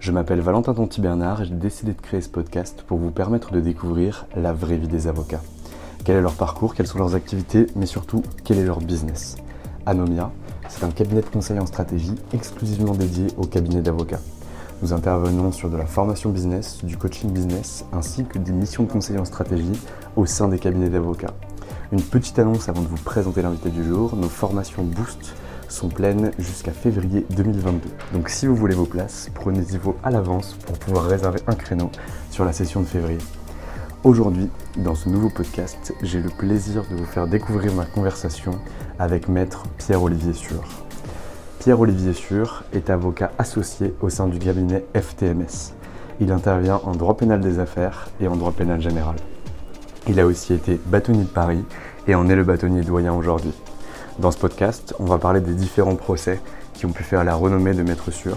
Je 0.00 0.12
m'appelle 0.12 0.40
Valentin 0.40 0.72
Tonti 0.72 1.02
Bernard 1.02 1.42
et 1.42 1.44
j'ai 1.44 1.54
décidé 1.54 1.92
de 1.92 2.00
créer 2.00 2.22
ce 2.22 2.30
podcast 2.30 2.84
pour 2.86 2.96
vous 2.96 3.10
permettre 3.10 3.52
de 3.52 3.60
découvrir 3.60 4.24
la 4.34 4.54
vraie 4.54 4.78
vie 4.78 4.88
des 4.88 5.08
avocats. 5.08 5.42
Quel 6.04 6.16
est 6.16 6.22
leur 6.22 6.32
parcours, 6.32 6.74
quelles 6.74 6.86
sont 6.86 6.96
leurs 6.98 7.14
activités, 7.14 7.66
mais 7.76 7.84
surtout 7.84 8.22
quel 8.42 8.56
est 8.56 8.64
leur 8.64 8.80
business? 8.80 9.36
Anomia, 9.84 10.32
c'est 10.70 10.84
un 10.84 10.90
cabinet 10.90 11.20
de 11.20 11.26
conseil 11.26 11.58
en 11.58 11.66
stratégie 11.66 12.14
exclusivement 12.32 12.94
dédié 12.94 13.26
au 13.36 13.44
cabinet 13.44 13.82
d'avocats. 13.82 14.22
Nous 14.80 14.94
intervenons 14.94 15.52
sur 15.52 15.68
de 15.68 15.76
la 15.76 15.84
formation 15.84 16.30
business, 16.30 16.82
du 16.82 16.96
coaching 16.96 17.30
business, 17.30 17.84
ainsi 17.92 18.24
que 18.24 18.38
des 18.38 18.52
missions 18.52 18.84
de 18.84 18.90
conseil 18.90 19.18
en 19.18 19.26
stratégie 19.26 19.78
au 20.16 20.24
sein 20.24 20.48
des 20.48 20.58
cabinets 20.58 20.88
d'avocats. 20.88 21.34
Une 21.92 22.00
petite 22.00 22.38
annonce 22.38 22.70
avant 22.70 22.80
de 22.80 22.88
vous 22.88 22.96
présenter 22.96 23.42
l'invité 23.42 23.68
du 23.68 23.84
jour, 23.84 24.16
nos 24.16 24.30
formations 24.30 24.82
Boost 24.82 25.34
sont 25.70 25.88
pleines 25.88 26.32
jusqu'à 26.38 26.72
février 26.72 27.24
2022. 27.30 27.88
Donc 28.12 28.28
si 28.28 28.46
vous 28.46 28.54
voulez 28.54 28.74
vos 28.74 28.84
places, 28.84 29.30
prenez-y-vous 29.34 29.94
à 30.02 30.10
l'avance 30.10 30.54
pour 30.66 30.78
pouvoir 30.78 31.04
réserver 31.04 31.40
un 31.46 31.54
créneau 31.54 31.90
sur 32.30 32.44
la 32.44 32.52
session 32.52 32.80
de 32.80 32.86
février. 32.86 33.18
Aujourd'hui, 34.02 34.48
dans 34.76 34.94
ce 34.94 35.08
nouveau 35.08 35.28
podcast, 35.28 35.94
j'ai 36.02 36.20
le 36.20 36.30
plaisir 36.30 36.84
de 36.90 36.96
vous 36.96 37.04
faire 37.04 37.26
découvrir 37.26 37.74
ma 37.74 37.84
conversation 37.84 38.52
avec 38.98 39.28
maître 39.28 39.64
Pierre-Olivier 39.78 40.32
Sûr. 40.32 40.62
Pierre-Olivier 41.58 42.14
Sûr 42.14 42.64
est 42.72 42.88
avocat 42.88 43.30
associé 43.38 43.94
au 44.00 44.08
sein 44.08 44.26
du 44.26 44.38
cabinet 44.38 44.84
FTMS. 44.94 45.74
Il 46.20 46.32
intervient 46.32 46.80
en 46.84 46.92
droit 46.92 47.16
pénal 47.16 47.40
des 47.40 47.58
affaires 47.58 48.08
et 48.20 48.28
en 48.28 48.36
droit 48.36 48.52
pénal 48.52 48.80
général. 48.80 49.16
Il 50.08 50.18
a 50.18 50.26
aussi 50.26 50.54
été 50.54 50.80
bâtonnier 50.86 51.24
de 51.24 51.28
Paris 51.28 51.64
et 52.06 52.14
en 52.14 52.28
est 52.28 52.36
le 52.36 52.44
bâtonnier 52.44 52.80
doyen 52.80 53.12
aujourd'hui. 53.12 53.52
Dans 54.20 54.30
ce 54.30 54.36
podcast, 54.36 54.94
on 54.98 55.06
va 55.06 55.16
parler 55.16 55.40
des 55.40 55.54
différents 55.54 55.96
procès 55.96 56.42
qui 56.74 56.84
ont 56.84 56.92
pu 56.92 57.02
faire 57.02 57.24
la 57.24 57.34
renommée 57.34 57.72
de 57.72 57.82
Maître 57.82 58.10
Sûr, 58.10 58.36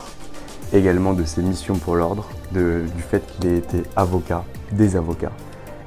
également 0.72 1.12
de 1.12 1.26
ses 1.26 1.42
missions 1.42 1.76
pour 1.76 1.98
l'ordre, 1.98 2.30
du 2.54 3.02
fait 3.02 3.22
qu'il 3.28 3.50
ait 3.50 3.58
été 3.58 3.84
avocat, 3.98 4.46
des 4.72 4.96
avocats, 4.96 5.34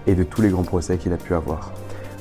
et 0.07 0.15
de 0.15 0.23
tous 0.23 0.43
les 0.43 0.51
grands 0.51 0.65
procès 0.65 0.99
qu'il 0.99 1.15
a 1.15 1.17
pu 1.17 1.33
avoir. 1.33 1.73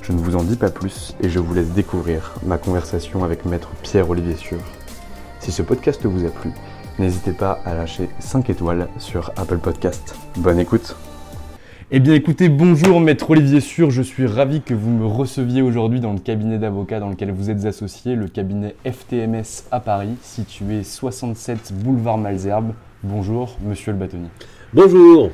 Je 0.03 0.14
ne 0.14 0.19
vous 0.19 0.38
en 0.38 0.44
dis 0.44 0.56
pas 0.56 0.69
plus 0.69 1.16
et 1.19 1.28
je 1.28 1.40
vous 1.40 1.53
laisse 1.53 1.72
découvrir 1.72 2.35
ma 2.46 2.58
conversation 2.58 3.25
avec 3.25 3.44
Maître 3.44 3.72
Pierre-Olivier 3.81 4.38
Sûr. 4.38 4.59
Si 5.41 5.52
ce 5.52 5.62
podcast 5.62 6.06
vous 6.06 6.25
a 6.25 6.30
plu, 6.30 6.53
n'hésitez 6.97 7.34
pas 7.34 7.59
à 7.66 7.74
lâcher 7.74 8.08
5 8.19 8.50
étoiles 8.50 8.88
sur 9.00 9.34
Apple 9.35 9.58
Podcast. 9.58 10.16
Bonne 10.38 10.59
écoute 10.59 10.96
eh 11.97 12.01
bien 12.01 12.13
écoutez, 12.13 12.50
bonjour 12.50 13.00
maître 13.00 13.29
Olivier 13.29 13.61
Sûr, 13.61 13.89
je 13.89 14.01
suis 14.01 14.28
ravi 14.28 14.61
que 14.61 14.73
vous 14.73 14.89
me 14.89 15.06
receviez 15.06 15.61
aujourd'hui 15.61 16.01
dans 16.01 16.11
le 16.11 16.19
cabinet 16.19 16.57
d'avocats 16.57 17.00
dans 17.00 17.07
lequel 17.07 17.31
vous 17.31 17.50
êtes 17.50 17.63
associé, 17.63 18.16
le 18.16 18.28
cabinet 18.28 18.75
FTMS 18.85 19.69
à 19.72 19.79
Paris, 19.79 20.17
situé 20.22 20.84
67 20.84 21.72
boulevard 21.73 22.17
Malzerbe. 22.17 22.73
Bonjour 23.01 23.55
monsieur 23.63 23.94
le 23.94 23.97
bâtonnier. 23.97 24.28
Bonjour. 24.73 25.29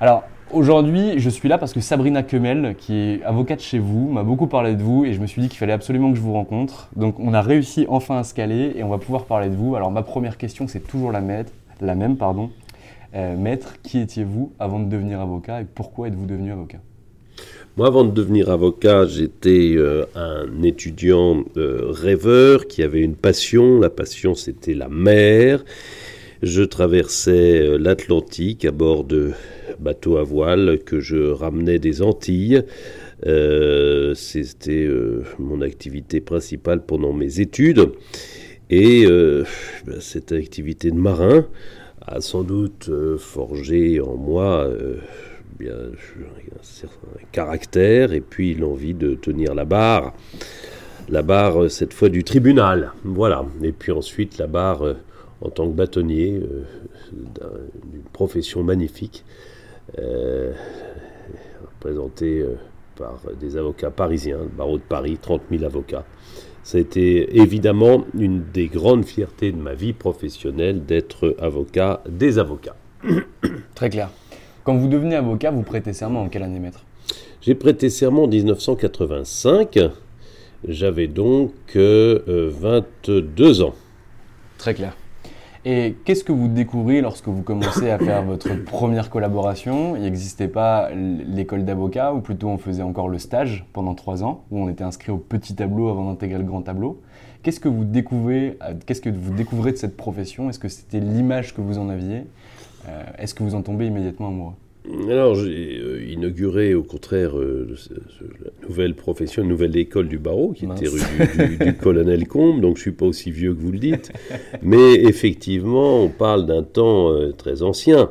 Alors 0.00 0.22
aujourd'hui 0.52 1.18
je 1.18 1.28
suis 1.28 1.50
là 1.50 1.58
parce 1.58 1.74
que 1.74 1.80
Sabrina 1.80 2.22
Kemel, 2.22 2.76
qui 2.78 2.94
est 2.94 3.22
avocate 3.24 3.60
chez 3.60 3.78
vous, 3.78 4.10
m'a 4.10 4.22
beaucoup 4.22 4.46
parlé 4.46 4.76
de 4.76 4.82
vous 4.82 5.04
et 5.04 5.12
je 5.12 5.20
me 5.20 5.26
suis 5.26 5.42
dit 5.42 5.50
qu'il 5.50 5.58
fallait 5.58 5.74
absolument 5.74 6.12
que 6.12 6.16
je 6.16 6.22
vous 6.22 6.32
rencontre. 6.32 6.88
Donc 6.96 7.20
on 7.20 7.34
a 7.34 7.42
réussi 7.42 7.84
enfin 7.90 8.16
à 8.16 8.24
se 8.24 8.32
caler 8.32 8.72
et 8.74 8.82
on 8.82 8.88
va 8.88 8.96
pouvoir 8.96 9.26
parler 9.26 9.50
de 9.50 9.54
vous. 9.54 9.76
Alors 9.76 9.90
ma 9.90 10.00
première 10.00 10.38
question 10.38 10.66
c'est 10.66 10.80
toujours 10.80 11.12
la, 11.12 11.20
la 11.82 11.94
même. 11.94 12.16
pardon. 12.16 12.48
Euh, 13.14 13.36
maître, 13.36 13.74
qui 13.82 13.98
étiez-vous 13.98 14.52
avant 14.60 14.78
de 14.78 14.88
devenir 14.88 15.20
avocat 15.20 15.62
et 15.62 15.64
pourquoi 15.64 16.08
êtes-vous 16.08 16.26
devenu 16.26 16.52
avocat? 16.52 16.78
Moi, 17.76 17.88
avant 17.88 18.04
de 18.04 18.12
devenir 18.12 18.50
avocat, 18.50 19.06
j'étais 19.06 19.74
euh, 19.76 20.04
un 20.14 20.62
étudiant 20.62 21.44
euh, 21.56 21.86
rêveur 21.90 22.68
qui 22.68 22.84
avait 22.84 23.00
une 23.00 23.16
passion. 23.16 23.80
La 23.80 23.90
passion, 23.90 24.34
c'était 24.34 24.74
la 24.74 24.88
mer. 24.88 25.64
Je 26.42 26.62
traversais 26.62 27.78
l'Atlantique 27.78 28.64
à 28.64 28.70
bord 28.70 29.04
de 29.04 29.32
bateaux 29.80 30.16
à 30.16 30.22
voile 30.22 30.78
que 30.78 31.00
je 31.00 31.30
ramenais 31.30 31.78
des 31.78 32.02
Antilles. 32.02 32.62
c'était 33.22 34.88
mon 35.38 35.60
activité 35.60 36.20
principale 36.20 36.82
pendant 36.86 37.12
mes 37.12 37.40
études. 37.40 37.90
Et 38.70 39.04
ben, 39.04 40.00
cette 40.00 40.32
activité 40.32 40.90
de 40.90 40.96
marin 40.96 41.46
a 42.10 42.20
sans 42.20 42.42
doute 42.42 42.88
euh, 42.88 43.16
forgé 43.16 44.00
en 44.00 44.16
moi 44.16 44.64
euh, 44.64 44.96
bien, 45.58 45.72
un 45.72 46.62
certain 46.62 47.06
caractère 47.30 48.12
et 48.12 48.20
puis 48.20 48.54
l'envie 48.54 48.94
de 48.94 49.14
tenir 49.14 49.54
la 49.54 49.64
barre. 49.64 50.12
La 51.08 51.22
barre, 51.22 51.62
euh, 51.62 51.68
cette 51.68 51.94
fois, 51.94 52.08
du 52.08 52.24
tribunal. 52.24 52.92
Voilà. 53.04 53.46
Et 53.62 53.70
puis 53.72 53.92
ensuite, 53.92 54.38
la 54.38 54.48
barre 54.48 54.96
en 55.40 55.50
tant 55.50 55.66
que 55.68 55.72
bâtonnier 55.72 56.42
d'une 57.12 58.02
profession 58.12 58.62
magnifique, 58.62 59.24
représentée 61.62 62.44
par 62.94 63.18
des 63.40 63.56
avocats 63.56 63.90
parisiens, 63.90 64.40
le 64.42 64.48
barreau 64.48 64.76
de 64.76 64.82
Paris, 64.82 65.16
30 65.20 65.40
000 65.50 65.64
avocats. 65.64 66.04
Ça 66.70 66.78
a 66.78 66.80
été 66.80 67.36
évidemment 67.36 68.04
une 68.16 68.44
des 68.44 68.68
grandes 68.68 69.04
fiertés 69.04 69.50
de 69.50 69.56
ma 69.56 69.74
vie 69.74 69.92
professionnelle 69.92 70.84
d'être 70.84 71.34
avocat 71.40 72.00
des 72.08 72.38
avocats. 72.38 72.76
Très 73.74 73.90
clair. 73.90 74.08
Quand 74.62 74.76
vous 74.76 74.86
devenez 74.86 75.16
avocat, 75.16 75.50
vous 75.50 75.62
prêtez 75.62 75.92
serment 75.92 76.22
en 76.22 76.28
quelle 76.28 76.44
année, 76.44 76.60
maître? 76.60 76.84
J'ai 77.42 77.56
prêté 77.56 77.90
serment 77.90 78.22
en 78.22 78.28
1985. 78.28 79.80
J'avais 80.68 81.08
donc 81.08 81.50
22 81.74 82.22
euh, 82.28 83.62
ans. 83.64 83.74
Très 84.56 84.72
clair. 84.72 84.96
Et 85.66 85.96
qu'est-ce 86.06 86.24
que 86.24 86.32
vous 86.32 86.48
découvrez 86.48 87.02
lorsque 87.02 87.28
vous 87.28 87.42
commencez 87.42 87.90
à 87.90 87.98
faire 87.98 88.22
votre 88.22 88.54
première 88.64 89.10
collaboration? 89.10 89.94
Il 89.94 90.02
n'existait 90.02 90.48
pas 90.48 90.88
l'école 90.90 91.66
d'avocat, 91.66 92.14
ou 92.14 92.20
plutôt 92.20 92.48
on 92.48 92.56
faisait 92.56 92.82
encore 92.82 93.10
le 93.10 93.18
stage 93.18 93.66
pendant 93.74 93.94
trois 93.94 94.24
ans, 94.24 94.44
où 94.50 94.58
on 94.58 94.70
était 94.70 94.84
inscrit 94.84 95.12
au 95.12 95.18
petit 95.18 95.54
tableau 95.54 95.90
avant 95.90 96.06
d'intégrer 96.06 96.38
le 96.38 96.44
grand 96.44 96.62
tableau? 96.62 97.02
Qu'est-ce 97.42 97.60
que 97.60 97.68
vous 97.68 97.84
découvrez 97.84 98.58
Qu'est-ce 98.86 99.02
que 99.02 99.10
vous 99.10 99.34
découvrez 99.34 99.72
de 99.72 99.76
cette 99.76 99.98
profession? 99.98 100.48
Est-ce 100.48 100.58
que 100.58 100.68
c'était 100.68 101.00
l'image 101.00 101.54
que 101.54 101.60
vous 101.60 101.76
en 101.76 101.90
aviez? 101.90 102.24
Euh, 102.88 103.02
Est-ce 103.18 103.34
que 103.34 103.42
vous 103.42 103.54
en 103.54 103.60
tombez 103.60 103.86
immédiatement 103.86 104.28
amoureux? 104.28 104.54
Alors, 104.88 105.34
j'ai 105.34 105.78
euh, 105.78 106.02
inauguré 106.02 106.74
au 106.74 106.82
contraire 106.82 107.38
euh, 107.38 107.76
la 108.42 108.66
nouvelle 108.66 108.94
profession, 108.94 109.42
une 109.42 109.50
nouvelle 109.50 109.76
école 109.76 110.08
du 110.08 110.18
barreau, 110.18 110.52
qui 110.52 110.64
était 110.64 110.88
rue 110.88 111.56
du, 111.58 111.74
colonel 111.76 112.26
Combe, 112.26 112.60
donc 112.60 112.76
je 112.76 112.80
ne 112.80 112.82
suis 112.82 112.92
pas 112.92 113.06
aussi 113.06 113.30
vieux 113.30 113.54
que 113.54 113.60
vous 113.60 113.72
le 113.72 113.78
dites. 113.78 114.10
Mais 114.62 114.94
effectivement, 114.94 116.02
on 116.02 116.08
parle 116.08 116.46
d'un 116.46 116.62
temps 116.62 117.12
euh, 117.12 117.32
très 117.32 117.62
ancien 117.62 118.10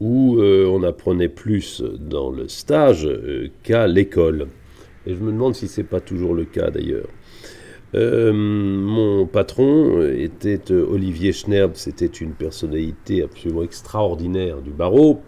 où 0.00 0.40
on 0.40 0.84
apprenait 0.84 1.28
plus 1.28 1.82
dans 1.82 2.30
le 2.30 2.46
stage 2.46 3.08
qu'à 3.64 3.88
l'école. 3.88 4.46
Et 5.06 5.14
je 5.16 5.18
me 5.18 5.32
demande 5.32 5.56
si 5.56 5.66
c'est 5.66 5.82
pas 5.82 5.98
toujours 5.98 6.34
le 6.34 6.44
cas 6.44 6.70
d'ailleurs. 6.70 7.08
mon 7.92 9.26
patron 9.26 10.00
était 10.08 10.70
Olivier 10.70 11.32
Schnerb, 11.32 11.72
c'était 11.74 12.06
une 12.06 12.30
personnalité 12.30 13.24
absolument 13.24 13.64
extraordinaire 13.64 14.62
du 14.62 14.70
barreau, 14.70 15.20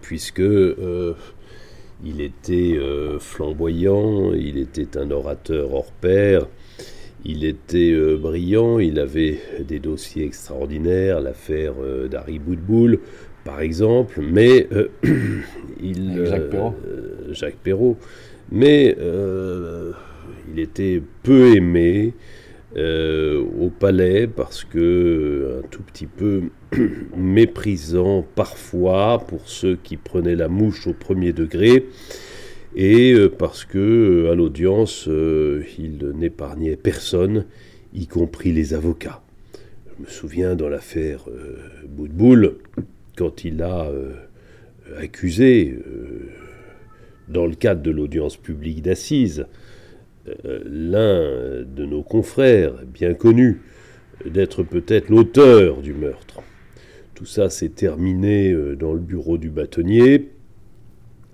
puisque 0.00 0.42
il 2.04 2.20
était 2.20 2.78
flamboyant, 3.20 4.32
il 4.32 4.58
était 4.58 4.96
un 4.96 5.10
orateur 5.10 5.74
hors 5.74 5.92
pair, 5.92 6.46
il 7.28 7.44
était 7.44 7.92
euh, 7.92 8.16
brillant, 8.16 8.78
il 8.78 9.00
avait 9.00 9.38
des 9.66 9.80
dossiers 9.80 10.24
extraordinaires, 10.24 11.20
l'affaire 11.20 11.74
euh, 11.82 12.06
d'Harry 12.06 12.38
Boudboul, 12.38 13.00
par 13.44 13.60
exemple, 13.60 14.20
mais 14.22 14.68
euh, 14.72 14.88
il, 15.82 16.24
Jacques 16.26 16.50
Perrault. 16.50 16.74
Jacques 17.32 17.58
Perrault, 17.62 17.96
mais 18.52 18.96
il 20.52 20.60
était 20.60 21.02
peu 21.24 21.56
aimé 21.56 22.14
au 22.76 23.70
palais 23.70 24.28
parce 24.28 24.62
que 24.64 25.60
un 25.64 25.68
tout 25.68 25.82
petit 25.82 26.06
peu 26.06 26.42
méprisant 27.16 28.26
parfois 28.34 29.24
pour 29.26 29.48
ceux 29.48 29.76
qui 29.76 29.96
prenaient 29.96 30.36
la 30.36 30.48
mouche 30.48 30.86
au 30.86 30.92
premier 30.92 31.32
degré 31.32 31.84
et 32.76 33.14
euh, 33.14 33.30
parce 33.30 33.64
que 33.64 33.78
euh, 33.78 34.30
à 34.30 34.34
l'audience, 34.34 35.08
euh, 35.08 35.64
il 35.78 36.12
n'épargnait 36.14 36.76
personne, 36.76 37.46
y 37.94 38.06
compris 38.06 38.52
les 38.52 38.74
avocats. 38.74 39.22
Je 39.98 40.04
me 40.04 40.08
souviens 40.08 40.54
dans 40.54 40.68
l'affaire 40.68 41.24
Boudboul, 41.88 42.56
quand 43.16 43.44
il 43.44 43.62
a 43.62 43.90
accusé, 44.98 45.78
dans 47.28 47.46
le 47.46 47.54
cadre 47.54 47.80
de 47.80 47.90
l'audience 47.90 48.36
publique 48.36 48.82
d'assises, 48.82 49.46
l'un 50.44 51.62
de 51.62 51.86
nos 51.86 52.02
confrères, 52.02 52.74
bien 52.84 53.14
connu, 53.14 53.62
d'être 54.26 54.62
peut-être 54.64 55.08
l'auteur 55.08 55.80
du 55.80 55.94
meurtre. 55.94 56.42
Tout 57.16 57.26
ça 57.26 57.50
s'est 57.50 57.70
terminé 57.70 58.54
dans 58.78 58.92
le 58.92 59.00
bureau 59.00 59.38
du 59.38 59.50
bâtonnier 59.50 60.30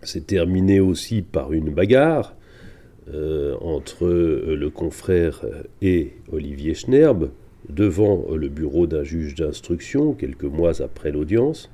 c'est 0.02 0.26
terminé 0.26 0.81
aussi 0.81 1.23
par 1.23 1.52
une 1.52 1.70
bagarre 1.70 2.34
euh, 3.12 3.55
entre 3.61 4.06
euh, 4.06 4.56
le 4.56 4.70
confrère 4.70 5.44
et 5.81 6.12
Olivier 6.31 6.75
Schnerb 6.75 7.31
devant 7.69 8.26
le 8.34 8.49
bureau 8.49 8.87
d'un 8.87 9.05
juge 9.05 9.37
d'instruction 9.37 10.12
quelques 10.12 10.44
mois 10.44 10.82
après 10.82 11.12
l'audience. 11.12 11.70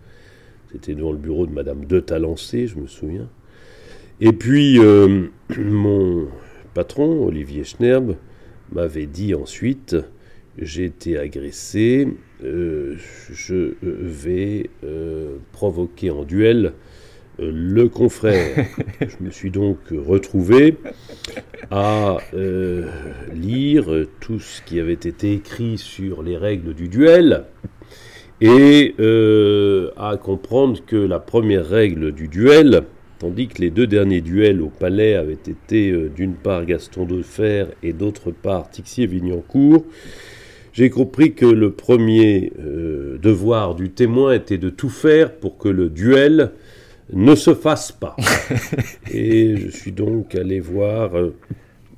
C'était 0.70 0.94
devant 0.94 1.12
le 1.12 1.19
bureau 1.19 1.46
de 1.46 1.52
Madame 1.52 1.87
de 1.87 2.00
Talancé, 2.00 2.66
je 2.66 2.78
me 2.78 2.87
souviens. 2.87 3.28
Et 4.20 4.32
puis 4.32 4.78
euh, 4.78 5.28
mon 5.58 6.28
patron, 6.75 7.26
Olivier 7.26 7.64
Schnerb, 7.64 8.16
m'avait 8.72 9.06
dit 9.06 9.34
ensuite 9.34 9.96
j'ai 10.56 10.84
été 10.84 11.18
agressé, 11.18 12.08
je 12.40 13.74
vais 13.82 14.70
provoquer 15.52 16.10
en 16.10 16.24
duel 16.24 16.72
le 17.38 17.88
confrère. 17.88 18.66
Je 19.00 19.24
me 19.24 19.30
suis 19.30 19.50
donc 19.50 19.78
retrouvé 19.90 20.76
à 21.70 22.16
euh, 22.34 22.88
lire 23.32 23.86
tout 24.20 24.40
ce 24.40 24.62
qui 24.62 24.80
avait 24.80 24.92
été 24.94 25.34
écrit 25.34 25.78
sur 25.78 26.22
les 26.22 26.36
règles 26.36 26.74
du 26.74 26.88
duel 26.88 27.44
et 28.40 28.94
euh, 29.00 29.90
à 29.96 30.16
comprendre 30.16 30.78
que 30.86 30.96
la 30.96 31.18
première 31.18 31.66
règle 31.66 32.12
du 32.12 32.28
duel, 32.28 32.82
tandis 33.18 33.48
que 33.48 33.60
les 33.60 33.70
deux 33.70 33.86
derniers 33.86 34.20
duels 34.20 34.62
au 34.62 34.68
palais 34.68 35.14
avaient 35.14 35.32
été 35.32 35.90
euh, 35.90 36.08
d'une 36.08 36.34
part 36.34 36.64
Gaston 36.64 37.04
Defer 37.04 37.66
et 37.82 37.92
d'autre 37.92 38.30
part 38.30 38.70
Tixier-Vignancourt, 38.70 39.84
j'ai 40.78 40.90
compris 40.90 41.34
que 41.34 41.44
le 41.44 41.72
premier 41.72 42.52
devoir 43.20 43.75
du 43.75 43.90
témoin 43.90 44.32
était 44.32 44.58
de 44.58 44.70
tout 44.70 44.90
faire 44.90 45.34
pour 45.34 45.58
que 45.58 45.69
le 45.69 45.90
duel 45.90 46.52
ne 47.12 47.34
se 47.34 47.52
fasse 47.52 47.90
pas. 47.90 48.14
Et 49.12 49.56
je 49.56 49.70
suis 49.70 49.90
donc 49.90 50.36
allé 50.36 50.60
voir 50.60 51.16
euh, 51.16 51.34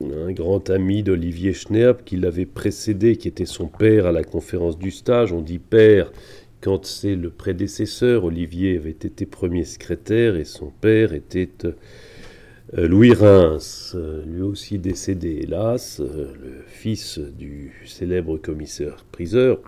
un 0.00 0.32
grand 0.32 0.70
ami 0.70 1.02
d'Olivier 1.02 1.52
Schnerb 1.52 1.98
qui 2.06 2.16
l'avait 2.16 2.46
précédé, 2.46 3.16
qui 3.16 3.28
était 3.28 3.44
son 3.44 3.66
père 3.66 4.06
à 4.06 4.12
la 4.12 4.24
conférence 4.24 4.78
du 4.78 4.90
stage. 4.90 5.30
On 5.34 5.42
dit 5.42 5.58
père 5.58 6.10
quand 6.62 6.86
c'est 6.86 7.16
le 7.16 7.28
prédécesseur. 7.28 8.24
Olivier 8.24 8.78
avait 8.78 8.90
été 8.90 9.26
premier 9.26 9.64
secrétaire 9.64 10.36
et 10.36 10.44
son 10.44 10.72
père 10.80 11.12
était 11.12 11.50
euh, 11.66 11.72
Louis 12.72 13.12
Reims, 13.14 13.94
euh, 13.96 14.22
lui 14.26 14.42
aussi 14.42 14.78
décédé 14.78 15.40
hélas, 15.42 15.98
le 15.98 16.62
fils 16.68 17.18
du 17.18 17.72
célèbre 17.84 18.36
commissaire 18.36 19.04
priseur. 19.10 19.58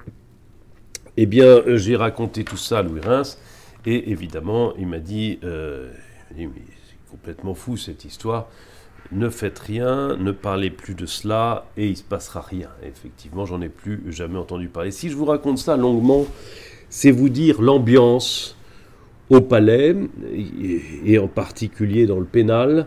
Eh 1.17 1.27
bien, 1.27 1.63
j'ai 1.75 1.97
raconté 1.97 2.45
tout 2.45 2.57
ça 2.57 2.79
à 2.79 2.83
Louis 2.83 3.01
Reims. 3.01 3.39
Et 3.85 4.11
évidemment, 4.11 4.75
il 4.79 4.87
m'a 4.87 5.01
dit, 5.01 5.41
euh, 5.43 5.91
c'est 6.37 6.49
complètement 7.11 7.55
fou 7.55 7.77
cette 7.77 8.05
histoire, 8.05 8.49
ne 9.11 9.29
faites 9.29 9.59
rien, 9.59 10.17
ne 10.17 10.31
parlez 10.31 10.71
plus 10.71 10.95
de 10.95 11.05
cela, 11.05 11.67
et 11.77 11.87
il 11.87 11.91
ne 11.91 11.97
se 11.97 12.05
passera 12.05 12.41
rien. 12.41 12.69
effectivement, 12.85 13.45
j'en 13.45 13.61
ai 13.61 13.69
plus 13.69 14.01
jamais 14.13 14.39
entendu 14.39 14.69
parler. 14.69 14.93
Si 14.93 15.11
je 15.11 15.17
vous 15.17 15.25
raconte 15.25 15.59
ça 15.59 15.77
longuement, 15.77 16.25
c'est 16.89 17.11
vous 17.11 17.29
dire 17.29 17.61
l'ambiance 17.61 18.57
au 19.33 19.41
palais, 19.41 19.97
et 21.07 21.19
en 21.19 21.27
particulier 21.27 22.07
dans 22.07 22.21
le 22.21 22.27
pénal, 22.27 22.87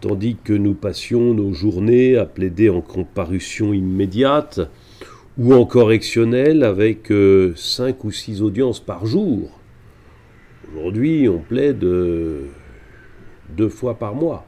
tandis 0.00 0.36
que 0.42 0.54
nous 0.54 0.74
passions 0.74 1.34
nos 1.34 1.52
journées 1.52 2.16
à 2.16 2.24
plaider 2.24 2.70
en 2.70 2.80
comparution 2.80 3.74
immédiate 3.74 4.60
ou 5.36 5.52
en 5.52 5.66
correctionnel 5.66 6.64
avec 6.64 7.10
euh, 7.12 7.52
cinq 7.56 8.04
ou 8.04 8.10
six 8.10 8.42
audiences 8.42 8.80
par 8.80 9.06
jour 9.06 9.58
Aujourd'hui, 10.74 11.28
on 11.28 11.40
plaide 11.40 11.84
euh, 11.84 12.46
deux 13.50 13.68
fois 13.68 13.98
par 13.98 14.14
mois. 14.14 14.46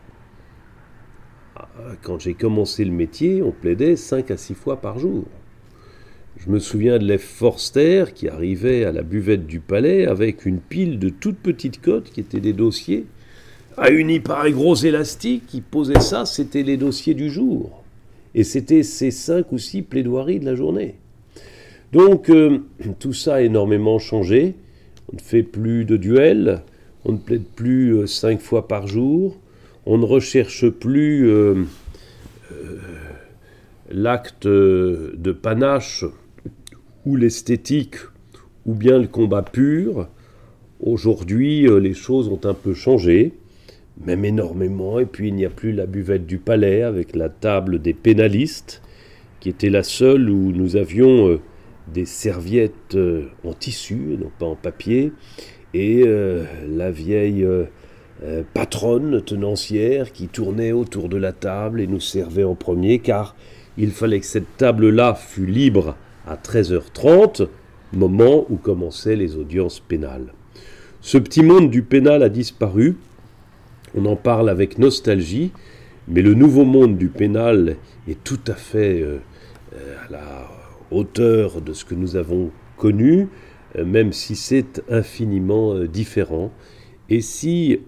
Ah, 1.55 1.69
quand 2.02 2.19
j'ai 2.19 2.32
commencé 2.32 2.87
le 2.87 2.93
métier, 2.93 3.43
on 3.43 3.52
plaidait 3.52 3.96
cinq 3.96 4.31
à 4.31 4.38
six 4.38 4.55
fois 4.55 4.81
par 4.81 4.99
jour. 4.99 5.25
Je 6.37 6.51
me 6.51 6.59
souviens 6.59 6.99
de 6.99 7.05
l'Ef 7.05 7.23
Forster 7.23 8.07
qui 8.15 8.29
arrivait 8.29 8.85
à 8.85 8.93
la 8.93 9.03
buvette 9.03 9.47
du 9.47 9.61
palais 9.61 10.07
avec 10.07 10.45
une 10.45 10.59
pile 10.59 10.99
de 10.99 11.09
toutes 11.09 11.39
petites 11.39 11.81
cotes 11.81 12.11
qui 12.11 12.21
étaient 12.21 12.41
des 12.41 12.53
dossiers, 12.53 13.07
réunis 13.79 14.21
par 14.21 14.43
un 14.43 14.51
gros 14.51 14.75
élastique 14.75 15.47
qui 15.47 15.61
posait 15.61 16.01
ça, 16.01 16.27
c'était 16.27 16.63
les 16.63 16.77
dossiers 16.77 17.15
du 17.15 17.31
jour. 17.31 17.82
Et 18.35 18.44
c'était 18.44 18.82
ces 18.82 19.11
cinq 19.11 19.53
ou 19.53 19.58
six 19.58 19.82
plaidoiries 19.82 20.41
de 20.41 20.44
la 20.44 20.56
journée. 20.56 20.97
Donc 21.93 22.29
euh, 22.31 22.58
tout 22.99 23.13
ça 23.13 23.37
a 23.37 23.41
énormément 23.41 23.99
changé. 23.99 24.55
On 25.13 25.17
ne 25.17 25.23
fait 25.23 25.44
plus 25.44 25.85
de 25.85 25.97
duels, 25.97 26.63
on 27.05 27.13
ne 27.13 27.19
plaide 27.19 27.44
plus 27.44 27.94
euh, 27.94 28.06
cinq 28.06 28.41
fois 28.41 28.67
par 28.67 28.87
jour, 28.87 29.39
on 29.87 29.99
ne 29.99 30.05
recherche 30.05 30.69
plus 30.69 31.29
euh, 31.29 31.63
l'acte 33.91 34.47
de 34.47 35.32
panache 35.32 36.05
ou 37.05 37.17
l'esthétique 37.17 37.96
ou 38.67 38.75
bien 38.75 38.99
le 38.99 39.06
combat 39.06 39.43
pur. 39.43 40.08
Aujourd'hui, 40.81 41.67
les 41.81 41.94
choses 41.94 42.29
ont 42.29 42.41
un 42.44 42.55
peu 42.55 42.75
changé, 42.75 43.32
même 44.05 44.25
énormément, 44.25 44.99
et 44.99 45.06
puis 45.06 45.29
il 45.29 45.34
n'y 45.34 45.44
a 45.44 45.51
plus 45.51 45.73
la 45.73 45.87
buvette 45.87 46.27
du 46.27 46.39
palais 46.39 46.82
avec 46.82 47.15
la 47.15 47.29
table 47.29 47.81
des 47.81 47.94
pénalistes, 47.94 48.82
qui 49.41 49.49
était 49.49 49.70
la 49.70 49.82
seule 49.82 50.29
où 50.31 50.53
nous 50.53 50.77
avions 50.77 51.39
des 51.93 52.06
serviettes 52.06 52.94
euh, 52.94 53.27
en 53.44 53.53
tissu 53.53 54.17
non 54.19 54.31
pas 54.39 54.46
en 54.46 54.56
papier, 54.56 55.13
et 55.75 56.03
euh, 56.06 56.44
la 56.69 56.91
vieille 56.91 57.44
euh, 57.44 57.67
patronne 58.55 59.23
tenancière 59.23 60.13
qui 60.13 60.29
tournait 60.29 60.73
autour 60.73 61.08
de 61.08 61.17
la 61.17 61.32
table 61.32 61.81
et 61.81 61.87
nous 61.87 62.01
servait 62.01 62.44
en 62.44 62.55
premier, 62.55 63.01
car 63.01 63.37
il 63.77 63.91
fallait 63.91 64.20
que 64.20 64.27
cette 64.27 64.56
table-là 64.56 65.15
fût 65.15 65.46
libre 65.46 65.96
à 66.27 66.37
13h30, 66.37 67.49
moment 67.93 68.47
où 68.51 68.57
commençaient 68.57 69.17
les 69.17 69.37
audiences 69.37 69.81
pénales. 69.81 70.33
Ce 71.01 71.19
petit 71.19 71.43
monde 71.43 71.71
du 71.71 71.83
pénal 71.83 72.23
a 72.23 72.29
disparu, 72.29 72.97
on 73.95 74.07
en 74.07 74.17
parle 74.17 74.49
avec 74.49 74.79
nostalgie, 74.79 75.53
mais 76.09 76.23
le 76.23 76.35
nouveau 76.35 76.65
monde 76.65 76.97
du 76.97 77.09
pénal 77.09 77.77
est 78.09 78.23
tout 78.25 78.41
à 78.47 78.55
fait 78.55 79.05
à 79.75 80.11
la 80.11 80.49
hauteur 80.91 81.61
de 81.61 81.73
ce 81.73 81.85
que 81.85 81.95
nous 81.95 82.17
avons 82.17 82.51
connu, 82.77 83.29
euh, 83.77 83.85
même 83.85 84.13
si 84.13 84.37
c'est 84.37 84.83
infiniment 84.89 85.75
euh, 85.75 85.89
différent. 85.89 86.53
Et 87.11 87.21
si 87.21 87.81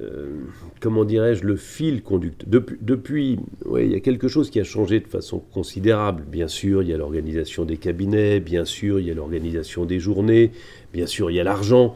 euh, 0.00 0.40
comment 0.80 1.04
dirais-je, 1.04 1.44
le 1.44 1.54
fil 1.54 2.02
conducteur. 2.02 2.48
Depuis, 2.48 2.76
depuis 2.80 3.38
il 3.78 3.92
y 3.92 3.94
a 3.94 4.00
quelque 4.00 4.26
chose 4.26 4.50
qui 4.50 4.58
a 4.58 4.64
changé 4.64 4.98
de 4.98 5.06
façon 5.06 5.38
considérable. 5.38 6.24
Bien 6.26 6.48
sûr, 6.48 6.82
il 6.82 6.88
y 6.88 6.92
a 6.92 6.96
l'organisation 6.96 7.64
des 7.64 7.76
cabinets, 7.76 8.40
bien 8.40 8.64
sûr, 8.64 8.98
il 8.98 9.06
y 9.06 9.10
a 9.10 9.14
l'organisation 9.14 9.84
des 9.84 10.00
journées, 10.00 10.50
bien 10.92 11.06
sûr, 11.06 11.30
il 11.30 11.34
y 11.34 11.40
a 11.40 11.44
l'argent, 11.44 11.94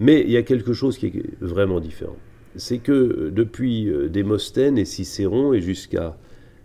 mais 0.00 0.20
il 0.22 0.30
y 0.30 0.36
a 0.36 0.42
quelque 0.42 0.72
chose 0.72 0.98
qui 0.98 1.06
est 1.06 1.40
vraiment 1.40 1.78
différent. 1.78 2.16
C'est 2.56 2.78
que 2.78 3.30
depuis 3.32 3.88
Démosthène 4.10 4.78
et 4.78 4.84
Cicéron 4.84 5.52
et 5.52 5.60
jusqu'à 5.60 6.16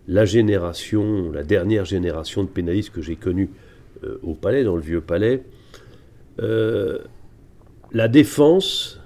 la 0.08 0.24
génération, 0.24 1.30
la 1.30 1.44
dernière 1.44 1.84
génération 1.84 2.42
de 2.42 2.48
pénalistes 2.48 2.90
que 2.90 3.00
j'ai 3.00 3.16
connue 3.16 3.50
au 4.22 4.34
palais, 4.34 4.64
dans 4.64 4.74
le 4.74 4.82
vieux 4.82 5.00
palais, 5.00 5.44
la 6.38 8.08
défense 8.08 9.03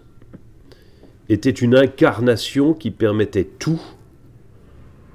était 1.29 1.51
une 1.51 1.75
incarnation 1.75 2.75
qui 2.75 2.91
permettait 2.91 3.49
tout 3.59 3.81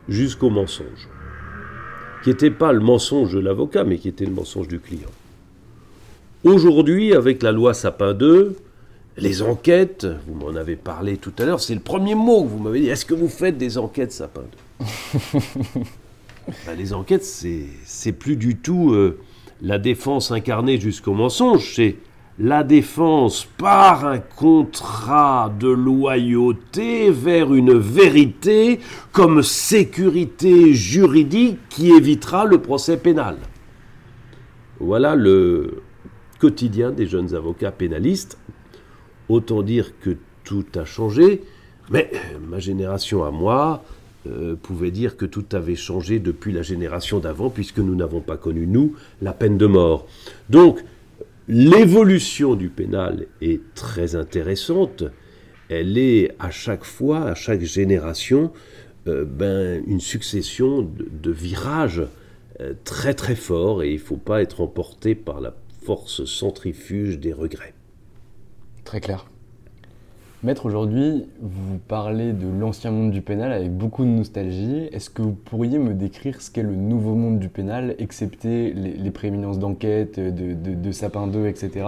jusqu'au 0.07 0.49
mensonge, 0.49 1.09
qui 2.23 2.29
n'était 2.29 2.51
pas 2.51 2.71
le 2.71 2.79
mensonge 2.79 3.33
de 3.33 3.39
l'avocat, 3.39 3.83
mais 3.83 3.97
qui 3.97 4.09
était 4.09 4.25
le 4.25 4.31
mensonge 4.31 4.67
du 4.67 4.79
client. 4.79 5.09
Aujourd'hui, 6.43 7.13
avec 7.13 7.41
la 7.41 7.51
loi 7.51 7.73
Sapin 7.73 8.13
2, 8.13 8.55
les 9.17 9.41
enquêtes, 9.41 10.05
vous 10.27 10.33
m'en 10.33 10.55
avez 10.55 10.75
parlé 10.75 11.17
tout 11.17 11.33
à 11.39 11.45
l'heure, 11.45 11.61
c'est 11.61 11.75
le 11.75 11.79
premier 11.79 12.15
mot 12.15 12.43
que 12.43 12.49
vous 12.49 12.59
m'avez 12.59 12.81
dit. 12.81 12.89
Est-ce 12.89 13.05
que 13.05 13.13
vous 13.13 13.29
faites 13.29 13.57
des 13.57 13.77
enquêtes 13.77 14.11
Sapin 14.11 14.43
2 14.81 14.87
ben, 16.65 16.75
Les 16.77 16.93
enquêtes, 16.93 17.23
c'est 17.23 18.11
plus 18.11 18.35
du 18.35 18.57
tout 18.57 18.91
euh, 18.91 19.19
la 19.61 19.77
défense 19.79 20.31
incarnée 20.31 20.79
jusqu'au 20.79 21.13
mensonge, 21.13 21.73
c'est 21.75 21.95
la 22.39 22.63
défense 22.63 23.45
par 23.57 24.05
un 24.05 24.19
contrat 24.19 25.53
de 25.59 25.67
loyauté 25.67 27.11
vers 27.11 27.53
une 27.53 27.77
vérité 27.77 28.79
comme 29.11 29.43
sécurité 29.43 30.73
juridique 30.73 31.59
qui 31.69 31.91
évitera 31.91 32.45
le 32.45 32.59
procès 32.59 32.97
pénal. 32.97 33.37
Voilà 34.79 35.15
le 35.15 35.83
quotidien 36.39 36.91
des 36.91 37.05
jeunes 37.05 37.35
avocats 37.35 37.71
pénalistes. 37.71 38.37
Autant 39.29 39.61
dire 39.61 39.99
que 39.99 40.17
tout 40.43 40.65
a 40.75 40.83
changé, 40.83 41.43
mais 41.89 42.11
ma 42.49 42.59
génération 42.59 43.23
à 43.23 43.31
moi 43.31 43.83
euh, 44.27 44.55
pouvait 44.61 44.91
dire 44.91 45.15
que 45.15 45.25
tout 45.25 45.45
avait 45.53 45.75
changé 45.75 46.19
depuis 46.19 46.51
la 46.51 46.61
génération 46.61 47.19
d'avant, 47.19 47.49
puisque 47.49 47.79
nous 47.79 47.95
n'avons 47.95 48.21
pas 48.21 48.37
connu, 48.37 48.67
nous, 48.67 48.95
la 49.21 49.33
peine 49.33 49.57
de 49.57 49.65
mort. 49.65 50.07
Donc, 50.49 50.83
L'évolution 51.47 52.55
du 52.55 52.69
pénal 52.69 53.27
est 53.41 53.61
très 53.73 54.15
intéressante. 54.15 55.03
Elle 55.69 55.97
est 55.97 56.35
à 56.39 56.51
chaque 56.51 56.85
fois, 56.85 57.23
à 57.23 57.35
chaque 57.35 57.61
génération, 57.61 58.53
euh, 59.07 59.25
ben, 59.25 59.83
une 59.85 59.99
succession 59.99 60.81
de, 60.81 61.31
virages 61.31 62.03
euh, 62.61 62.73
très 62.85 63.13
très 63.13 63.35
forts 63.35 63.83
et 63.83 63.89
il 63.89 63.95
ne 63.95 63.99
faut 63.99 64.17
pas 64.17 64.41
être 64.41 64.61
emporté 64.61 65.15
par 65.15 65.41
la 65.41 65.55
force 65.83 66.23
centrifuge 66.23 67.19
des 67.19 67.33
regrets. 67.33 67.73
Très 68.85 69.01
clair. 69.01 69.25
Maître, 70.43 70.65
aujourd'hui, 70.65 71.23
vous 71.39 71.77
parlez 71.87 72.33
de 72.33 72.47
l'ancien 72.59 72.91
monde 72.91 73.11
du 73.11 73.21
pénal 73.21 73.53
avec 73.53 73.71
beaucoup 73.71 74.03
de 74.03 74.09
nostalgie. 74.09 74.89
Est-ce 74.91 75.09
que 75.09 75.21
vous 75.21 75.31
pourriez 75.31 75.79
me 75.79 75.93
décrire 75.93 76.41
ce 76.41 76.51
qu'est 76.51 76.63
le 76.63 76.75
nouveau 76.75 77.15
monde 77.15 77.39
du 77.39 77.47
pénal, 77.47 77.95
excepté 77.97 78.73
les, 78.73 79.11
prééminences 79.11 79.57
d'enquête, 79.57 80.19
de, 80.19 80.91
Sapin 80.91 81.27
2, 81.27 81.47
etc. 81.47 81.85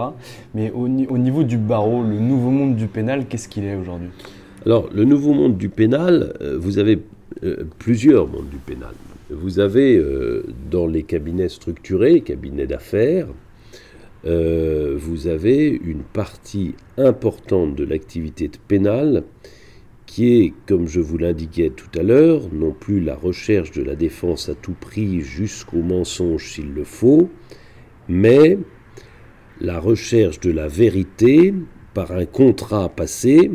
Mais 0.54 0.70
au, 0.70 0.88
niveau 0.88 1.42
du 1.42 1.58
barreau, 1.58 2.02
le 2.02 2.18
nouveau 2.18 2.48
monde 2.48 2.76
du 2.76 2.86
pénal, 2.86 3.26
qu'est-ce 3.26 3.48
qu'il 3.48 3.64
est, 3.64 3.76
aujourd'hui? 3.76 4.08
Alors, 4.64 4.88
le 4.90 5.04
nouveau 5.04 5.34
monde 5.34 5.58
du 5.58 5.68
pénal, 5.68 6.32
euh, 6.40 6.56
vous 6.58 6.78
avez 6.78 7.02
euh, 7.44 7.64
plusieurs 7.78 8.26
mondes 8.26 8.48
du 8.48 8.56
pénal. 8.56 8.94
Vous 9.28 9.60
avez 9.60 9.98
euh, 9.98 10.46
dans 10.70 10.86
les 10.86 11.02
cabinets 11.02 11.50
structurés, 11.50 12.22
cabinets 12.22 12.66
d'affaires, 12.66 13.26
euh, 14.24 14.96
vous 14.98 15.26
avez 15.26 15.68
une 15.68 16.02
partie 16.02 16.74
importante 16.96 17.76
de 17.76 17.84
l'activité 17.84 18.50
pénale 18.66 19.24
qui 20.06 20.40
est, 20.40 20.54
comme 20.66 20.86
je 20.86 21.00
vous 21.00 21.18
l'indiquais 21.18 21.70
tout 21.70 21.90
à 21.98 22.02
l'heure, 22.02 22.42
non 22.52 22.72
plus 22.72 23.00
la 23.00 23.16
recherche 23.16 23.72
de 23.72 23.82
la 23.82 23.96
défense 23.96 24.48
à 24.48 24.54
tout 24.54 24.74
prix 24.78 25.20
jusqu'au 25.20 25.82
mensonge 25.82 26.52
s'il 26.52 26.72
le 26.72 26.84
faut, 26.84 27.28
mais 28.08 28.58
la 29.60 29.80
recherche 29.80 30.40
de 30.40 30.50
la 30.50 30.68
vérité 30.68 31.52
par 31.92 32.12
un 32.12 32.24
contrat 32.24 32.88
passé 32.88 33.50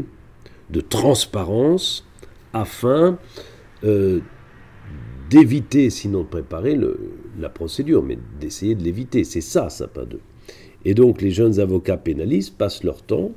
de 0.69 0.81
transparence 0.81 2.07
afin 2.53 3.17
euh, 3.83 4.19
d'éviter, 5.29 5.89
sinon 5.89 6.21
de 6.21 6.27
préparer 6.27 6.77
la 7.39 7.49
procédure, 7.49 8.03
mais 8.03 8.17
d'essayer 8.39 8.75
de 8.75 8.83
l'éviter. 8.83 9.23
C'est 9.23 9.41
ça, 9.41 9.69
Sapin 9.69 10.03
2. 10.03 10.19
Et 10.85 10.93
donc 10.93 11.21
les 11.21 11.31
jeunes 11.31 11.59
avocats 11.59 11.97
pénalistes 11.97 12.57
passent 12.57 12.83
leur 12.83 13.01
temps, 13.01 13.31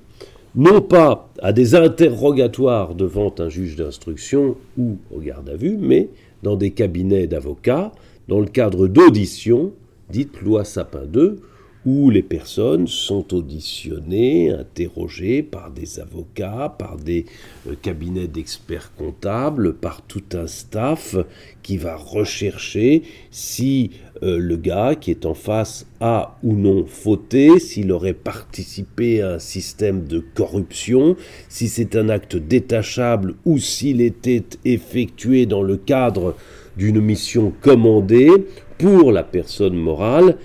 non 0.55 0.81
pas 0.81 1.29
à 1.43 1.53
des 1.53 1.75
interrogatoires 1.75 2.95
devant 2.95 3.35
un 3.39 3.49
juge 3.49 3.77
d'instruction 3.77 4.57
ou 4.79 4.99
au 5.11 5.19
garde 5.19 5.49
à 5.49 5.57
vue, 5.57 5.77
mais 5.79 6.09
dans 6.43 6.57
des 6.57 6.71
cabinets 6.71 7.27
d'avocats, 7.27 7.93
dans 8.29 8.41
le 8.41 8.47
cadre 8.47 8.87
d'auditions, 8.87 9.73
dites 10.11 10.41
loi 10.41 10.65
Sapin 10.65 11.07
2, 11.07 11.41
où 11.87 12.09
les 12.09 12.23
personnes 12.23 12.87
sont 12.87 13.35
auditionnées, 13.35 14.51
interrogées 14.51 15.43
par 15.43 15.71
des 15.71 16.01
avocats, 16.01 16.75
par 16.79 16.97
des 16.97 17.27
euh, 17.69 17.75
cabinets 17.81 18.27
d'experts 18.27 18.93
comptables, 18.97 19.75
par 19.75 20.01
tout 20.03 20.23
un 20.33 20.47
staff 20.47 21.17
qui 21.63 21.77
va 21.77 21.97
rechercher 21.97 23.03
si 23.31 23.91
euh, 24.23 24.39
le 24.39 24.57
gars 24.57 24.95
qui 24.95 25.11
est 25.11 25.27
en 25.27 25.35
face 25.35 25.87
a 26.01 26.39
ou 26.43 26.55
non 26.55 26.87
fauté, 26.87 27.59
s'il 27.59 27.91
aurait 27.91 28.13
participé 28.13 29.23
à 29.23 29.33
un 29.33 29.39
système 29.39 30.05
de 30.05 30.23
corruption, 30.35 31.17
si 31.49 31.69
c'est 31.69 31.97
un 31.97 32.09
acte 32.09 32.37
détachable 32.37 33.35
ou 33.45 33.59
s'il 33.59 34.01
était 34.01 34.45
effectué 34.65 35.47
dans 35.47 35.63
le 35.63 35.77
cadre 35.77 36.37
d'une 36.77 37.01
mission 37.01 37.53
commandée 37.61 38.31
pour 38.79 39.11
la 39.11 39.25
personne 39.25 39.75
morale. 39.75 40.37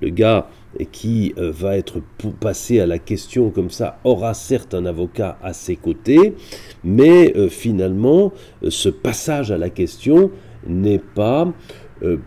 Le 0.00 0.10
gars 0.10 0.48
qui 0.92 1.32
euh, 1.38 1.50
va 1.50 1.76
être 1.76 2.02
passé 2.40 2.80
à 2.80 2.86
la 2.86 2.98
question 2.98 3.50
comme 3.50 3.70
ça 3.70 4.00
aura 4.04 4.34
certes 4.34 4.74
un 4.74 4.86
avocat 4.86 5.38
à 5.42 5.52
ses 5.52 5.76
côtés, 5.76 6.34
mais 6.82 7.32
euh, 7.36 7.48
finalement, 7.48 8.32
ce 8.68 8.88
passage 8.88 9.50
à 9.50 9.56
la 9.56 9.70
question 9.70 10.30
n'est 10.66 10.98
pas 10.98 11.52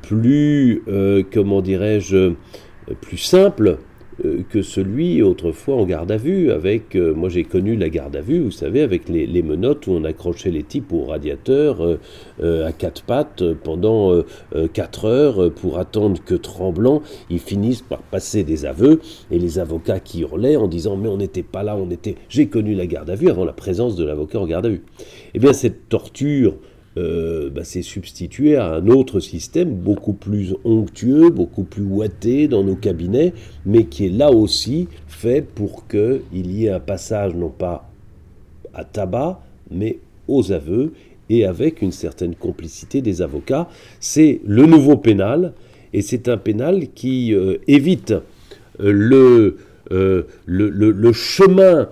plus, 0.01 0.83
comment 1.31 1.62
dirais-je, 1.62 2.33
plus 3.01 3.17
simple 3.17 3.77
euh, 4.25 4.41
que 4.50 4.63
celui 4.63 5.21
autrefois 5.21 5.75
en 5.75 5.86
garde 5.86 6.12
à 6.12 6.17
vue. 6.17 6.51
Avec, 6.51 6.95
euh, 6.95 7.13
moi 7.13 7.29
j'ai 7.29 7.43
connu 7.43 7.75
la 7.75 7.89
garde 7.89 8.15
à 8.15 8.21
vue, 8.21 8.39
vous 8.39 8.51
savez, 8.51 8.81
avec 8.81 9.09
les, 9.09 9.43
menottes 9.43 9.86
où 9.86 9.91
on 9.91 10.03
accrochait 10.03 10.50
les 10.50 10.63
types 10.63 10.91
au 10.91 11.05
radiateur 11.05 11.81
euh, 12.41 12.67
à 12.67 12.71
quatre 12.71 13.03
pattes 13.03 13.43
pendant 13.63 14.24
quatre 14.74 15.05
heures 15.05 15.51
pour 15.53 15.77
attendre 15.77 16.19
que 16.25 16.33
tremblant, 16.33 17.01
ils 17.29 17.39
finissent 17.39 17.83
par 17.83 18.01
passer 18.01 18.43
des 18.43 18.65
aveux 18.65 19.00
et 19.29 19.38
les 19.38 19.59
avocats 19.59 20.00
qui 20.00 20.21
hurlaient 20.21 20.55
en 20.55 20.67
disant 20.67 20.97
mais 20.97 21.09
on 21.09 21.17
n'était 21.17 21.43
pas 21.43 21.63
là, 21.63 21.77
on 21.77 21.89
était. 21.91 22.15
J'ai 22.29 22.47
connu 22.47 22.74
la 22.74 22.88
garde 22.88 23.09
à 23.09 23.15
vue 23.15 23.29
avant 23.29 23.45
la 23.45 23.53
présence 23.53 23.95
de 23.95 24.03
l'avocat 24.03 24.39
en 24.39 24.47
garde 24.47 24.65
à 24.65 24.69
vue. 24.69 24.83
Eh 25.36 25.39
bien 25.39 25.53
cette 25.53 25.89
torture 25.89 26.55
euh, 26.98 27.50
bah, 27.50 27.62
c'est 27.63 27.84
substitué 27.84 28.56
à 28.56 28.74
un 28.74 28.88
autre 28.88 29.20
système 29.20 29.74
beaucoup 29.74 30.13
plus 30.13 30.56
onctueux, 30.63 31.30
beaucoup 31.30 31.63
plus 31.63 31.84
ouaté 31.84 32.48
dans 32.48 32.63
nos 32.63 32.75
cabinets, 32.75 33.34
mais 33.66 33.86
qui 33.86 34.08
est 34.08 34.10
là 34.10 34.32
aussi 34.32 34.88
fait 35.08 35.42
pour 35.42 35.88
qu'il 35.88 36.51
y 36.51 36.66
ait 36.66 36.72
un 36.72 36.80
passage 36.80 37.36
non 37.36 37.50
pas 37.50 37.89
à 38.74 38.84
tabac, 38.84 39.42
mais 39.70 40.00
aux 40.27 40.51
aveux, 40.51 40.94
et 41.30 41.46
avec 41.46 41.82
une 41.82 41.92
certaine 41.92 42.36
complicité 42.36 43.01
des 43.01 43.22
avocats. 43.22 43.68
C'est 44.00 44.42
le 44.46 44.66
nouveau 44.66 44.98
pénal, 44.98 45.54
et 45.94 46.01
c'est 46.01 46.27
un 46.30 46.38
pénal 46.38 46.88
qui 46.94 47.34
euh, 47.34 47.58
évite 47.68 48.13
euh, 48.80 48.92
le, 48.92 50.27
le, 50.46 51.13
chemin 51.13 51.89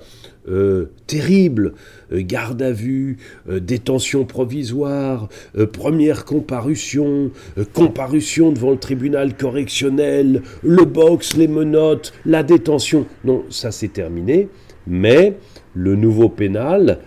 terrible 1.07 1.67
euh, 1.67 1.71
garde 2.11 2.61
à 2.61 2.71
vue, 2.71 3.17
euh, 3.49 3.59
détention 3.59 4.25
provisoire, 4.25 5.29
euh, 5.57 5.65
première 5.65 6.25
comparution, 6.25 7.31
comparution 7.73 8.51
devant 8.51 8.71
le 8.71 8.77
tribunal 8.77 9.35
correctionnel, 9.35 10.41
le 10.63 10.85
box, 10.85 11.35
les 11.37 11.47
menottes, 11.47 12.13
la 12.25 12.43
détention. 12.43 13.05
Non, 13.23 13.43
ça 13.49 13.71
c'est 13.71 13.93
terminé. 13.93 14.49
Mais 14.87 15.37
le 15.73 15.95
nouveau 15.95 16.29
pénal 16.29 16.99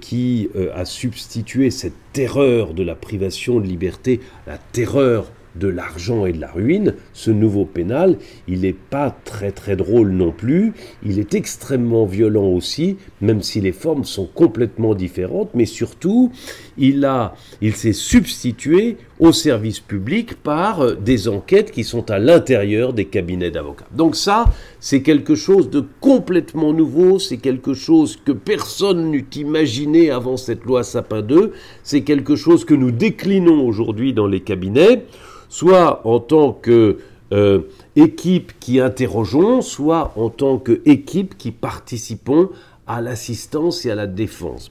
qui 0.00 0.50
a 0.74 0.84
substitué 0.84 1.70
cette 1.70 1.94
terreur 2.12 2.74
de 2.74 2.82
la 2.82 2.94
privation 2.94 3.58
de 3.58 3.66
liberté, 3.66 4.20
la 4.46 4.58
terreur 4.58 5.32
de 5.56 5.68
l'argent 5.68 6.26
et 6.26 6.32
de 6.32 6.40
la 6.40 6.50
ruine, 6.50 6.94
ce 7.12 7.30
nouveau 7.30 7.64
pénal, 7.64 8.16
il 8.48 8.60
n'est 8.60 8.72
pas 8.72 9.16
très 9.24 9.52
très 9.52 9.76
drôle 9.76 10.10
non 10.10 10.32
plus, 10.32 10.72
il 11.04 11.18
est 11.18 11.34
extrêmement 11.34 12.06
violent 12.06 12.46
aussi, 12.46 12.96
même 13.20 13.42
si 13.42 13.60
les 13.60 13.72
formes 13.72 14.04
sont 14.04 14.26
complètement 14.26 14.94
différentes, 14.94 15.50
mais 15.54 15.66
surtout, 15.66 16.32
il, 16.78 17.04
a, 17.04 17.34
il 17.60 17.74
s'est 17.74 17.92
substitué 17.92 18.96
au 19.22 19.32
service 19.32 19.80
public 19.80 20.34
par 20.42 20.82
euh, 20.82 20.94
des 20.94 21.28
enquêtes 21.28 21.70
qui 21.70 21.84
sont 21.84 22.10
à 22.10 22.18
l'intérieur 22.18 22.92
des 22.92 23.06
cabinets 23.06 23.50
d'avocats. 23.50 23.86
Donc 23.92 24.16
ça, 24.16 24.44
c'est 24.80 25.02
quelque 25.02 25.34
chose 25.34 25.70
de 25.70 25.82
complètement 26.00 26.72
nouveau, 26.72 27.18
c'est 27.18 27.38
quelque 27.38 27.72
chose 27.72 28.18
que 28.22 28.32
personne 28.32 29.10
n'eût 29.10 29.28
imaginé 29.36 30.10
avant 30.10 30.36
cette 30.36 30.64
loi 30.64 30.82
Sapin 30.82 31.22
2, 31.22 31.52
c'est 31.82 32.02
quelque 32.02 32.36
chose 32.36 32.64
que 32.64 32.74
nous 32.74 32.90
déclinons 32.90 33.66
aujourd'hui 33.66 34.12
dans 34.12 34.26
les 34.26 34.40
cabinets 34.40 35.04
soit 35.52 36.00
en 36.06 36.18
tant 36.18 36.54
que 36.54 36.96
euh, 37.30 37.60
équipe 37.94 38.58
qui 38.58 38.80
interrogeons, 38.80 39.60
soit 39.60 40.14
en 40.16 40.30
tant 40.30 40.56
qu'équipe 40.56 41.36
qui 41.36 41.50
participons 41.50 42.48
à 42.86 43.02
l'assistance 43.02 43.84
et 43.84 43.90
à 43.90 43.94
la 43.94 44.06
défense. 44.06 44.70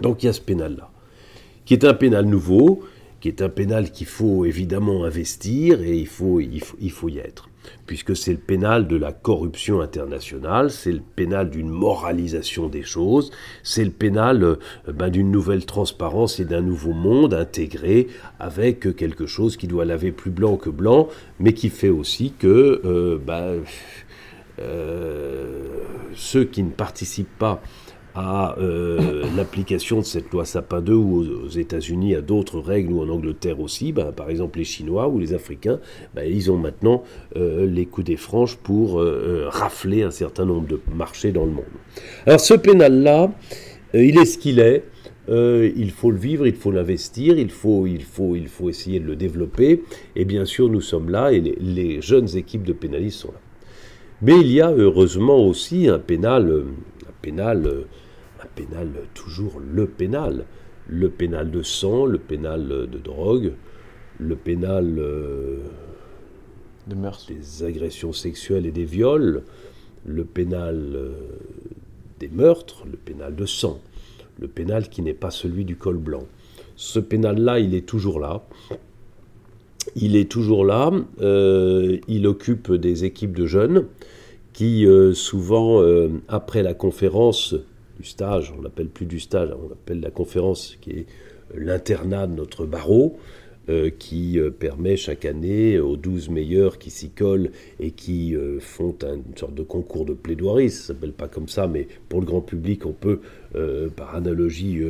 Donc 0.00 0.22
il 0.22 0.26
y 0.26 0.28
a 0.30 0.32
ce 0.32 0.40
pénal-là, 0.40 0.88
qui 1.66 1.74
est 1.74 1.84
un 1.84 1.92
pénal 1.92 2.24
nouveau, 2.24 2.80
qui 3.20 3.28
est 3.28 3.42
un 3.42 3.48
pénal 3.48 3.90
qu'il 3.90 4.06
faut 4.06 4.44
évidemment 4.44 5.04
investir 5.04 5.82
et 5.82 5.96
il 5.96 6.06
faut, 6.06 6.40
il 6.40 6.60
faut, 6.60 6.76
il 6.80 6.90
faut 6.90 7.08
y 7.08 7.18
être. 7.18 7.48
Puisque 7.86 8.16
c'est 8.16 8.32
le 8.32 8.38
pénal 8.38 8.88
de 8.88 8.96
la 8.96 9.12
corruption 9.12 9.80
internationale, 9.80 10.70
c'est 10.70 10.92
le 10.92 11.02
pénal 11.14 11.50
d'une 11.50 11.68
moralisation 11.68 12.68
des 12.68 12.82
choses, 12.82 13.30
c'est 13.62 13.84
le 13.84 13.90
pénal 13.90 14.42
euh, 14.42 14.56
ben, 14.88 15.10
d'une 15.10 15.30
nouvelle 15.30 15.66
transparence 15.66 16.40
et 16.40 16.44
d'un 16.44 16.62
nouveau 16.62 16.92
monde 16.92 17.34
intégré 17.34 18.08
avec 18.38 18.96
quelque 18.96 19.26
chose 19.26 19.56
qui 19.56 19.66
doit 19.66 19.84
laver 19.84 20.12
plus 20.12 20.30
blanc 20.30 20.56
que 20.56 20.70
blanc, 20.70 21.08
mais 21.38 21.52
qui 21.52 21.68
fait 21.68 21.90
aussi 21.90 22.32
que 22.38 22.80
euh, 22.84 23.18
ben, 23.18 23.62
euh, 24.60 25.82
ceux 26.14 26.44
qui 26.44 26.62
ne 26.62 26.70
participent 26.70 27.38
pas 27.38 27.62
à 28.20 28.56
euh, 28.58 29.24
l'application 29.36 30.00
de 30.00 30.04
cette 30.04 30.30
loi 30.30 30.44
Sapin 30.44 30.82
2 30.82 30.92
ou 30.92 31.24
aux, 31.44 31.48
États-Unis 31.48 32.14
à 32.14 32.20
d'autres 32.20 32.60
règles 32.60 32.92
ou 32.92 33.02
en 33.02 33.08
Angleterre 33.08 33.60
aussi, 33.60 33.92
ben, 33.92 34.12
par 34.12 34.28
exemple 34.28 34.58
les 34.58 34.64
Chinois 34.64 35.08
ou 35.08 35.18
les 35.18 35.32
Africains, 35.32 35.80
ben, 36.14 36.30
ils 36.30 36.50
ont 36.50 36.58
maintenant 36.58 37.02
euh, 37.36 37.66
les 37.66 37.86
coups 37.86 38.06
des 38.06 38.16
franches 38.16 38.56
pour 38.56 39.00
euh, 39.00 39.46
rafler 39.48 40.02
un 40.02 40.10
certain 40.10 40.44
nombre 40.44 40.68
de 40.68 40.80
marchés 40.94 41.32
dans 41.32 41.46
le 41.46 41.52
monde. 41.52 41.64
Alors 42.26 42.40
ce 42.40 42.54
pénal-là, 42.54 43.32
il 43.94 44.18
est 44.18 44.26
ce 44.26 44.38
qu'il 44.38 44.60
est. 44.60 44.84
il 45.28 45.90
faut 45.90 46.10
le 46.10 46.18
vivre, 46.18 46.46
il 46.46 46.54
faut 46.54 46.72
l'investir, 46.72 47.38
il 47.38 47.50
faut, 47.50 47.86
il, 47.86 48.02
faut, 48.02 48.36
il 48.36 48.48
faut 48.48 48.68
essayer 48.68 49.00
de 49.00 49.06
le 49.06 49.16
développer. 49.16 49.82
Et 50.14 50.24
bien 50.26 50.44
sûr, 50.44 50.68
nous 50.68 50.82
sommes 50.82 51.08
là 51.08 51.32
et 51.32 51.40
les, 51.40 51.56
les 51.58 52.02
jeunes 52.02 52.28
équipes 52.36 52.64
de 52.64 52.74
pénalistes 52.74 53.20
sont 53.20 53.32
là. 53.32 53.40
Mais 54.22 54.38
il 54.38 54.52
y 54.52 54.60
a 54.60 54.70
heureusement 54.70 55.38
aussi 55.38 55.88
un 55.88 55.98
pénal, 55.98 56.64
un 57.08 57.14
pénal 57.22 57.86
pénal, 58.64 58.88
toujours 59.14 59.60
le 59.60 59.86
pénal. 59.86 60.44
Le 60.88 61.08
pénal 61.08 61.50
de 61.50 61.62
sang, 61.62 62.04
le 62.04 62.18
pénal 62.18 62.66
de 62.68 62.98
drogue, 62.98 63.52
le 64.18 64.36
pénal 64.36 64.96
euh, 64.98 65.58
de 66.88 66.96
des 67.28 67.64
agressions 67.64 68.12
sexuelles 68.12 68.66
et 68.66 68.72
des 68.72 68.84
viols, 68.84 69.42
le 70.04 70.24
pénal 70.24 70.76
euh, 70.94 71.12
des 72.18 72.28
meurtres, 72.28 72.84
le 72.90 72.96
pénal 72.96 73.34
de 73.34 73.46
sang, 73.46 73.80
le 74.40 74.48
pénal 74.48 74.88
qui 74.88 75.02
n'est 75.02 75.14
pas 75.14 75.30
celui 75.30 75.64
du 75.64 75.76
col 75.76 75.96
blanc. 75.96 76.26
Ce 76.76 76.98
pénal-là, 76.98 77.60
il 77.60 77.74
est 77.74 77.86
toujours 77.86 78.20
là. 78.20 78.42
Il 79.96 80.16
est 80.16 80.30
toujours 80.30 80.64
là. 80.64 80.90
Euh, 81.20 81.98
il 82.08 82.26
occupe 82.26 82.72
des 82.72 83.04
équipes 83.04 83.36
de 83.36 83.46
jeunes 83.46 83.86
qui, 84.52 84.86
souvent, 85.14 85.82
après 86.28 86.62
la 86.62 86.74
conférence, 86.74 87.54
stage, 88.04 88.52
on 88.56 88.62
l'appelle 88.62 88.88
plus 88.88 89.06
du 89.06 89.20
stage, 89.20 89.50
on 89.50 89.72
appelle 89.72 90.00
la 90.00 90.10
conférence 90.10 90.76
qui 90.80 90.90
est 90.90 91.06
l'internat 91.54 92.26
de 92.26 92.34
notre 92.34 92.66
barreau, 92.66 93.18
euh, 93.70 93.90
qui 93.90 94.40
euh, 94.40 94.50
permet 94.50 94.96
chaque 94.96 95.24
année 95.24 95.78
aux 95.78 95.96
12 95.96 96.30
meilleurs 96.30 96.78
qui 96.78 96.90
s'y 96.90 97.10
collent 97.10 97.50
et 97.78 97.92
qui 97.92 98.34
euh, 98.34 98.58
font 98.58 98.96
une 99.02 99.36
sorte 99.36 99.54
de 99.54 99.62
concours 99.62 100.04
de 100.04 100.14
plaidoirie, 100.14 100.70
ça 100.70 100.88
s'appelle 100.88 101.12
pas 101.12 101.28
comme 101.28 101.46
ça, 101.46 101.68
mais 101.68 101.86
pour 102.08 102.20
le 102.20 102.26
grand 102.26 102.40
public, 102.40 102.84
on 102.86 102.92
peut, 102.92 103.20
par 103.96 104.14
analogie, 104.14 104.80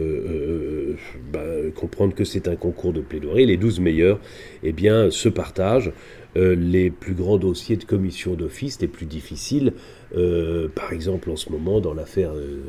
bah, 1.33 1.41
comprendre 1.75 2.15
que 2.15 2.25
c'est 2.25 2.47
un 2.47 2.57
concours 2.57 2.93
de 2.93 3.01
plaidoirie. 3.01 3.47
Les 3.47 3.57
12 3.57 3.81
meilleurs 3.81 4.21
eh 4.63 4.73
se 5.11 5.29
partagent 5.29 5.93
les 6.37 6.91
plus 6.91 7.15
grands 7.15 7.39
dossiers 7.39 7.77
de 7.77 7.85
commission 7.85 8.35
d'office, 8.35 8.81
les 8.81 8.89
plus 8.89 9.07
difficiles, 9.07 9.73
euh, 10.17 10.69
par 10.75 10.93
exemple, 10.93 11.31
en 11.31 11.37
ce 11.37 11.51
moment, 11.51 11.81
dans 11.81 11.95
l'affaire 11.95 12.33
euh, 12.35 12.61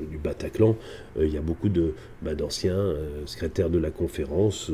du 0.00 0.16
Bataclan, 0.16 0.76
euh, 1.18 1.26
il 1.26 1.34
y 1.34 1.36
a 1.36 1.42
beaucoup 1.42 1.68
de, 1.68 1.94
bah, 2.22 2.34
d'anciens 2.34 2.94
secrétaires 3.26 3.70
de 3.70 3.78
la 3.78 3.90
conférence. 3.90 4.70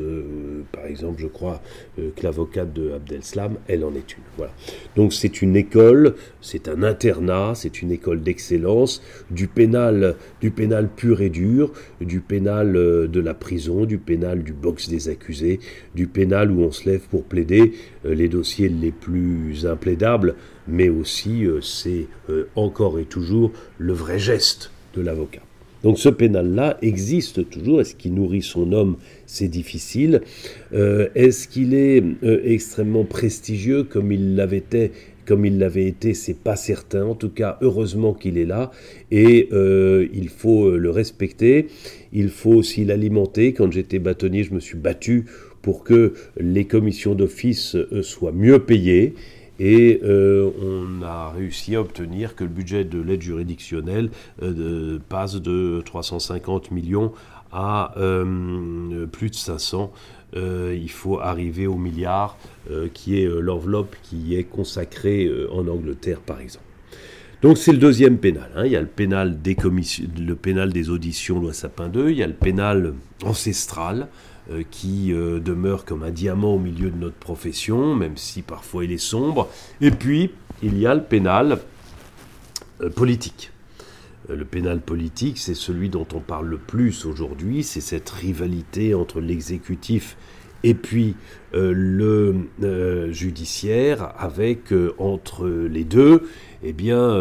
par 0.72 0.86
exemple, 0.86 1.20
je 1.20 1.26
crois 1.26 1.60
que 1.96 2.22
l'avocate 2.22 2.72
de 2.72 2.92
Abdel-Slam, 2.92 3.56
elle 3.68 3.84
en 3.84 3.94
est 3.94 4.16
une. 4.16 4.22
Voilà. 4.36 4.52
Donc 4.94 5.12
c'est 5.12 5.42
une 5.42 5.56
école, 5.56 6.14
c'est 6.40 6.68
un 6.68 6.82
internat, 6.82 7.54
c'est 7.54 7.82
une 7.82 7.90
école 7.90 8.22
d'excellence, 8.22 9.02
du 9.30 9.48
pénal, 9.48 10.16
du 10.40 10.50
pénal 10.50 10.88
pur 10.88 11.20
et 11.20 11.30
dur, 11.30 11.72
du 12.00 12.20
pénal 12.20 12.72
de 12.72 13.20
la 13.20 13.34
prison, 13.34 13.84
du 13.84 13.98
pénal 13.98 14.42
du 14.42 14.52
box 14.52 14.88
des 14.88 15.08
accusés, 15.08 15.60
du 15.94 16.06
pénal 16.06 16.50
où 16.50 16.62
on 16.62 16.72
se 16.72 16.88
lève 16.88 17.06
pour 17.08 17.24
plaider 17.24 17.72
les 18.04 18.28
dossiers 18.28 18.68
les 18.68 18.92
plus 18.92 19.66
implaidables 19.66 20.34
mais 20.68 20.88
aussi 20.88 21.44
euh, 21.44 21.60
c'est 21.60 22.06
euh, 22.30 22.48
encore 22.54 22.98
et 22.98 23.04
toujours 23.04 23.52
le 23.78 23.92
vrai 23.92 24.18
geste 24.18 24.70
de 24.94 25.02
l'avocat. 25.02 25.42
Donc 25.82 25.98
ce 25.98 26.08
pénal-là 26.08 26.78
existe 26.82 27.48
toujours. 27.48 27.80
Est-ce 27.80 27.94
qu'il 27.94 28.14
nourrit 28.14 28.42
son 28.42 28.72
homme? 28.72 28.96
C'est 29.26 29.46
difficile. 29.46 30.22
Euh, 30.72 31.08
est-ce 31.14 31.46
qu'il 31.46 31.74
est, 31.74 32.02
extrêmement 32.22 33.04
prestigieux 33.04 33.84
comme 33.84 34.10
il 34.10 34.34
l'avait 34.36 34.58
été 34.58 34.92
comme 35.26 35.44
il 35.44 35.58
l'avait 35.58 35.86
été, 35.86 36.14
c'est 36.14 36.38
pas 36.38 36.54
certain. 36.54 37.04
En 37.04 37.16
tout 37.16 37.30
cas, 37.30 37.58
heureusement 37.60 38.14
qu'il 38.14 38.38
est 38.38 38.44
là 38.44 38.70
et 39.10 39.48
il 39.50 40.28
faut 40.28 40.70
le 40.70 40.88
respecter. 40.88 41.66
Il 42.12 42.28
faut 42.28 42.52
aussi 42.52 42.84
l'alimenter. 42.84 43.52
Quand 43.52 43.72
j'étais 43.72 43.98
bâtonnier, 43.98 44.44
je 44.44 44.54
me 44.54 44.60
suis 44.60 44.78
battu 44.78 45.24
pour 45.62 45.82
que 45.82 46.14
les 46.38 46.64
commissions 46.64 47.16
d'office 47.16 47.76
soient 48.02 48.30
mieux 48.30 48.60
payées 48.60 49.14
et 49.58 50.00
euh, 50.04 50.50
on 50.62 51.02
a 51.02 51.30
réussi 51.30 51.76
à 51.76 51.80
obtenir 51.80 52.34
que 52.34 52.44
le 52.44 52.50
budget 52.50 52.84
de 52.84 53.00
l'aide 53.00 53.22
juridictionnelle 53.22 54.10
euh, 54.42 54.98
passe 55.08 55.36
de 55.36 55.82
350 55.84 56.70
millions 56.70 57.12
à 57.52 57.94
euh, 57.96 59.06
plus 59.06 59.30
de 59.30 59.34
500. 59.34 59.92
il 60.34 60.90
faut 60.90 61.20
arriver 61.20 61.66
au 61.66 61.76
milliard, 61.76 62.36
qui 62.92 63.18
est 63.18 63.26
l'enveloppe 63.26 63.96
qui 64.02 64.36
est 64.36 64.44
consacrée 64.44 65.30
en 65.50 65.66
Angleterre, 65.68 66.20
par 66.20 66.40
exemple. 66.40 66.64
Donc 67.42 67.56
c'est 67.56 67.72
le 67.72 67.78
deuxième 67.78 68.18
pénal. 68.18 68.50
Hein. 68.56 68.64
Il 68.66 68.72
y 68.72 68.76
a 68.76 68.80
le 68.80 68.86
pénal 68.86 69.40
des, 69.40 69.56
le 70.18 70.34
pénal 70.34 70.72
des 70.72 70.90
auditions 70.90 71.38
loi 71.38 71.52
Sapin 71.52 71.88
2, 71.88 72.10
il 72.10 72.18
y 72.18 72.22
a 72.22 72.26
le 72.26 72.34
pénal 72.34 72.94
ancestral, 73.24 74.08
euh, 74.52 74.62
qui 74.70 75.12
euh, 75.12 75.40
demeure 75.40 75.84
comme 75.84 76.04
un 76.04 76.12
diamant 76.12 76.54
au 76.54 76.58
milieu 76.60 76.90
de 76.90 76.96
notre 76.96 77.16
profession, 77.16 77.96
même 77.96 78.16
si 78.16 78.42
parfois 78.42 78.84
il 78.84 78.92
est 78.92 78.96
sombre. 78.96 79.48
Et 79.80 79.90
puis, 79.90 80.30
il 80.62 80.78
y 80.78 80.86
a 80.86 80.94
le 80.94 81.02
pénal 81.02 81.58
euh, 82.80 82.88
politique. 82.88 83.50
Le 84.28 84.44
pénal 84.44 84.80
politique, 84.80 85.38
c'est 85.38 85.54
celui 85.54 85.88
dont 85.88 86.06
on 86.14 86.20
parle 86.20 86.46
le 86.46 86.58
plus 86.58 87.06
aujourd'hui, 87.06 87.64
c'est 87.64 87.80
cette 87.80 88.08
rivalité 88.08 88.94
entre 88.94 89.20
l'exécutif 89.20 90.16
et 90.62 90.74
puis 90.74 91.14
le 91.52 92.44
judiciaire, 93.12 94.14
avec 94.18 94.74
entre 94.98 95.46
les 95.46 95.84
deux, 95.84 96.28
eh 96.64 96.72
bien, 96.72 97.20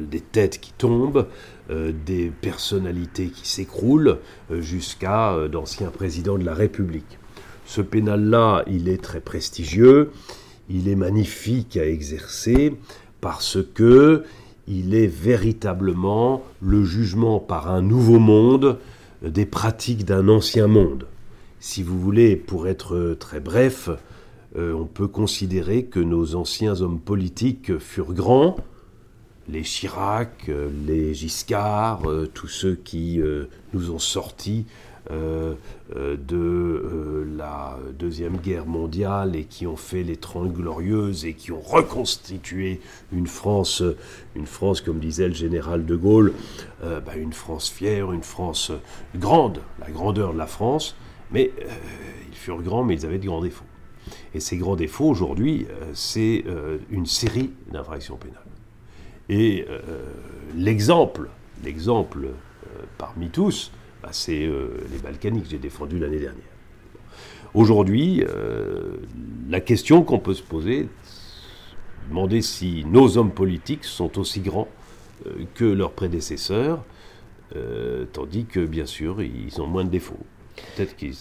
des 0.00 0.20
têtes 0.20 0.58
qui 0.58 0.72
tombent, 0.72 1.26
euh, 1.70 1.92
des 2.06 2.30
personnalités 2.30 3.26
qui 3.26 3.46
s'écroulent 3.46 4.20
euh, 4.50 4.62
jusqu'à 4.62 5.34
euh, 5.34 5.48
d'anciens 5.48 5.90
présidents 5.90 6.38
de 6.38 6.44
la 6.44 6.54
République. 6.54 7.18
Ce 7.66 7.82
pénal-là, 7.82 8.62
il 8.66 8.88
est 8.88 9.02
très 9.02 9.20
prestigieux, 9.20 10.10
il 10.70 10.88
est 10.88 10.94
magnifique 10.94 11.76
à 11.76 11.84
exercer 11.84 12.74
parce 13.20 13.58
que 13.74 14.24
il 14.66 14.94
est 14.94 15.08
véritablement 15.08 16.42
le 16.62 16.84
jugement 16.84 17.38
par 17.38 17.70
un 17.70 17.82
nouveau 17.82 18.18
monde 18.18 18.78
des 19.20 19.44
pratiques 19.44 20.06
d'un 20.06 20.28
ancien 20.28 20.68
monde. 20.68 21.06
Si 21.60 21.82
vous 21.82 22.00
voulez, 22.00 22.34
pour 22.34 22.66
être 22.66 23.14
très 23.20 23.40
bref, 23.40 23.90
on 24.56 24.84
peut 24.84 25.08
considérer 25.08 25.84
que 25.84 26.00
nos 26.00 26.34
anciens 26.34 26.80
hommes 26.82 27.00
politiques 27.00 27.78
furent 27.78 28.12
grands, 28.12 28.56
les 29.48 29.62
Chirac, 29.62 30.48
euh, 30.48 30.68
les 30.86 31.14
Giscard, 31.14 32.08
euh, 32.08 32.30
tous 32.32 32.48
ceux 32.48 32.74
qui 32.74 33.20
euh, 33.20 33.48
nous 33.72 33.90
ont 33.90 33.98
sortis 33.98 34.66
de 35.10 35.56
la 37.38 37.78
Deuxième 37.98 38.36
Guerre 38.36 38.66
mondiale 38.66 39.36
et 39.36 39.44
qui 39.44 39.66
ont 39.66 39.78
fait 39.78 40.02
les 40.02 40.18
Trente 40.18 40.52
Glorieuses 40.52 41.24
et 41.24 41.32
qui 41.32 41.50
ont 41.50 41.62
reconstitué 41.62 42.82
une 43.10 43.26
France, 43.26 43.82
une 44.36 44.44
France 44.44 44.82
comme 44.82 44.98
disait 44.98 45.28
le 45.28 45.32
général 45.32 45.86
de 45.86 45.96
Gaulle, 45.96 46.34
bah, 46.82 47.16
une 47.16 47.32
France 47.32 47.70
fière, 47.70 48.12
une 48.12 48.22
France 48.22 48.70
grande, 49.16 49.62
la 49.80 49.90
grandeur 49.90 50.34
de 50.34 50.38
la 50.38 50.46
France, 50.46 50.94
mais 51.30 51.52
ils 52.30 52.36
furent 52.36 52.60
grands, 52.60 52.84
mais 52.84 52.96
ils 52.96 53.06
avaient 53.06 53.18
de 53.18 53.24
grands 53.24 53.40
défauts. 53.40 53.64
Et 54.34 54.40
ces 54.40 54.58
grands 54.58 54.76
défauts, 54.76 55.08
aujourd'hui, 55.08 55.66
c'est 55.94 56.44
une 56.90 57.06
série 57.06 57.50
d'infractions 57.72 58.18
pénales. 58.18 58.47
Et 59.28 59.66
l'exemple, 60.56 61.28
l'exemple 61.62 62.28
parmi 62.96 63.28
tous, 63.28 63.70
bah, 64.02 64.10
c'est 64.12 64.46
euh, 64.46 64.68
les 64.92 64.98
Balkaniques 64.98 65.44
que 65.44 65.50
j'ai 65.50 65.58
défendus 65.58 65.98
l'année 65.98 66.20
dernière. 66.20 66.44
Aujourd'hui, 67.54 68.22
euh, 68.28 68.96
la 69.48 69.60
question 69.60 70.02
qu'on 70.02 70.18
peut 70.18 70.34
se 70.34 70.42
poser, 70.42 70.88
demander 72.08 72.42
si 72.42 72.84
nos 72.84 73.18
hommes 73.18 73.32
politiques 73.32 73.84
sont 73.84 74.18
aussi 74.18 74.40
grands 74.40 74.68
euh, 75.26 75.44
que 75.54 75.64
leurs 75.64 75.92
prédécesseurs, 75.92 76.84
tandis 78.12 78.44
que 78.44 78.60
bien 78.60 78.84
sûr, 78.84 79.22
ils 79.22 79.58
ont 79.62 79.66
moins 79.66 79.84
de 79.84 79.88
défauts. 79.88 80.20
Peut-être 80.76 80.94
qu'ils 80.96 81.14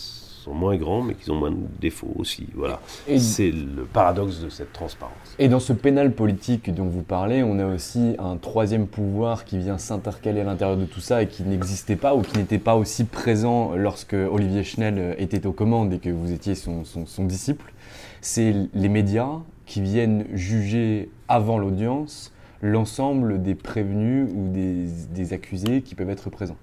moins 0.54 0.76
grands, 0.76 1.02
mais 1.02 1.14
qui 1.14 1.30
ont 1.32 1.36
moins 1.36 1.52
de 1.52 1.58
défauts 1.80 2.14
aussi. 2.16 2.48
Voilà. 2.56 2.80
C'est 3.18 3.52
le 3.52 3.84
paradoxe 3.84 4.40
de 4.42 4.50
cette 4.50 4.74
transparence. 4.74 5.16
Et 5.40 5.50
dans 5.50 5.60
ce 5.60 5.74
pénal 5.74 6.12
politique 6.14 6.74
dont 6.74 6.86
vous 6.86 7.04
parlez, 7.04 7.44
on 7.44 7.60
a 7.60 7.66
aussi 7.66 8.16
un 8.20 8.38
troisième 8.38 8.88
pouvoir 8.88 9.46
qui 9.46 9.58
vient 9.58 9.78
s'intercaler 9.78 10.42
à 10.42 10.44
l'intérieur 10.44 10.78
de 10.78 10.86
tout 10.86 11.02
ça 11.02 11.24
et 11.24 11.28
qui 11.28 11.44
n'existait 11.44 11.96
pas 11.96 12.16
ou 12.16 12.22
qui 12.22 12.38
n'était 12.38 12.60
pas 12.60 12.76
aussi 12.76 13.04
présent 13.04 13.74
lorsque 13.76 14.14
Olivier 14.14 14.64
Schnell 14.64 15.16
était 15.18 15.46
aux 15.46 15.52
commandes 15.52 15.94
et 15.94 16.00
que 16.00 16.10
vous 16.10 16.32
étiez 16.32 16.56
son, 16.56 16.84
son 16.86 17.24
disciple. 17.26 17.74
C'est 18.22 18.54
les 18.74 18.90
médias 18.90 19.40
qui 19.66 19.82
viennent 19.82 20.26
juger 20.34 21.10
avant 21.28 21.58
l'audience 21.58 22.32
l'ensemble 22.62 23.42
des 23.42 23.56
prévenus 23.56 24.28
ou 24.34 24.50
des, 24.52 24.88
des, 25.14 25.34
accusés 25.34 25.82
qui 25.82 25.96
peuvent 25.96 26.10
être 26.10 26.30
présents. 26.30 26.58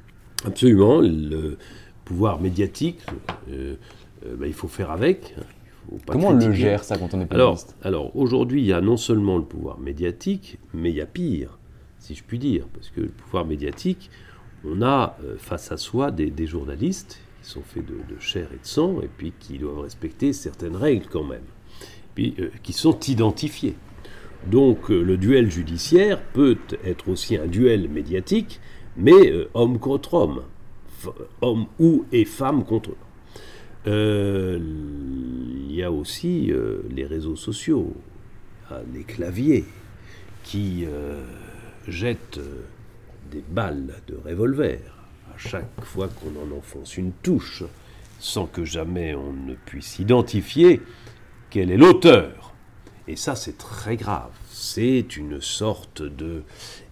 Absolument. 0.44 1.00
Le, 1.00 1.58
pouvoir 2.04 2.40
médiatique, 2.40 3.00
euh, 3.50 3.76
euh, 4.26 4.36
bah, 4.36 4.46
il 4.46 4.52
faut 4.52 4.68
faire 4.68 4.90
avec. 4.90 5.34
Comment 6.06 6.28
on 6.28 6.32
le 6.32 6.52
gère 6.52 6.82
ça 6.82 6.96
quand 6.96 7.12
on 7.12 7.20
est 7.20 7.32
alors, 7.32 7.58
alors 7.82 8.16
aujourd'hui, 8.16 8.62
il 8.62 8.66
y 8.66 8.72
a 8.72 8.80
non 8.80 8.96
seulement 8.96 9.36
le 9.36 9.44
pouvoir 9.44 9.78
médiatique, 9.78 10.58
mais 10.72 10.90
il 10.90 10.96
y 10.96 11.00
a 11.00 11.06
pire, 11.06 11.58
si 11.98 12.14
je 12.14 12.24
puis 12.24 12.38
dire, 12.38 12.66
parce 12.72 12.88
que 12.88 13.02
le 13.02 13.08
pouvoir 13.08 13.44
médiatique, 13.44 14.10
on 14.64 14.80
a 14.80 15.16
euh, 15.22 15.36
face 15.36 15.70
à 15.72 15.76
soi 15.76 16.10
des, 16.10 16.46
journalistes 16.46 17.20
qui 17.42 17.50
sont 17.50 17.60
faits 17.62 17.84
de, 17.84 18.18
chair 18.18 18.48
et 18.52 18.56
de 18.56 18.66
sang, 18.66 19.00
et 19.02 19.10
puis 19.14 19.34
qui 19.38 19.58
doivent 19.58 19.80
respecter 19.80 20.32
certaines 20.32 20.76
règles 20.76 21.06
quand 21.10 21.24
même, 21.24 21.44
puis 22.14 22.34
qui 22.62 22.72
sont 22.72 22.98
identifiés. 23.00 23.76
Donc 24.46 24.88
le 24.88 25.16
duel 25.16 25.50
judiciaire 25.50 26.22
peut 26.32 26.58
être 26.84 27.08
aussi 27.08 27.36
un 27.36 27.46
duel 27.46 27.88
médiatique, 27.88 28.60
mais 28.96 29.32
homme 29.52 29.78
contre 29.78 30.14
homme 30.14 30.42
hommes 31.40 31.66
ou 31.78 32.04
et 32.12 32.24
femmes 32.24 32.64
contre 32.64 32.90
eux. 32.90 32.96
Euh, 33.86 34.58
il 35.68 35.74
y 35.74 35.82
a 35.82 35.92
aussi 35.92 36.50
euh, 36.50 36.82
les 36.90 37.04
réseaux 37.04 37.36
sociaux, 37.36 37.94
les 38.92 39.04
claviers 39.04 39.64
qui 40.42 40.84
euh, 40.86 41.22
jettent 41.86 42.40
des 43.30 43.44
balles 43.46 43.94
de 44.06 44.16
revolver 44.24 44.80
à 45.34 45.38
chaque 45.38 45.80
fois 45.82 46.08
qu'on 46.08 46.40
en 46.40 46.56
enfonce 46.56 46.96
une 46.96 47.12
touche, 47.12 47.64
sans 48.18 48.46
que 48.46 48.64
jamais 48.64 49.14
on 49.14 49.32
ne 49.32 49.54
puisse 49.54 49.98
identifier 49.98 50.80
quel 51.50 51.70
est 51.70 51.76
l'auteur. 51.76 52.54
Et 53.06 53.16
ça, 53.16 53.34
c'est 53.34 53.58
très 53.58 53.96
grave. 53.96 54.30
C'est 54.48 55.16
une 55.16 55.40
sorte 55.40 56.02
de 56.02 56.42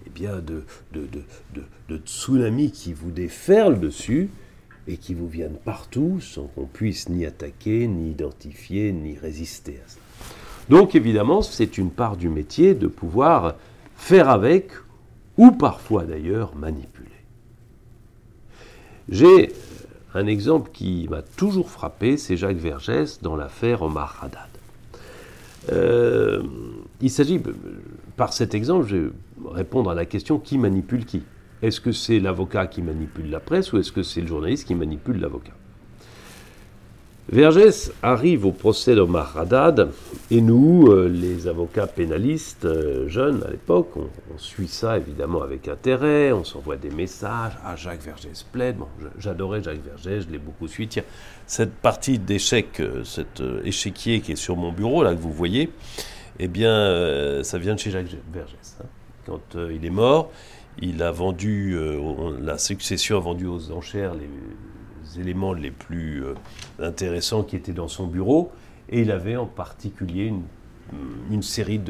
eh 0.06 0.10
bien, 0.10 0.36
de, 0.36 0.64
de, 0.92 1.06
de, 1.54 1.62
de, 1.88 1.96
tsunamis 1.98 2.70
qui 2.70 2.92
vous 2.92 3.10
déferlent 3.10 3.80
dessus 3.80 4.30
et 4.88 4.96
qui 4.96 5.14
vous 5.14 5.28
viennent 5.28 5.58
partout 5.64 6.20
sans 6.20 6.44
qu'on 6.48 6.66
puisse 6.66 7.08
ni 7.08 7.24
attaquer, 7.24 7.86
ni 7.86 8.10
identifier, 8.10 8.92
ni 8.92 9.16
résister 9.16 9.80
à 9.84 9.88
ça. 9.88 9.98
Donc 10.68 10.94
évidemment, 10.94 11.42
c'est 11.42 11.78
une 11.78 11.90
part 11.90 12.16
du 12.16 12.28
métier 12.28 12.74
de 12.74 12.86
pouvoir 12.86 13.56
faire 13.96 14.28
avec, 14.28 14.70
ou 15.36 15.52
parfois 15.52 16.04
d'ailleurs 16.04 16.54
manipuler. 16.56 17.08
J'ai 19.08 19.52
un 20.14 20.26
exemple 20.26 20.70
qui 20.72 21.08
m'a 21.10 21.22
toujours 21.22 21.70
frappé, 21.70 22.16
c'est 22.16 22.36
Jacques 22.36 22.56
Vergès 22.56 23.20
dans 23.22 23.36
l'affaire 23.36 23.82
Omar 23.82 24.18
Haddad. 24.22 24.48
Euh, 25.70 26.42
il 27.00 27.10
s'agit, 27.10 27.40
par 28.16 28.32
cet 28.32 28.54
exemple, 28.54 28.86
je 28.86 29.10
répondre 29.50 29.90
à 29.90 29.94
la 29.94 30.04
question 30.04 30.38
qui 30.38 30.58
manipule 30.58 31.04
qui? 31.04 31.22
Est-ce 31.62 31.80
que 31.80 31.92
c'est 31.92 32.18
l'avocat 32.18 32.66
qui 32.66 32.82
manipule 32.82 33.30
la 33.30 33.40
presse 33.40 33.72
ou 33.72 33.78
est-ce 33.78 33.92
que 33.92 34.02
c'est 34.02 34.20
le 34.20 34.26
journaliste 34.26 34.66
qui 34.66 34.74
manipule 34.74 35.20
l'avocat? 35.20 35.52
Vergès 37.30 37.92
arrive 38.02 38.44
au 38.44 38.50
procès 38.50 38.96
d'Omar 38.96 39.38
Haddad 39.38 39.90
et 40.30 40.40
nous, 40.40 40.88
euh, 40.88 41.08
les 41.08 41.46
avocats 41.46 41.86
pénalistes 41.86 42.64
euh, 42.64 43.08
jeunes 43.08 43.44
à 43.46 43.50
l'époque, 43.50 43.92
on, 43.96 44.38
suit 44.38 44.66
ça 44.66 44.98
évidemment 44.98 45.40
avec 45.40 45.68
intérêt, 45.68 46.32
on 46.32 46.42
s'envoie 46.42 46.76
des 46.76 46.90
messages. 46.90 47.52
Ah, 47.64 47.76
Jacques 47.76 48.02
Vergès 48.02 48.44
plaide. 48.50 48.76
J'adorais 49.18 49.62
Jacques 49.62 49.84
Vergès, 49.84 50.26
je 50.26 50.32
l'ai 50.32 50.38
beaucoup 50.38 50.66
suivi. 50.66 50.88
Tiens, 50.88 51.04
cette 51.46 51.74
partie 51.74 52.18
d'échec, 52.18 52.80
euh, 52.80 53.04
cet 53.04 53.40
échiquier 53.64 54.20
qui 54.20 54.32
est 54.32 54.36
sur 54.36 54.56
mon 54.56 54.72
bureau, 54.72 55.04
là, 55.04 55.14
que 55.14 55.20
vous 55.20 55.32
voyez, 55.32 55.70
eh 56.40 56.48
bien, 56.48 57.42
ça 57.44 57.56
vient 57.58 57.74
de 57.74 57.78
chez 57.78 57.92
Jacques 57.92 58.06
Vergès. 58.32 58.78
Hein. 58.80 58.86
Quand 59.26 59.56
il 59.70 59.84
est 59.84 59.90
mort, 59.90 60.30
il 60.80 61.02
a 61.02 61.10
vendu, 61.10 61.78
la 62.40 62.58
succession 62.58 63.18
a 63.18 63.20
vendu 63.20 63.46
aux 63.46 63.70
enchères 63.70 64.14
les 64.14 64.28
éléments 65.18 65.52
les 65.52 65.70
plus 65.70 66.24
euh, 66.24 66.34
intéressants 66.78 67.42
qui 67.42 67.56
étaient 67.56 67.72
dans 67.72 67.88
son 67.88 68.06
bureau, 68.06 68.52
et 68.88 69.00
il 69.00 69.10
avait 69.10 69.36
en 69.36 69.46
particulier 69.46 70.32
une, 71.30 71.42
série 71.42 71.80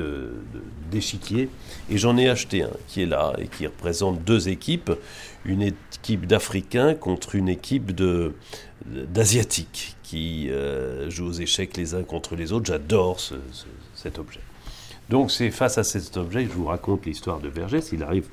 d'échiquiers, 0.90 1.48
et 1.90 1.98
j'en 1.98 2.16
ai 2.16 2.28
acheté 2.28 2.62
un 2.62 2.70
qui 2.86 3.02
est 3.02 3.06
là, 3.06 3.32
et 3.38 3.48
qui 3.48 3.66
représente 3.66 4.22
deux 4.22 4.48
équipes, 4.48 4.92
une 5.44 5.62
équipe 5.62 6.26
d'Africains 6.26 6.94
contre 6.94 7.34
une 7.34 7.48
équipe 7.48 7.92
d'Asiatiques, 8.86 9.96
qui 10.02 10.50
euh, 10.50 11.10
jouent 11.10 11.28
aux 11.28 11.32
échecs 11.32 11.76
les 11.76 11.94
uns 11.94 12.02
contre 12.04 12.36
les 12.36 12.52
autres. 12.52 12.66
J'adore 12.66 13.18
cet 13.94 14.18
objet. 14.18 14.40
Donc 15.12 15.31
c'est 15.31 15.51
face 15.51 15.77
à 15.77 15.85
cet 15.85 16.16
objet 16.16 16.46
que 16.46 16.53
je 16.53 16.57
vous 16.57 16.64
raconte 16.64 17.05
l'histoire 17.05 17.38
de 17.38 17.46
Vergès. 17.46 17.92
Il 17.92 18.03
arrive 18.03 18.29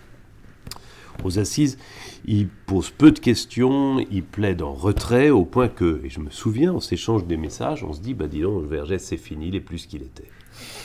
aux 1.25 1.37
assises, 1.37 1.77
il 2.25 2.47
pose 2.47 2.89
peu 2.89 3.11
de 3.11 3.19
questions, 3.19 3.99
il 4.09 4.23
plaide 4.23 4.61
en 4.61 4.71
retrait 4.71 5.29
au 5.29 5.43
point 5.43 5.67
que, 5.67 5.99
et 6.05 6.09
je 6.09 6.21
me 6.21 6.29
souviens, 6.29 6.73
on 6.73 6.79
s'échange 6.79 7.25
des 7.25 7.35
messages, 7.35 7.83
on 7.83 7.91
se 7.91 7.99
dit, 7.99 8.13
bah 8.13 8.27
dis 8.27 8.39
donc, 8.39 8.63
Vergès 8.63 9.03
c'est 9.03 9.17
fini, 9.17 9.49
il 9.49 9.55
est 9.55 9.59
plus 9.59 9.85
qu'il 9.85 10.03
était. 10.03 10.29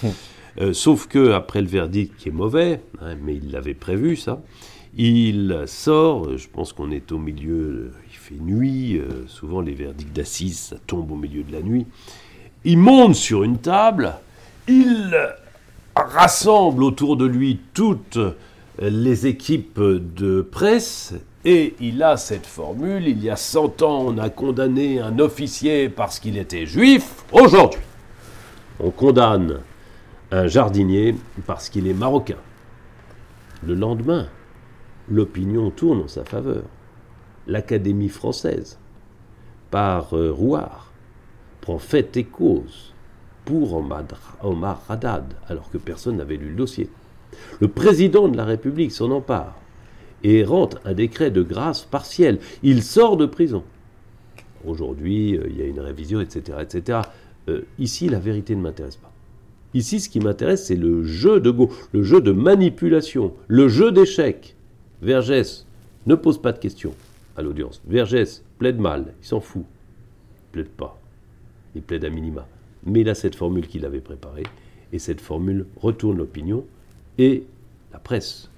Euh, 0.60 0.72
sauf 0.72 1.08
que 1.08 1.32
après 1.32 1.60
le 1.60 1.66
verdict 1.66 2.16
qui 2.16 2.28
est 2.28 2.32
mauvais, 2.32 2.80
hein, 3.00 3.16
mais 3.20 3.34
il 3.34 3.50
l'avait 3.50 3.74
prévu 3.74 4.14
ça, 4.14 4.40
il 4.96 5.64
sort, 5.66 6.38
je 6.38 6.46
pense 6.46 6.72
qu'on 6.72 6.92
est 6.92 7.10
au 7.10 7.18
milieu, 7.18 7.90
il 8.08 8.16
fait 8.16 8.36
nuit, 8.36 8.96
euh, 8.96 9.26
souvent 9.26 9.60
les 9.60 9.74
verdicts 9.74 10.12
d'assises, 10.12 10.60
ça 10.60 10.76
tombe 10.86 11.10
au 11.10 11.16
milieu 11.16 11.42
de 11.42 11.50
la 11.50 11.60
nuit, 11.60 11.86
il 12.62 12.78
monte 12.78 13.16
sur 13.16 13.42
une 13.42 13.58
table, 13.58 14.14
il 14.68 15.34
rassemble 15.96 16.82
autour 16.82 17.16
de 17.16 17.26
lui 17.26 17.60
toutes 17.72 18.18
les 18.78 19.26
équipes 19.26 19.80
de 19.80 20.42
presse 20.42 21.14
et 21.44 21.74
il 21.80 22.02
a 22.02 22.16
cette 22.16 22.46
formule, 22.46 23.06
il 23.06 23.22
y 23.22 23.30
a 23.30 23.36
100 23.36 23.82
ans 23.82 24.04
on 24.06 24.18
a 24.18 24.30
condamné 24.30 25.00
un 25.00 25.18
officier 25.18 25.88
parce 25.88 26.18
qu'il 26.18 26.38
était 26.38 26.66
juif, 26.66 27.24
aujourd'hui 27.32 27.80
on 28.80 28.90
condamne 28.90 29.60
un 30.30 30.46
jardinier 30.46 31.14
parce 31.46 31.68
qu'il 31.68 31.86
est 31.86 31.94
marocain. 31.94 32.38
Le 33.64 33.74
lendemain, 33.74 34.28
l'opinion 35.08 35.70
tourne 35.70 36.02
en 36.02 36.08
sa 36.08 36.24
faveur. 36.24 36.64
L'Académie 37.46 38.08
française, 38.08 38.78
par 39.70 40.16
euh, 40.16 40.32
Rouard, 40.32 40.92
prend 41.60 41.78
fait 41.78 42.16
et 42.16 42.24
cause 42.24 42.93
pour 43.44 43.74
Omar 44.42 44.82
Haddad, 44.88 45.34
alors 45.48 45.70
que 45.70 45.78
personne 45.78 46.16
n'avait 46.16 46.36
lu 46.36 46.50
le 46.50 46.56
dossier. 46.56 46.88
Le 47.60 47.68
président 47.68 48.28
de 48.28 48.36
la 48.36 48.44
République 48.44 48.92
s'en 48.92 49.10
empare 49.10 49.54
et 50.22 50.44
rentre 50.44 50.80
un 50.84 50.94
décret 50.94 51.30
de 51.30 51.42
grâce 51.42 51.84
partielle. 51.84 52.38
Il 52.62 52.82
sort 52.82 53.16
de 53.16 53.26
prison. 53.26 53.62
Aujourd'hui, 54.66 55.36
euh, 55.36 55.46
il 55.50 55.58
y 55.58 55.62
a 55.62 55.66
une 55.66 55.80
révision, 55.80 56.20
etc. 56.20 56.58
etc. 56.62 57.00
Euh, 57.48 57.62
ici, 57.78 58.08
la 58.08 58.18
vérité 58.18 58.56
ne 58.56 58.62
m'intéresse 58.62 58.96
pas. 58.96 59.12
Ici, 59.74 60.00
ce 60.00 60.08
qui 60.08 60.20
m'intéresse, 60.20 60.66
c'est 60.66 60.76
le 60.76 61.04
jeu 61.04 61.40
de 61.40 61.50
go, 61.50 61.70
le 61.92 62.02
jeu 62.02 62.20
de 62.20 62.32
manipulation, 62.32 63.34
le 63.48 63.68
jeu 63.68 63.92
d'échecs. 63.92 64.56
Vergès 65.02 65.66
ne 66.06 66.14
pose 66.14 66.40
pas 66.40 66.52
de 66.52 66.58
questions. 66.58 66.94
à 67.36 67.42
l'audience. 67.42 67.82
Vergès 67.86 68.44
plaide 68.58 68.78
mal, 68.78 69.12
il 69.20 69.26
s'en 69.26 69.40
fout. 69.40 69.64
Il 69.64 70.52
plaide 70.52 70.68
pas. 70.68 71.00
Il 71.74 71.82
plaide 71.82 72.04
à 72.04 72.10
minima. 72.10 72.46
Mais 72.86 73.00
il 73.00 73.08
a 73.08 73.14
cette 73.14 73.34
formule 73.34 73.66
qu'il 73.66 73.84
avait 73.84 74.00
préparée, 74.00 74.44
et 74.92 74.98
cette 74.98 75.20
formule 75.20 75.66
retourne 75.76 76.18
l'opinion, 76.18 76.64
et 77.18 77.44
la 77.92 77.98
presse, 77.98 78.50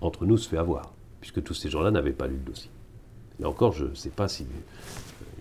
entre 0.00 0.24
nous, 0.26 0.38
se 0.38 0.48
fait 0.48 0.56
avoir, 0.56 0.92
puisque 1.20 1.42
tous 1.42 1.54
ces 1.54 1.68
gens-là 1.68 1.90
n'avaient 1.90 2.12
pas 2.12 2.26
lu 2.26 2.34
le 2.34 2.50
dossier. 2.50 2.70
Et 3.40 3.44
encore, 3.44 3.72
je 3.72 3.86
ne 3.86 3.94
sais 3.94 4.10
pas 4.10 4.28
si 4.28 4.46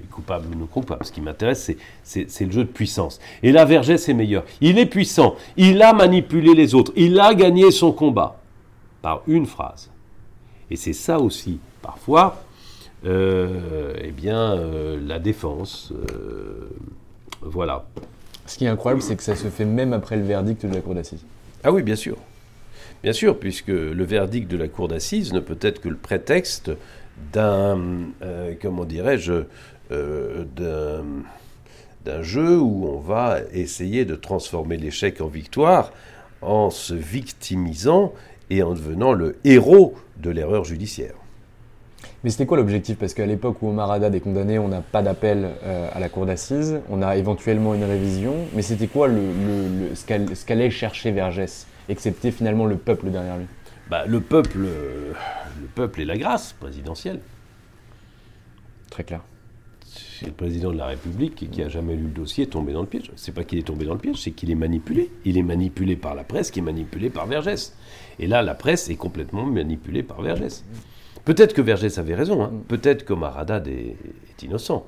coupable 0.09 0.47
ou 0.53 0.57
non 0.57 0.65
coupable. 0.65 1.05
Ce 1.05 1.11
qui 1.11 1.21
m'intéresse, 1.21 1.71
c'est 2.03 2.45
le 2.45 2.51
jeu 2.51 2.63
de 2.63 2.69
puissance. 2.69 3.19
Et 3.43 3.51
là, 3.51 3.65
Vergès 3.65 4.07
est 4.09 4.13
meilleur. 4.13 4.43
Il 4.61 4.77
est 4.79 4.85
puissant. 4.85 5.35
Il 5.57 5.81
a 5.81 5.93
manipulé 5.93 6.53
les 6.53 6.75
autres. 6.75 6.91
Il 6.95 7.19
a 7.19 7.33
gagné 7.33 7.71
son 7.71 7.91
combat 7.91 8.39
par 9.01 9.21
une 9.27 9.45
phrase. 9.45 9.89
Et 10.71 10.75
c'est 10.75 10.93
ça 10.93 11.19
aussi, 11.19 11.59
parfois, 11.81 12.43
euh, 13.05 13.93
eh 14.01 14.11
bien, 14.11 14.53
euh, 14.53 14.99
la 15.05 15.19
défense. 15.19 15.93
Euh, 15.93 16.69
voilà. 17.41 17.85
Ce 18.45 18.57
qui 18.57 18.65
est 18.65 18.69
incroyable, 18.69 19.01
c'est 19.01 19.15
que 19.15 19.23
ça 19.23 19.35
se 19.35 19.47
fait 19.47 19.65
même 19.65 19.93
après 19.93 20.17
le 20.17 20.23
verdict 20.23 20.65
de 20.65 20.73
la 20.73 20.81
Cour 20.81 20.95
d'assises. 20.95 21.23
Ah 21.63 21.71
oui, 21.71 21.83
bien 21.83 21.95
sûr. 21.95 22.17
Bien 23.03 23.13
sûr, 23.13 23.37
puisque 23.37 23.67
le 23.67 24.03
verdict 24.03 24.49
de 24.49 24.57
la 24.57 24.67
Cour 24.67 24.87
d'assises 24.87 25.33
ne 25.33 25.39
peut 25.39 25.59
être 25.61 25.81
que 25.81 25.89
le 25.89 25.97
prétexte 25.97 26.71
d'un, 27.31 27.79
comment 28.61 28.85
dirais-je, 28.85 29.43
d'un 29.89 31.03
jeu 32.21 32.59
où 32.59 32.87
on 32.87 32.99
va 32.99 33.39
essayer 33.53 34.05
de 34.05 34.15
transformer 34.15 34.77
l'échec 34.77 35.21
en 35.21 35.27
victoire 35.27 35.91
en 36.41 36.69
se 36.69 36.93
victimisant 36.93 38.13
et 38.49 38.63
en 38.63 38.73
devenant 38.73 39.13
le 39.13 39.37
héros 39.43 39.95
de 40.17 40.29
l'erreur 40.29 40.63
judiciaire. 40.65 41.15
Mais 42.23 42.29
c'était 42.29 42.45
quoi 42.45 42.57
l'objectif? 42.57 42.97
Parce 42.97 43.13
qu'à 43.13 43.25
l'époque 43.25 43.61
où 43.61 43.69
Omar 43.69 43.91
Haddad 43.91 44.13
est 44.13 44.19
condamné, 44.19 44.59
on 44.59 44.67
n'a 44.67 44.81
pas 44.81 45.01
d'appel 45.01 45.49
euh, 45.63 45.89
à 45.93 45.99
la 45.99 46.09
cour 46.09 46.25
d'assises, 46.25 46.81
on 46.89 47.01
a 47.01 47.15
éventuellement 47.15 47.73
une 47.73 47.85
révision, 47.85 48.35
mais 48.53 48.61
c'était 48.61 48.87
quoi 48.87 49.07
le, 49.07 49.21
ce 49.93 50.45
qu'allait 50.45 50.69
chercher 50.69 51.11
Vergès, 51.11 51.65
excepté 51.87 52.31
finalement 52.31 52.65
le 52.65 52.75
peuple 52.75 53.09
derrière 53.09 53.37
lui? 53.37 53.45
Bah, 53.89 54.05
le, 54.05 54.19
peuple, 54.19 54.59
le 54.59 55.67
peuple 55.73 56.01
est 56.01 56.05
la 56.05 56.17
grâce 56.17 56.53
présidentielle. 56.53 57.21
Très 58.91 59.03
clair. 59.03 59.21
C'est 59.85 60.25
le 60.25 60.33
président 60.33 60.71
de 60.71 60.77
la 60.77 60.87
République 60.87 61.49
qui 61.49 61.63
a 61.63 61.69
jamais 61.69 61.95
lu 61.95 62.03
le 62.03 62.09
dossier 62.09 62.45
tombé 62.45 62.73
dans 62.73 62.81
le 62.81 62.87
piège. 62.87 63.09
C'est 63.15 63.31
pas 63.33 63.45
qu'il 63.45 63.57
est 63.57 63.63
tombé 63.63 63.85
dans 63.85 63.93
le 63.93 63.99
piège, 63.99 64.17
c'est 64.17 64.31
qu'il 64.31 64.51
est 64.51 64.55
manipulé. 64.55 65.09
Il 65.23 65.37
est 65.37 65.43
manipulé 65.43 65.95
par 65.95 66.13
la 66.13 66.25
presse, 66.25 66.51
qui 66.51 66.59
est 66.59 66.63
manipulé 66.63 67.09
par 67.09 67.25
Vergès. 67.25 67.73
Et 68.19 68.27
là, 68.27 68.41
la 68.41 68.53
presse 68.53 68.89
est 68.89 68.95
complètement 68.95 69.45
manipulée 69.45 70.03
par 70.03 70.21
Vergès. 70.21 70.65
Peut-être 71.25 71.53
que 71.53 71.61
Vergès 71.61 71.97
avait 71.99 72.15
raison, 72.15 72.43
hein. 72.43 72.51
peut-être 72.67 73.05
que 73.05 73.13
Haddad 73.13 73.67
est, 73.67 73.95
innocent, 74.41 74.85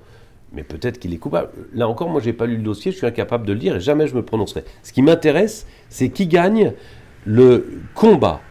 mais 0.53 0.63
peut-être 0.63 0.99
qu'il 0.99 1.13
est 1.13 1.17
coupable. 1.17 1.49
Là 1.73 1.87
encore, 1.87 2.09
moi, 2.09 2.21
j'ai 2.21 2.33
pas 2.33 2.45
lu 2.45 2.57
le 2.57 2.63
dossier, 2.63 2.91
je 2.91 2.97
suis 2.97 3.07
incapable 3.07 3.45
de 3.45 3.53
le 3.53 3.59
dire 3.59 3.75
et 3.75 3.79
jamais 3.79 4.07
je 4.07 4.15
me 4.15 4.23
prononcerai. 4.23 4.63
Ce 4.83 4.93
qui 4.93 5.01
m'intéresse, 5.01 5.67
c'est 5.89 6.09
qui 6.09 6.27
gagne 6.27 6.73
le 7.25 7.81
combat, 7.93 8.41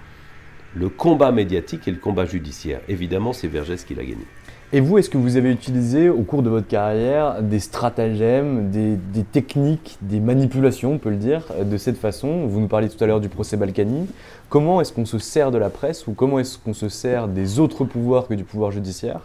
le 0.74 0.88
combat 0.88 1.32
médiatique 1.32 1.88
et 1.88 1.90
le 1.90 1.98
combat 1.98 2.26
judiciaire. 2.26 2.80
Évidemment, 2.88 3.32
c'est 3.32 3.48
Vergès 3.48 3.84
qui 3.84 3.94
l'a 3.94 4.04
gagné. 4.04 4.26
Et 4.72 4.80
vous, 4.80 4.98
est-ce 4.98 5.10
que 5.10 5.18
vous 5.18 5.36
avez 5.36 5.50
utilisé 5.50 6.08
au 6.08 6.22
cours 6.22 6.44
de 6.44 6.48
votre 6.48 6.68
carrière 6.68 7.42
des 7.42 7.58
stratagèmes, 7.58 8.70
des, 8.70 9.24
techniques, 9.24 9.98
des 10.00 10.20
manipulations, 10.20 10.92
on 10.92 10.98
peut 10.98 11.10
le 11.10 11.16
dire, 11.16 11.42
de 11.64 11.76
cette 11.76 11.96
façon? 11.96 12.46
Vous 12.46 12.60
nous 12.60 12.68
parliez 12.68 12.88
tout 12.88 13.02
à 13.02 13.08
l'heure 13.08 13.18
du 13.18 13.28
procès 13.28 13.56
Balkany. 13.56 14.06
Comment 14.48 14.80
est-ce 14.80 14.92
qu'on 14.92 15.06
se 15.06 15.18
sert 15.18 15.50
de 15.50 15.58
la 15.58 15.70
presse 15.70 16.06
ou 16.06 16.12
comment 16.12 16.38
est-ce 16.38 16.56
qu'on 16.56 16.72
se 16.72 16.88
sert 16.88 17.26
des 17.26 17.58
autres 17.58 17.84
pouvoirs 17.84 18.28
que 18.28 18.34
du 18.34 18.44
pouvoir 18.44 18.70
judiciaire 18.70 19.22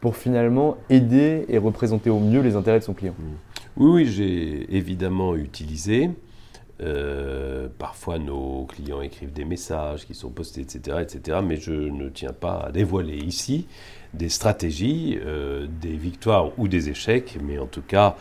pour 0.00 0.16
finalement 0.16 0.76
aider 0.90 1.44
et 1.48 1.58
représenter 1.58 2.10
au 2.10 2.18
mieux 2.18 2.40
les 2.40 2.56
intérêts 2.56 2.80
de 2.80 2.84
son 2.84 2.94
client? 2.94 3.14
Oui, 3.76 4.02
oui 4.02 4.06
j'ai 4.06 4.66
évidemment 4.76 5.36
utilisé. 5.36 6.10
Euh, 6.80 7.68
parfois, 7.78 8.18
nos 8.18 8.64
clients 8.66 9.00
écrivent 9.00 9.32
des 9.32 9.44
messages 9.44 10.06
qui 10.06 10.14
sont 10.14 10.30
postés, 10.30 10.60
etc., 10.60 10.98
etc. 11.02 11.38
Mais 11.44 11.56
je 11.56 11.72
ne 11.72 12.08
tiens 12.08 12.32
pas 12.32 12.64
à 12.66 12.72
dévoiler 12.72 13.16
ici 13.16 13.66
des 14.14 14.28
stratégies, 14.28 15.18
euh, 15.24 15.66
des 15.80 15.96
victoires 15.96 16.50
ou 16.58 16.68
des 16.68 16.88
échecs, 16.88 17.38
mais 17.42 17.58
en 17.58 17.66
tout 17.66 17.82
cas, 17.82 18.16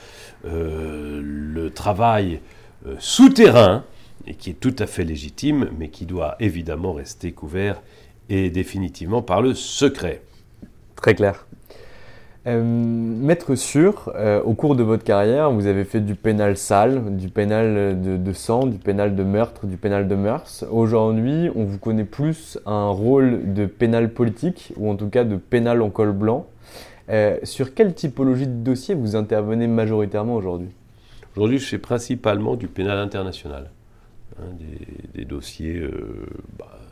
euh, 0.45 1.21
le 1.23 1.69
travail 1.71 2.39
souterrain, 2.99 3.83
et 4.27 4.35
qui 4.35 4.51
est 4.51 4.59
tout 4.59 4.75
à 4.79 4.85
fait 4.85 5.03
légitime, 5.03 5.69
mais 5.77 5.89
qui 5.89 6.05
doit 6.05 6.35
évidemment 6.39 6.93
rester 6.93 7.31
couvert 7.31 7.81
et 8.29 8.49
définitivement 8.49 9.21
par 9.21 9.41
le 9.41 9.53
secret. 9.53 10.21
Très 10.95 11.15
clair. 11.15 11.46
Euh, 12.47 12.63
maître 12.63 13.55
sûr, 13.55 14.09
euh, 14.15 14.41
au 14.41 14.53
cours 14.53 14.77
de 14.77 14.83
votre 14.83 15.03
carrière, 15.03 15.51
vous 15.51 15.67
avez 15.67 15.83
fait 15.83 15.99
du 15.99 16.15
pénal 16.15 16.55
sale, 16.55 17.17
du 17.17 17.27
pénal 17.27 18.01
de, 18.01 18.33
sang, 18.33 18.67
du 18.67 18.77
pénal 18.77 19.15
de 19.15 19.23
meurtre, 19.23 19.65
du 19.65 19.75
pénal 19.75 20.07
de 20.07 20.15
mœurs. 20.15 20.63
Aujourd'hui, 20.71 21.49
on 21.55 21.65
vous 21.65 21.77
connaît 21.77 22.05
plus 22.05 22.57
un 22.65 22.87
rôle 22.87 23.53
de 23.53 23.65
pénal 23.65 24.13
politique, 24.13 24.71
ou 24.77 24.89
en 24.89 24.95
tout 24.95 25.09
cas 25.09 25.25
de 25.25 25.35
pénal 25.35 25.81
en 25.81 25.89
col 25.89 26.13
blanc. 26.13 26.47
Euh, 27.09 27.37
sur 27.43 27.73
quelle 27.73 27.93
typologie 27.93 28.47
de 28.47 28.63
dossier 28.63 28.95
vous 28.95 29.17
intervenez 29.17 29.67
majoritairement 29.67 30.35
aujourd'hui? 30.35 30.69
Aujourd'hui, 31.35 31.59
je 31.59 31.67
fais 31.67 31.77
principalement 31.77 32.55
du 32.55 32.67
pénal 32.69 32.97
international. 32.97 33.71
Hein, 34.39 34.45
des, 35.15 35.25
dossiers 35.25 35.81
bah, 36.57 36.65
euh, 36.71 36.86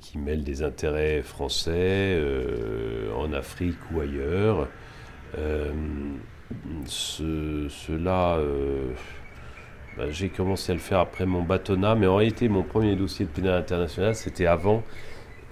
qui 0.00 0.18
mêlent 0.18 0.44
des 0.44 0.62
intérêts 0.62 1.22
français 1.22 1.72
euh, 2.16 3.12
en 3.14 3.32
Afrique 3.32 3.78
ou 3.92 4.00
ailleurs. 4.00 4.68
Euh, 5.38 5.72
cela, 6.86 8.38
bah, 9.96 10.10
j'ai 10.10 10.28
commencé 10.28 10.72
à 10.72 10.74
le 10.74 10.80
faire 10.80 10.98
après 10.98 11.24
mon 11.24 11.42
bâtonnat, 11.42 11.94
mais 11.94 12.06
en 12.06 12.16
réalité, 12.16 12.48
mon 12.48 12.62
premier 12.62 12.94
dossier 12.94 13.24
de 13.24 13.30
pénal 13.30 13.54
international, 13.58 14.14
c'était 14.14 14.46
avant. 14.46 14.82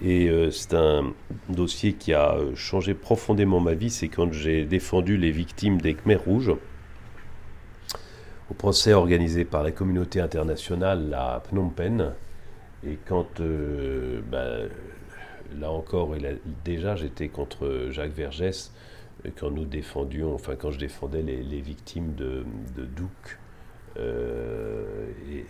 Et 0.03 0.31
c'est 0.51 0.73
un 0.75 1.13
dossier 1.49 1.93
qui 1.93 2.13
a 2.13 2.35
changé 2.55 2.93
profondément 2.93 3.59
ma 3.59 3.73
vie. 3.73 3.89
C'est 3.89 4.07
quand 4.07 4.31
j'ai 4.31 4.65
défendu 4.65 5.17
les 5.17 5.31
victimes 5.31 5.79
des 5.81 5.93
Khmer 5.95 6.15
rouges 6.15 6.53
au 8.51 8.53
procès 8.53 8.93
organisé 8.93 9.45
par 9.45 9.63
la 9.63 9.71
communauté 9.71 10.19
internationale 10.19 11.13
à 11.17 11.41
Phnom 11.47 11.69
Penh. 11.69 12.11
Et 12.85 12.97
quand, 13.05 13.39
euh, 13.39 14.21
bah, 14.29 14.57
là 15.59 15.69
encore, 15.69 16.15
déjà 16.65 16.95
j'étais 16.95 17.27
contre 17.27 17.87
Jacques 17.91 18.13
Vergès, 18.13 18.71
euh, 19.25 19.29
quand 19.35 19.51
nous 19.51 19.65
défendions, 19.65 20.33
enfin 20.33 20.55
quand 20.55 20.71
je 20.71 20.79
défendais 20.79 21.21
les, 21.21 21.61
victimes 21.61 22.15
de, 22.15 22.43
de 22.75 22.85
Douk 22.85 23.39
euh, 23.97 25.05
et, 25.31 25.45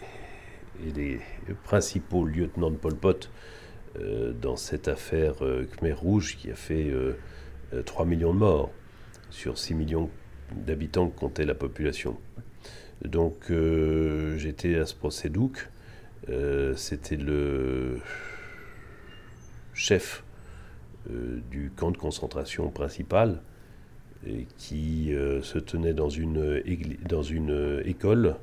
les 0.95 1.19
principaux 1.63 2.25
lieutenants 2.25 2.71
de 2.71 2.75
Pol 2.75 2.95
Pot 2.95 3.29
dans 4.41 4.55
cette 4.55 4.87
affaire 4.87 5.35
Khmer 5.35 5.93
Rouge 5.93 6.37
qui 6.37 6.49
a 6.49 6.55
fait 6.55 6.91
3 7.85 8.05
millions 8.05 8.33
de 8.33 8.39
morts 8.39 8.71
sur 9.29 9.59
6 9.59 9.75
millions 9.75 10.09
d'habitants 10.55 11.07
que 11.09 11.19
comptait 11.19 11.45
la 11.45 11.53
population. 11.53 12.17
Donc 13.05 13.51
j'étais 14.37 14.75
à 14.75 14.87
ce 14.87 14.95
procès 14.95 15.29
Douk. 15.29 15.69
Euh, 16.29 16.75
c'était 16.75 17.15
le 17.15 17.99
chef 19.73 20.23
euh, 21.09 21.39
du 21.49 21.71
camp 21.75 21.91
de 21.91 21.97
concentration 21.97 22.69
principal 22.69 23.41
qui 24.55 25.15
euh, 25.15 25.41
se 25.41 25.57
tenait 25.57 25.95
dans 25.95 26.09
une, 26.09 26.61
école 27.85 28.35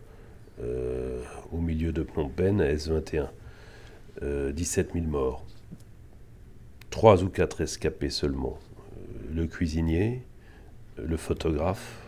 au 1.53 1.61
milieu 1.61 1.93
de 1.93 2.03
Phnom 2.03 2.29
Penh, 2.29 2.61
S21. 2.61 3.29
17 4.21 4.95
000 4.95 5.05
morts. 5.07 5.47
Trois 6.91 7.23
ou 7.23 7.29
quatre 7.29 7.61
escapés 7.61 8.11
seulement. 8.11 8.59
le 9.33 9.47
cuisinier, 9.47 10.23
le 10.97 11.17
photographe, 11.17 12.01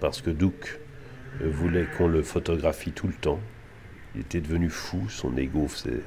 parce 0.00 0.20
que 0.20 0.30
Douk 0.30 0.80
voulait 1.40 1.86
qu'on 1.96 2.08
le 2.08 2.22
photographie 2.22 2.90
tout 2.90 3.06
le 3.06 3.14
temps. 3.14 3.38
Il 4.14 4.20
était 4.20 4.40
devenu 4.40 4.68
fou, 4.68 5.08
son 5.08 5.36
ego 5.36 5.66
faisait. 5.68 6.02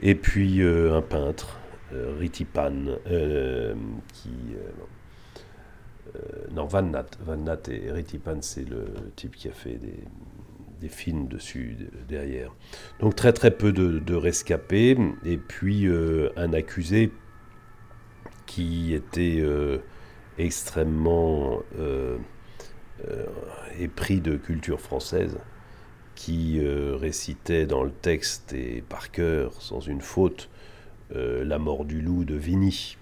Et 0.00 0.14
puis 0.14 0.62
euh, 0.62 0.96
un 0.96 1.02
peintre, 1.02 1.58
euh, 1.92 2.14
Ritipan, 2.18 2.72
euh, 3.10 3.74
qui. 4.12 4.30
non, 6.52 6.66
Van 6.66 6.82
Nat. 6.82 7.06
Van 7.20 7.36
Nat 7.36 7.62
et 7.68 7.90
Ritipan, 7.90 8.38
c'est 8.42 8.68
le 8.68 8.86
type 9.16 9.34
qui 9.34 9.48
a 9.48 9.52
fait 9.52 9.78
des, 9.78 10.88
films 10.88 11.26
dessus, 11.26 11.76
derrière. 12.08 12.54
Donc 13.00 13.16
très 13.16 13.32
très 13.32 13.50
peu 13.50 13.72
de, 13.72 13.98
de 13.98 14.14
rescapés. 14.14 14.96
Et 15.24 15.36
puis 15.36 15.88
un 16.36 16.52
accusé 16.52 17.12
qui 18.46 18.94
était 18.94 19.42
extrêmement 20.38 21.60
épris 23.78 24.20
de 24.20 24.36
culture 24.36 24.80
française 24.80 25.36
qui 26.18 26.58
euh, 26.58 26.96
récitait 26.96 27.64
dans 27.64 27.84
le 27.84 27.92
texte 27.92 28.52
et 28.52 28.82
par 28.88 29.12
cœur, 29.12 29.62
sans 29.62 29.78
une 29.78 30.00
faute, 30.00 30.50
euh, 31.14 31.44
La 31.44 31.60
mort 31.60 31.84
du 31.84 32.02
loup 32.02 32.24
de 32.24 32.34
Vigny. 32.34 32.96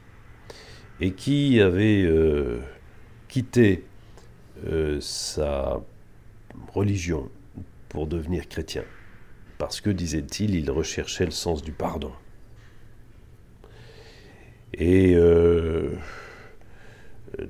et 1.00 1.12
qui 1.12 1.58
avait 1.62 2.04
euh, 2.04 2.60
quitté 3.26 3.84
sa 5.00 5.82
religion 6.72 7.30
pour 7.88 8.06
devenir 8.06 8.48
chrétien, 8.48 8.84
parce 9.58 9.80
que, 9.80 9.90
disait-il, 9.90 10.54
il 10.54 10.70
recherchait 10.70 11.26
le 11.26 11.30
sens 11.30 11.62
du 11.62 11.72
pardon. 11.72 12.12
Et 14.74 15.16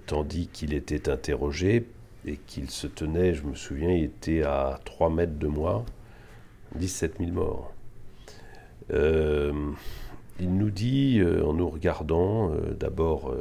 tandis 0.06 0.48
qu'il 0.48 0.74
était 0.74 1.08
interrogé 1.08 1.86
et 2.26 2.36
qu'il 2.36 2.70
se 2.70 2.86
tenait, 2.86 3.34
je 3.34 3.44
me 3.44 3.54
souviens, 3.54 3.90
il 3.90 4.04
était 4.04 4.42
à 4.42 4.80
3 4.84 5.10
mètres 5.10 5.38
de 5.38 5.46
moi, 5.46 5.84
17 6.74 7.18
000 7.18 7.30
morts. 7.30 7.72
Euh, 8.92 9.72
il 10.40 10.54
nous 10.54 10.70
dit, 10.70 11.20
euh, 11.20 11.44
en 11.44 11.54
nous 11.54 11.68
regardant, 11.68 12.50
euh, 12.50 12.74
d'abord 12.78 13.34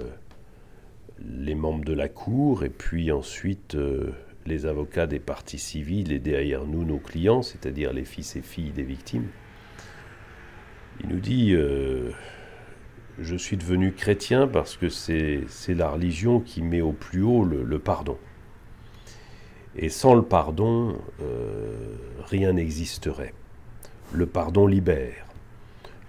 les 1.20 1.56
membres 1.56 1.84
de 1.84 1.94
la 1.94 2.10
Cour, 2.10 2.64
et 2.64 2.70
puis 2.70 3.12
ensuite 3.12 3.78
les 4.46 4.66
avocats 4.66 5.08
des 5.08 5.20
parties 5.20 5.60
civiles, 5.60 6.12
et 6.12 6.20
derrière 6.20 6.66
nous 6.66 6.84
nos 6.84 7.00
clients, 7.00 7.42
c'est-à-dire 7.42 7.94
les 7.94 8.06
fils 8.06 8.36
et 8.36 8.42
filles 8.42 8.72
des 8.72 8.84
victimes. 8.84 9.28
Il 11.02 11.10
nous 11.10 11.20
dit, 11.20 11.56
je 13.18 13.36
suis 13.36 13.58
devenu 13.58 13.94
chrétien 13.94 14.46
parce 14.48 14.76
que 14.76 14.90
c'est 14.90 15.46
la 15.70 15.90
religion 15.90 16.42
qui 16.42 16.62
met 16.62 16.82
au 16.82 16.92
plus 16.92 17.24
haut 17.24 17.46
le, 17.46 17.80
pardon. 17.80 18.18
Et 19.78 19.90
sans 19.90 20.16
le 20.16 20.22
pardon, 20.22 20.98
rien 22.26 22.54
n'existerait. 22.54 23.34
Le 24.14 24.26
pardon 24.26 24.68
libère. 24.68 25.26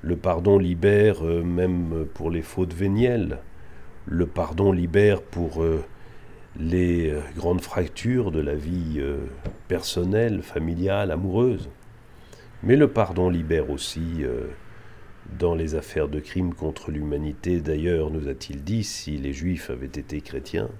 Le 0.03 0.17
pardon 0.17 0.59
libère 0.59 1.27
euh, 1.27 1.43
même 1.43 2.07
pour 2.15 2.31
les 2.31 2.43
fautes 2.43 2.75
vénielles. 2.75 3.39
Le 4.05 4.27
pardon 4.27 4.71
libère 4.71 5.23
pour 5.23 5.63
euh, 5.63 5.83
les 6.57 7.11
euh, 7.11 7.21
grandes 7.37 7.63
fractures 7.63 8.31
de 8.31 8.41
la 8.41 8.55
vie 8.55 9.03
personnelle, 9.67 10.43
familiale, 10.43 11.11
amoureuse. 11.11 11.69
Mais 12.63 12.77
le 12.77 12.89
pardon 12.89 13.29
libère 13.29 13.71
aussi 13.71 14.25
dans 15.39 15.55
les 15.55 15.75
affaires 15.75 16.09
de 16.09 16.21
crimes 16.21 16.55
contre 16.55 16.91
l'humanité. 16.91 17.61
D'ailleurs, 17.61 18.11
nous 18.11 18.29
a-t-il 18.29 18.65
dit, 18.65 18.85
si 18.85 19.19
les 19.19 19.33
Juifs 19.33 19.71
avaient 19.71 19.87
été 19.87 20.21
chrétiens, 20.21 20.71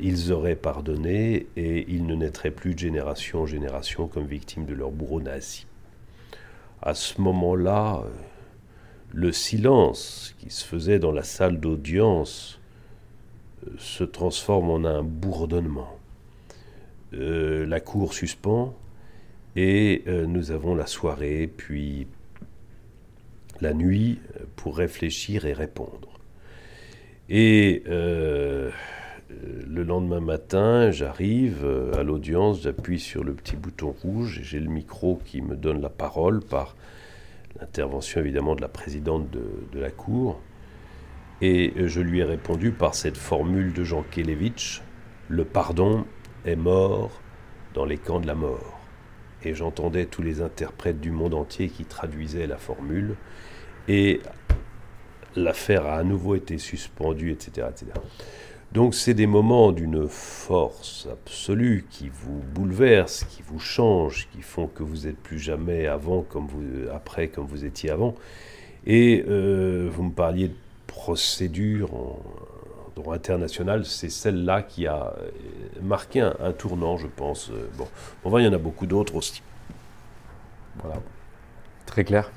ils 0.00 0.32
auraient 0.32 0.56
pardonné 0.56 1.46
et 1.56 1.86
ils 1.88 2.06
ne 2.06 2.14
naîtraient 2.14 2.50
plus 2.50 2.74
de 2.74 2.78
génération 2.78 3.42
en 3.42 3.46
génération 3.46 4.08
comme 4.08 4.26
victimes 4.26 4.66
de 4.66 4.74
leurs 4.74 4.90
bourreaux 4.90 5.20
nazis 5.20 5.66
à 6.84 6.94
ce 6.94 7.20
moment-là, 7.22 8.02
euh, 8.04 8.10
le 9.12 9.32
silence 9.32 10.36
qui 10.38 10.50
se 10.50 10.64
faisait 10.64 10.98
dans 10.98 11.12
la 11.12 11.22
salle 11.22 11.58
d'audience 11.58 12.60
euh, 13.66 13.70
se 13.78 14.04
transforme 14.04 14.68
en 14.70 14.84
un 14.84 15.02
bourdonnement. 15.02 15.98
Euh, 17.14 17.64
la 17.64 17.80
cour 17.80 18.12
suspend 18.12 18.74
et 19.56 20.02
nous 20.08 20.50
avons 20.50 20.74
la 20.74 20.88
soirée, 20.88 21.46
puis 21.46 22.08
la 23.60 23.72
nuit 23.72 24.18
pour 24.56 24.76
réfléchir 24.76 25.46
et 25.46 25.52
répondre. 25.52 26.08
Et 27.28 27.84
le 29.66 29.82
lendemain 29.82 30.20
matin, 30.20 30.90
j'arrive 30.90 31.64
euh, 31.64 31.92
à 31.98 32.02
l'audience, 32.02 32.62
j'appuie 32.62 33.00
sur 33.00 33.24
le 33.24 33.34
petit 33.34 33.56
bouton 33.56 33.94
rouge 34.02 34.38
et 34.38 34.42
j'ai 34.42 34.60
le 34.60 34.68
micro 34.68 35.20
qui 35.24 35.40
me 35.40 35.56
donne 35.56 35.80
la 35.80 35.88
parole 35.88 36.40
par 36.40 36.76
l'intervention 37.60 38.20
évidemment 38.20 38.54
de 38.54 38.60
la 38.60 38.68
présidente 38.68 39.30
de, 39.30 39.78
la 39.78 39.90
Cour. 39.90 40.40
Et 41.40 41.72
euh, 41.76 41.88
je 41.88 42.00
lui 42.00 42.20
ai 42.20 42.24
répondu 42.24 42.72
par 42.72 42.94
cette 42.94 43.16
formule 43.16 43.72
de 43.72 43.84
Jean 43.84 44.04
Kelevitch, 44.10 44.82
le 45.28 45.44
pardon 45.44 46.04
est 46.44 46.56
mort 46.56 47.20
dans 47.74 47.84
les 47.84 47.98
camps 47.98 48.20
de 48.20 48.26
la 48.26 48.34
mort. 48.34 48.80
Et 49.42 49.54
j'entendais 49.54 50.06
tous 50.06 50.22
les 50.22 50.40
interprètes 50.40 51.00
du 51.00 51.10
monde 51.10 51.34
entier 51.34 51.68
qui 51.68 51.84
traduisaient 51.84 52.46
la 52.46 52.56
formule. 52.56 53.16
Et 53.88 54.20
l'affaire 55.36 55.86
a 55.86 55.96
à 55.96 56.02
nouveau 56.02 56.34
été 56.34 56.58
suspendue, 56.58 57.32
etc. 57.32 57.66
etc. 57.70 57.92
Donc 58.74 58.96
c'est 58.96 59.14
des 59.14 59.28
moments 59.28 59.70
d'une 59.70 60.08
force 60.08 61.06
absolue 61.10 61.86
qui 61.90 62.08
vous 62.08 62.40
bouleversent, 62.52 63.22
qui 63.30 63.40
vous 63.42 63.60
changent, 63.60 64.28
qui 64.32 64.42
font 64.42 64.66
que 64.66 64.82
vous 64.82 65.06
n'êtes 65.06 65.16
plus 65.16 65.38
jamais 65.38 65.86
avant 65.86 66.22
comme 66.22 66.48
vous, 66.48 66.90
après 66.92 67.28
comme 67.28 67.46
vous 67.46 67.64
étiez 67.64 67.90
avant. 67.90 68.16
Et 68.84 69.24
euh, 69.28 69.88
vous 69.92 70.02
me 70.02 70.10
parliez 70.10 70.48
de 70.48 70.56
procédure 70.88 71.94
en, 71.94 72.18
droit 72.96 73.14
international, 73.14 73.84
c'est 73.84 74.08
celle-là 74.08 74.62
qui 74.62 74.86
a 74.86 75.14
euh, 75.18 75.30
marqué 75.82 76.20
un, 76.20 76.52
tournant, 76.52 76.96
je 76.96 77.08
pense. 77.08 77.50
Euh, 77.50 77.68
bon, 77.76 77.88
enfin, 78.24 78.38
il 78.40 78.44
y 78.44 78.48
en 78.48 78.52
a 78.52 78.58
beaucoup 78.58 78.86
d'autres 78.86 79.16
aussi. 79.16 79.42
Voilà. 80.80 81.00
Très 81.86 82.04
clair. 82.04 82.30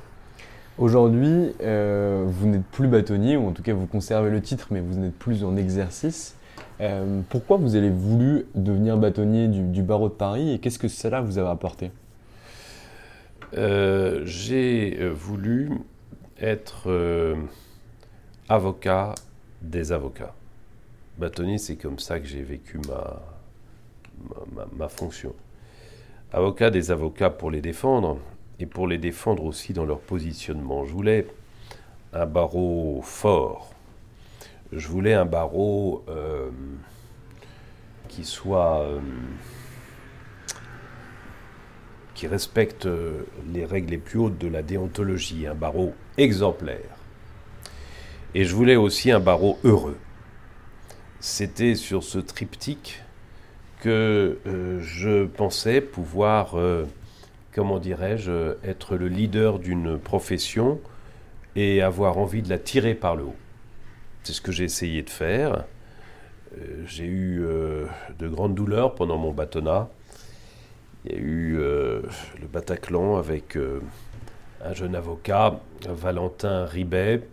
Aujourd'hui, 0.78 1.56
euh, 1.62 2.26
vous 2.28 2.48
n'êtes 2.48 2.66
plus 2.66 2.88
bâtonnier, 2.88 3.36
ou 3.36 3.48
en 3.48 3.52
tout 3.52 3.63
cas 3.63 3.74
vous 3.74 3.88
conservez 3.88 4.30
le 4.30 4.42
titre, 4.42 4.68
mais 4.70 4.80
vous 4.80 5.00
n'êtes 5.00 5.18
plus 5.18 5.44
en 5.44 5.58
exercice. 5.58 6.36
Euh, 6.82 7.22
pourquoi 7.30 7.58
vous 7.58 7.76
avez 7.76 7.90
voulu 7.90 8.46
devenir 8.54 8.96
bâtonnier 8.98 9.48
du, 9.48 9.82
barreau 9.82 10.08
de 10.08 10.13
Paris 10.13 10.54
et 10.54 10.60
qu'est-ce 10.60 10.78
que 10.78 10.88
cela 10.88 11.22
vous 11.22 11.40
a 11.40 11.50
apporté? 11.50 11.90
Euh, 13.56 14.22
J'ai 14.26 15.10
voulu 15.10 15.72
être 16.40 17.36
avocat 18.48 19.16
des 19.63 19.92
avocats. 19.92 20.36
Bâtonnier, 21.18 21.58
c'est 21.58 21.78
comme 21.78 21.98
ça 21.98 22.20
que 22.20 22.28
j'ai 22.28 22.44
vécu 22.44 22.80
ma 24.78 24.90
fonction. 24.90 25.34
Avocat 26.32 26.70
des 26.70 26.92
avocats 26.92 27.32
pour 27.32 27.50
les 27.50 27.62
défendre, 27.62 28.20
et 28.60 28.65
pour 28.65 28.88
les 28.88 28.98
défendre 28.98 29.43
aussi 29.43 29.74
dans 29.74 29.86
leur 29.86 30.00
positionnement. 30.00 30.86
Je 30.86 30.93
voulais 30.93 31.28
un 32.13 32.26
barreau 32.26 33.02
fort. 33.04 33.72
Je 34.72 34.88
voulais 34.88 35.13
un 35.13 35.26
barreau 35.26 36.04
euh, 36.10 36.50
qui 38.08 38.24
soit. 38.24 38.82
Euh, 38.82 39.00
qui 42.15 42.26
respecte 42.26 42.89
les 43.54 43.63
règles 43.63 43.91
les 43.91 44.00
plus 44.00 44.17
hautes 44.17 44.39
de 44.39 44.48
la 44.48 44.63
déontologie, 44.63 45.46
un 45.46 45.54
barreau 45.54 45.93
exemplaire. 46.17 46.98
Et 48.34 48.43
je 48.43 48.56
voulais 48.56 48.76
aussi 48.76 49.12
un 49.12 49.20
barreau 49.20 49.60
heureux. 49.63 50.00
C'était 51.20 51.76
sur 51.76 52.04
ce 52.04 52.17
triptyque 52.17 53.04
que 53.82 54.39
euh, 54.48 54.80
je 54.82 55.26
pensais 55.26 55.80
pouvoir 55.80 56.56
comment 57.58 57.80
dirais-je, 57.80 58.56
être 58.63 58.98
le 58.98 59.08
leader 59.08 59.58
d'une 59.58 59.98
profession 59.98 60.80
et 61.56 61.82
avoir 61.82 62.20
envie 62.20 62.43
de 62.43 62.50
la 62.50 62.60
tirer 62.60 62.93
par 62.93 63.15
le 63.15 63.24
haut. 63.24 63.36
C'est 64.22 64.34
ce 64.34 64.41
que 64.41 64.52
j'ai 64.52 64.65
essayé 64.65 65.02
de 65.02 65.10
faire. 65.10 65.65
Euh, 66.56 66.84
j'ai 66.86 67.06
eu 67.06 67.43
euh, 67.43 67.88
de 68.20 68.28
grandes 68.28 68.54
douleurs 68.54 68.93
pendant 68.93 69.17
mon 69.17 69.32
bâtonnat. 69.32 69.89
Il 71.04 71.12
y 71.13 71.15
a 71.15 71.17
eu 71.17 71.58
euh, 71.58 72.04
le 72.39 72.46
Bataclan 72.46 73.17
avec 73.17 73.58
un 74.63 74.74
jeune 74.76 74.93
avocat, 74.93 75.60
Valentin 75.89 76.63
Ribet, 76.63 77.28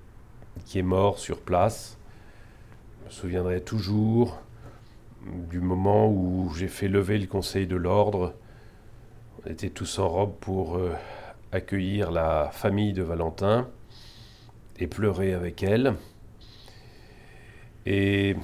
qui 0.65 0.79
est 0.79 0.83
mort 0.83 1.19
sur 1.19 1.39
place. 1.39 1.99
Je 3.03 3.09
me 3.09 3.11
souviendrai 3.11 3.61
toujours 3.61 4.41
du 5.51 5.61
moment 5.61 6.11
où 6.11 6.51
j'ai 6.57 6.69
fait 6.69 6.89
lever 6.89 7.19
le 7.19 7.27
Conseil 7.27 7.67
de 7.67 7.77
l'ordre 7.77 8.33
on 9.45 9.51
était 9.51 9.71
tous 9.71 9.99
en 9.99 10.09
robe 10.09 10.35
pour 10.41 10.77
euh, 10.77 10.93
accueillir 11.53 12.11
la 12.11 12.51
famille 12.53 12.93
de 12.93 13.03
Valentin 13.03 13.69
et 14.79 14.87
pleurer 14.87 15.35
avec 15.35 15.63
elle 15.63 15.95
et 17.87 18.37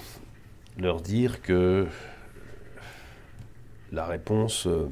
leur 0.79 1.01
dire 1.01 1.41
que 1.43 1.87
la 3.93 4.05
réponse, 4.07 4.67
euh, 4.67 4.89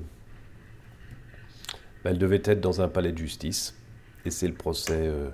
elle 2.05 2.19
devait 2.19 2.43
être 2.45 2.61
dans 2.61 2.81
un 2.81 2.89
palais 2.89 3.13
de 3.13 3.19
justice. 3.19 3.77
Et 4.25 4.31
c'est 4.31 4.49
le 4.49 4.55
procès 4.55 5.07
euh, 5.07 5.29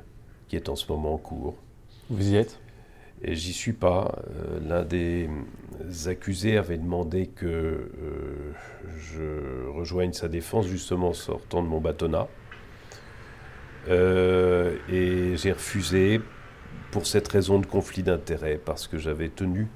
qui 0.49 0.57
est 0.57 0.69
en 0.69 0.77
ce 0.77 0.91
moment 0.91 1.15
en 1.15 1.19
cours. 1.19 1.57
Vous 2.11 2.31
y 2.31 2.37
êtes? 2.37 2.61
J'y 3.33 3.53
suis 3.53 3.73
pas. 3.73 4.19
L'un 4.67 4.83
des 4.83 5.29
accusés 6.07 6.57
avait 6.57 6.79
demandé 6.79 7.27
que 7.27 7.47
euh, 7.47 8.53
je 8.99 9.69
rejoigne 9.69 10.13
sa 10.13 10.29
défense 10.29 10.67
justement 10.67 11.11
en 11.11 11.15
sortant 11.15 11.63
de 11.63 11.69
mon 11.69 11.81
bâtonnat. 11.81 12.29
Euh, 13.89 14.77
et 14.89 15.37
j'ai 15.37 15.53
refusé 15.53 16.21
pour 16.91 17.07
cette 17.07 17.29
raison 17.29 17.59
de 17.59 17.67
conflit 17.67 18.03
d'intérêts, 18.03 18.59
parce 18.63 18.87
que 18.87 18.99
j'avais 18.99 19.29
tenu 19.29 19.69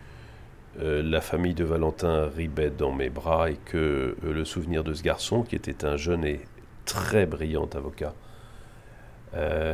euh, 0.80 1.02
la 1.02 1.20
famille 1.20 1.54
de 1.54 1.64
Valentin 1.64 2.28
Ribet 2.28 2.70
dans 2.70 2.92
mes 2.92 3.10
bras 3.10 3.50
et 3.50 3.56
que 3.64 4.16
le 4.22 4.44
souvenir 4.44 4.84
de 4.84 4.94
ce 4.94 5.02
garçon, 5.02 5.42
qui 5.42 5.56
était 5.56 5.84
un 5.84 5.96
jeune 5.96 6.24
et 6.24 6.40
très 6.84 7.26
brillant 7.26 7.68
avocat, 7.74 8.14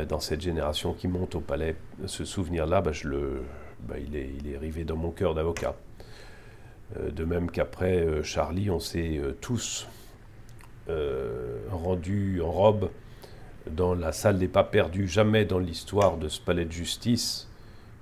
dans 0.09 0.19
cette 0.19 0.41
génération 0.41 0.93
qui 0.93 1.07
monte 1.07 1.35
au 1.35 1.39
palais, 1.39 1.77
ce 2.07 2.25
souvenir-là, 2.25 2.81
bah, 2.81 2.91
je, 2.91 3.07
le, 3.07 3.41
bah, 3.81 3.95
il, 3.99 4.15
est, 4.15 4.29
il 4.39 4.51
est 4.51 4.57
rivé 4.57 4.83
dans 4.83 4.95
mon 4.95 5.11
cœur 5.11 5.35
d'avocat. 5.35 5.75
de 6.99 7.25
même 7.25 7.49
qu'après 7.51 8.23
Charlie, 8.23 8.69
on 8.69 8.79
s'est 8.79 9.19
tous 9.41 9.87
rendus 11.71 12.41
en 12.41 12.51
robe 12.51 12.89
dans 13.69 13.93
la 13.95 14.11
salle 14.11 14.37
des 14.37 14.47
pas 14.47 14.63
perdus, 14.63 15.07
jamais 15.07 15.45
dans 15.45 15.59
l'histoire 15.59 16.17
de 16.17 16.29
ce 16.29 16.39
palais 16.39 16.65
de 16.65 16.71
justice 16.71 17.49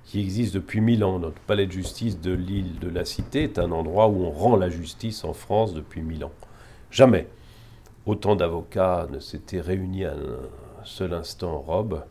qui 0.04 0.20
existe 0.20 0.54
depuis 0.54 0.80
mille 0.80 1.04
ans. 1.04 1.18
Notre 1.18 1.40
palais 1.40 1.66
de 1.66 1.72
justice 1.72 2.20
de 2.20 2.32
l'île 2.32 2.78
de 2.78 2.88
la 2.88 3.04
Cité 3.04 3.44
est 3.44 3.58
un 3.58 3.72
endroit 3.72 4.08
où 4.08 4.24
on 4.24 4.30
rend 4.30 4.56
la 4.56 4.68
justice 4.68 5.24
en 5.24 5.32
France 5.32 5.74
depuis 5.74 6.02
mille 6.02 6.24
ans. 6.24 6.32
Jamais 6.90 7.28
autant 8.06 8.36
d'avocats 8.36 9.08
ne 9.10 9.18
s'étaient 9.18 9.60
réunis 9.60 10.04
à 10.04 10.12
un 10.12 10.84
seul 10.84 11.14
instant 11.14 11.52
en 11.52 11.60
robe. 11.60 12.04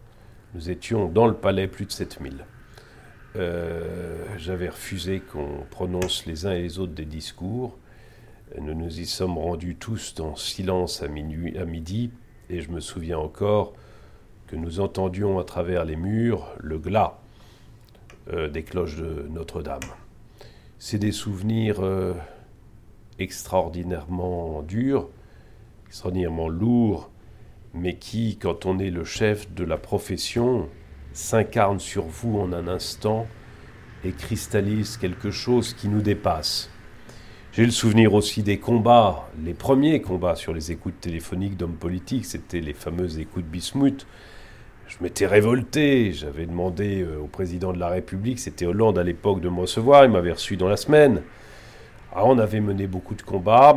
Nous 0.55 0.69
étions 0.69 1.07
dans 1.07 1.27
le 1.27 1.35
palais 1.35 1.67
plus 1.67 1.85
de 1.85 1.91
7000. 1.91 2.45
Euh, 3.35 4.25
J'avais 4.37 4.69
refusé 4.69 5.19
qu'on 5.19 5.65
prononce 5.71 6.25
les 6.25 6.45
uns 6.45 6.51
et 6.51 6.61
les 6.61 6.79
autres 6.79 6.93
des 6.93 7.05
discours. 7.05 7.77
Nous 8.59 8.75
nous 8.75 8.99
y 8.99 9.05
sommes 9.05 9.37
rendus 9.37 9.75
tous 9.75 10.13
dans 10.13 10.35
silence 10.35 11.01
à, 11.01 11.07
minuit, 11.07 11.57
à 11.57 11.65
midi, 11.65 12.11
et 12.49 12.61
je 12.61 12.69
me 12.69 12.79
souviens 12.79 13.17
encore 13.17 13.73
que 14.47 14.55
nous 14.55 14.79
entendions 14.79 15.39
à 15.39 15.43
travers 15.43 15.85
les 15.85 15.95
murs 15.95 16.47
le 16.59 16.77
glas 16.77 17.19
euh, 18.31 18.49
des 18.49 18.63
cloches 18.63 18.97
de 18.97 19.27
Notre-Dame. 19.31 19.79
C'est 20.77 20.99
des 20.99 21.11
souvenirs 21.11 21.77
euh, 21.79 22.13
extraordinairement 23.17 24.61
durs, 24.61 25.09
extraordinairement 25.87 26.49
lourds, 26.49 27.09
mais 27.73 27.95
qui, 27.95 28.37
quand 28.37 28.67
on 28.67 28.77
est 28.77 28.91
le 28.91 29.03
chef 29.03 29.51
de 29.53 29.63
la 29.63 29.77
profession, 29.77 30.69
s'incarnent 31.13 31.79
sur 31.79 32.05
vous 32.05 32.39
en 32.39 32.51
un 32.53 32.67
instant 32.67 33.27
et 34.03 34.11
cristallisent 34.11 34.97
quelque 34.97 35.31
chose 35.31 35.73
qui 35.73 35.87
nous 35.87 36.01
dépasse. 36.01 36.69
J'ai 37.53 37.65
le 37.65 37.71
souvenir 37.71 38.13
aussi 38.13 38.41
des 38.41 38.57
combats, 38.57 39.29
les 39.43 39.53
premiers 39.53 40.01
combats 40.01 40.35
sur 40.35 40.53
les 40.53 40.71
écoutes 40.71 40.99
téléphoniques 40.99 41.55
d'hommes 41.55 41.75
politiques, 41.75 42.25
c'était 42.25 42.59
les 42.59 42.73
fameuses 42.73 43.19
écoutes 43.19 43.45
Bismuth. 43.45 44.07
Je 44.87 44.97
m'étais 45.01 45.27
révolté, 45.27 46.11
j'avais 46.11 46.45
demandé 46.45 47.03
euh, 47.03 47.19
au 47.19 47.27
président 47.27 47.71
de 47.71 47.79
la 47.79 47.89
République, 47.89 48.39
c'était 48.39 48.65
Hollande 48.65 48.97
à 48.97 49.03
l'époque, 49.03 49.39
de 49.39 49.49
me 49.49 49.61
recevoir, 49.61 50.03
il 50.03 50.11
m'avait 50.11 50.33
reçu 50.33 50.57
dans 50.57 50.67
la 50.67 50.77
semaine. 50.77 51.21
Ah, 52.13 52.25
on 52.25 52.37
avait 52.37 52.59
mené 52.59 52.85
beaucoup 52.85 53.15
de 53.15 53.21
combats, 53.21 53.75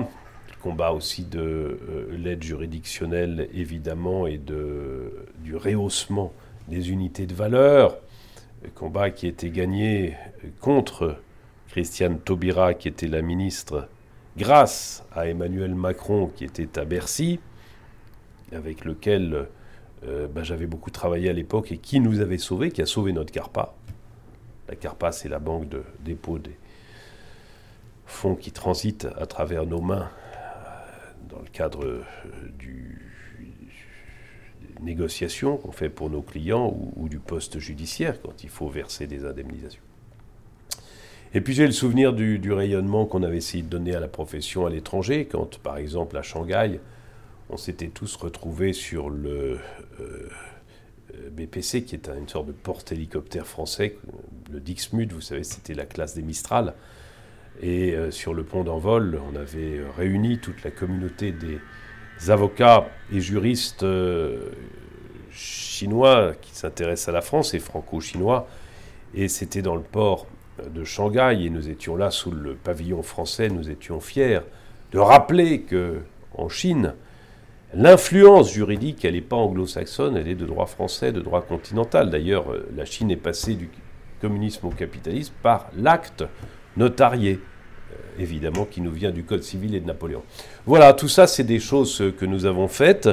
combat 0.66 0.90
aussi 0.90 1.24
de 1.24 1.38
euh, 1.40 2.16
l'aide 2.18 2.42
juridictionnelle 2.42 3.48
évidemment 3.54 4.26
et 4.26 4.36
de, 4.36 5.12
du 5.38 5.54
rehaussement 5.54 6.32
des 6.68 6.90
unités 6.90 7.26
de 7.26 7.34
valeur, 7.34 7.98
combat 8.74 9.10
qui 9.10 9.26
était 9.26 9.50
gagné 9.50 10.16
contre 10.60 11.18
Christiane 11.68 12.18
Taubira, 12.18 12.74
qui 12.74 12.88
était 12.88 13.06
la 13.06 13.22
ministre, 13.22 13.88
grâce 14.36 15.04
à 15.12 15.28
Emmanuel 15.28 15.74
Macron, 15.74 16.30
qui 16.34 16.44
était 16.44 16.78
à 16.78 16.84
Bercy, 16.84 17.38
avec 18.52 18.84
lequel 18.84 19.46
euh, 20.04 20.28
ben, 20.28 20.42
j'avais 20.42 20.66
beaucoup 20.66 20.90
travaillé 20.90 21.30
à 21.30 21.32
l'époque 21.32 21.72
et 21.72 21.78
qui 21.78 22.00
nous 22.00 22.20
avait 22.20 22.38
sauvés, 22.38 22.70
qui 22.70 22.82
a 22.82 22.86
sauvé 22.86 23.12
notre 23.12 23.32
CARPA. 23.32 23.74
La 24.68 24.76
CARPA, 24.76 25.12
c'est 25.12 25.28
la 25.28 25.38
banque 25.38 25.68
de 25.68 25.82
dépôt 26.00 26.38
des 26.38 26.56
fonds 28.04 28.36
qui 28.36 28.52
transitent 28.52 29.08
à 29.16 29.26
travers 29.26 29.66
nos 29.66 29.80
mains 29.80 30.10
euh, 30.34 31.28
dans 31.28 31.40
le 31.40 31.48
cadre 31.48 31.84
euh, 31.84 32.04
du, 32.58 33.05
négociations 34.80 35.56
qu'on 35.56 35.72
fait 35.72 35.88
pour 35.88 36.10
nos 36.10 36.22
clients 36.22 36.76
ou 36.96 37.08
du 37.08 37.18
poste 37.18 37.58
judiciaire 37.58 38.20
quand 38.22 38.44
il 38.44 38.50
faut 38.50 38.68
verser 38.68 39.06
des 39.06 39.24
indemnisations. 39.24 39.82
Et 41.34 41.40
puis 41.40 41.52
j'ai 41.52 41.66
le 41.66 41.72
souvenir 41.72 42.12
du, 42.12 42.52
rayonnement 42.52 43.04
qu'on 43.04 43.22
avait 43.22 43.36
essayé 43.36 43.62
de 43.62 43.68
donner 43.68 43.94
à 43.94 44.00
la 44.00 44.08
profession 44.08 44.64
à 44.64 44.70
l'étranger, 44.70 45.26
quand 45.30 45.58
par 45.58 45.76
exemple 45.76 46.16
à 46.16 46.22
Shanghai, 46.22 46.80
on 47.50 47.58
s'était 47.58 47.88
tous 47.88 48.16
retrouvés 48.16 48.72
sur 48.72 49.10
le 49.10 49.58
euh, 50.00 50.28
BPC, 51.30 51.84
qui 51.84 51.94
est 51.94 52.08
une 52.08 52.28
sorte 52.28 52.46
de 52.46 52.52
porte-hélicoptère 52.52 53.46
français, 53.46 53.98
le 54.50 54.60
Dixmude, 54.60 55.12
vous 55.12 55.20
savez, 55.20 55.44
c'était 55.44 55.74
la 55.74 55.84
classe 55.84 56.14
des 56.14 56.22
Mistral. 56.22 56.72
Et 57.60 57.94
euh, 57.94 58.10
sur 58.10 58.32
le 58.32 58.42
pont 58.42 58.64
d'envol, 58.64 59.20
on 59.30 59.36
avait 59.36 59.80
réuni 59.96 60.38
toute 60.38 60.62
la 60.62 60.70
communauté 60.70 61.32
des 61.32 61.58
avocats 62.28 62.88
et 63.12 63.20
juristes 63.20 63.82
euh, 63.82 64.50
chinois 65.30 66.32
qui 66.40 66.54
s'intéressent 66.54 67.08
à 67.08 67.12
la 67.12 67.22
France 67.22 67.54
et 67.54 67.58
franco-chinois. 67.58 68.48
Et 69.14 69.28
c'était 69.28 69.62
dans 69.62 69.76
le 69.76 69.82
port 69.82 70.26
de 70.68 70.84
Shanghai 70.84 71.38
et 71.44 71.50
nous 71.50 71.68
étions 71.68 71.96
là 71.96 72.10
sous 72.10 72.30
le 72.30 72.54
pavillon 72.54 73.02
français, 73.02 73.48
nous 73.48 73.70
étions 73.70 74.00
fiers 74.00 74.40
de 74.92 74.98
rappeler 74.98 75.60
que 75.60 76.00
en 76.34 76.48
Chine, 76.48 76.94
l'influence 77.74 78.52
juridique, 78.52 79.04
elle 79.04 79.14
n'est 79.14 79.20
pas 79.20 79.36
anglo-saxonne, 79.36 80.16
elle 80.16 80.28
est 80.28 80.34
de 80.34 80.46
droit 80.46 80.66
français, 80.66 81.12
de 81.12 81.20
droit 81.20 81.42
continental. 81.42 82.10
D'ailleurs, 82.10 82.52
euh, 82.52 82.68
la 82.74 82.84
Chine 82.84 83.10
est 83.10 83.16
passée 83.16 83.54
du 83.54 83.70
communisme 84.20 84.66
au 84.66 84.70
capitalisme 84.70 85.34
par 85.42 85.68
l'acte 85.76 86.24
notarié 86.76 87.40
évidemment, 88.18 88.64
qui 88.64 88.80
nous 88.80 88.90
vient 88.90 89.10
du 89.10 89.24
Code 89.24 89.42
civil 89.42 89.74
et 89.74 89.80
de 89.80 89.86
Napoléon. 89.86 90.22
Voilà, 90.66 90.92
tout 90.92 91.08
ça, 91.08 91.26
c'est 91.26 91.44
des 91.44 91.60
choses 91.60 92.02
que 92.18 92.26
nous 92.26 92.46
avons 92.46 92.68
faites. 92.68 93.08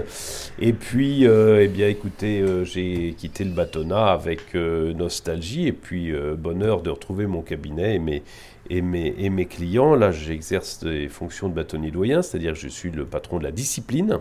Et 0.59 0.73
puis, 0.73 1.27
euh, 1.27 1.63
eh 1.63 1.67
bien, 1.67 1.87
écoutez, 1.87 2.41
euh, 2.41 2.63
j'ai 2.63 3.13
quitté 3.17 3.43
le 3.43 3.51
bâtonnat 3.51 4.07
avec 4.07 4.55
euh, 4.55 4.93
nostalgie 4.93 5.67
et 5.67 5.73
puis 5.73 6.13
bonheur 6.37 6.81
de 6.81 6.89
retrouver 6.89 7.27
mon 7.27 7.41
cabinet 7.41 7.95
et 7.95 7.99
mes, 7.99 8.23
et 8.69 8.81
mes, 8.81 9.13
et 9.17 9.29
mes 9.29 9.45
clients. 9.45 9.95
Là, 9.95 10.11
j'exerce 10.11 10.83
des 10.83 11.09
fonctions 11.09 11.49
de 11.49 11.53
bâtonnier 11.53 11.91
doyen, 11.91 12.21
c'est-à-dire 12.21 12.53
que 12.53 12.59
je 12.59 12.67
suis 12.67 12.91
le 12.91 13.05
patron 13.05 13.39
de 13.39 13.43
la 13.43 13.51
discipline 13.51 14.19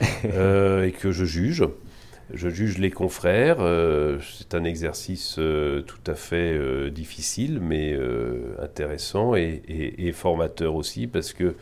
et 0.24 0.92
que 0.92 1.10
je 1.10 1.24
juge 1.24 1.64
je 2.32 2.48
juge 2.48 2.78
les 2.78 2.90
confrères. 2.90 3.58
Euh, 3.60 4.18
c'est 4.38 4.54
un 4.54 4.64
exercice 4.64 5.36
euh, 5.38 5.82
tout 5.82 6.10
à 6.10 6.14
fait 6.14 6.54
euh, 6.54 6.90
difficile, 6.90 7.60
mais 7.60 7.96
intéressant 8.60 9.34
et, 9.34 10.12
formateur 10.12 10.74
aussi, 10.74 11.06
parce 11.06 11.32
que 11.32 11.54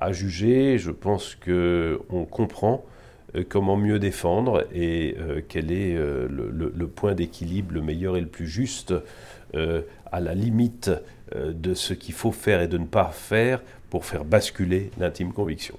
à 0.00 0.12
juger, 0.12 0.78
je 0.78 0.90
pense 0.90 1.34
que 1.34 2.00
on 2.10 2.24
comprend 2.24 2.84
comment 3.48 3.76
mieux 3.76 3.98
défendre 3.98 4.66
et 4.74 5.16
quel 5.48 5.72
est 5.72 5.94
le, 5.94 6.86
point 6.86 7.14
d'équilibre 7.14 7.74
le 7.74 7.82
meilleur 7.82 8.16
et 8.16 8.20
le 8.20 8.28
plus 8.28 8.46
juste 8.46 8.94
à 9.54 10.20
la 10.20 10.34
limite 10.34 10.90
de 11.34 11.74
ce 11.74 11.94
qu'il 11.94 12.14
faut 12.14 12.32
faire 12.32 12.62
et 12.62 12.68
de 12.68 12.78
ne 12.78 12.86
pas 12.86 13.10
faire 13.12 13.60
pour 13.90 14.04
faire 14.04 14.24
basculer 14.24 14.90
l'intime 14.98 15.32
conviction. 15.32 15.76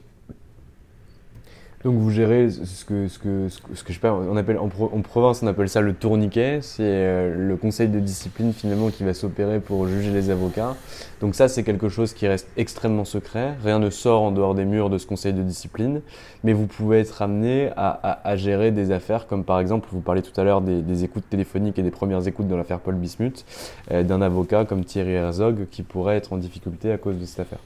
Donc 1.86 1.95
vous 1.95 2.09
gérez 2.09 2.49
ce 2.49 2.84
que, 2.84 3.07
ce 3.07 3.17
que, 3.17 3.47
ce 3.47 3.84
que, 3.84 3.93
je 3.93 3.99
sais 3.99 4.09
on 4.09 4.36
appelle, 4.36 4.57
en, 4.57 4.67
province 4.67 5.41
on 5.41 5.47
appelle 5.47 5.69
ça 5.69 5.80
le 5.80 5.93
tourniquet, 5.93 6.59
c'est 6.61 6.84
euh, 6.84 7.34
le 7.38 7.55
conseil 7.55 7.88
de 7.88 8.01
discipline 8.01 8.51
finalement 8.51 8.89
qui 8.89 9.05
va 9.05 9.13
s'opérer 9.13 9.61
pour 9.61 9.88
juger 9.88 10.11
les 10.11 10.30
avocats. 10.30 10.75
Donc 11.21 11.36
ça 11.36 11.47
c'est 11.47 11.63
quelque 11.63 11.88
chose 11.88 12.11
qui 12.11 12.27
reste 12.27 12.49
extrêmement 12.57 13.05
secret, 13.05 13.55
rien 13.63 13.80
ne 13.80 13.89
sort 13.89 14.23
en 14.23 14.32
dehors 14.32 14.55
des 14.55 14.65
murs 14.65 14.89
de 14.89 14.97
ce 14.97 15.07
conseil 15.07 15.32
de 15.32 15.41
discipline, 15.41 16.01
mais 16.43 16.51
vous 16.51 16.67
pouvez 16.67 16.99
être 16.99 17.21
amené 17.21 17.69
à, 17.77 18.19
à, 18.25 18.36
gérer 18.36 18.71
des 18.71 18.91
affaires 18.91 19.25
comme 19.25 19.45
par 19.45 19.61
exemple, 19.61 19.88
vous 19.93 20.01
parlez 20.01 20.21
tout 20.21 20.38
à 20.39 20.43
l'heure 20.43 20.59
des, 20.59 21.03
écoutes 21.05 21.30
téléphoniques 21.30 21.80
et 21.80 21.84
des 21.84 21.91
premières 21.91 22.27
écoutes 22.27 22.49
dans 22.49 22.57
l'affaire 22.57 22.82
Paul 22.82 22.95
Bismuth, 22.95 23.45
euh, 23.91 24.03
d'un 24.03 24.21
avocat 24.21 24.65
comme 24.65 24.84
Thierry 24.84 25.13
Herzog 25.13 25.67
qui 25.71 25.84
pourrait 25.84 26.17
être 26.17 26.34
en 26.34 26.38
difficulté 26.38 26.91
à 26.91 26.97
cause 26.97 27.17
de 27.17 27.23
cette 27.23 27.39
affaire. 27.39 27.59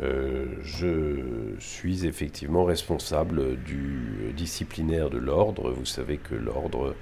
Euh, 0.00 0.46
je 0.62 1.54
suis 1.58 2.06
effectivement 2.06 2.64
responsable 2.64 3.56
du 3.62 4.32
disciplinaire 4.34 5.10
de 5.10 5.18
l'ordre. 5.18 5.70
Vous 5.70 5.84
savez 5.84 6.16
que 6.16 6.34
l'ordre 6.34 6.94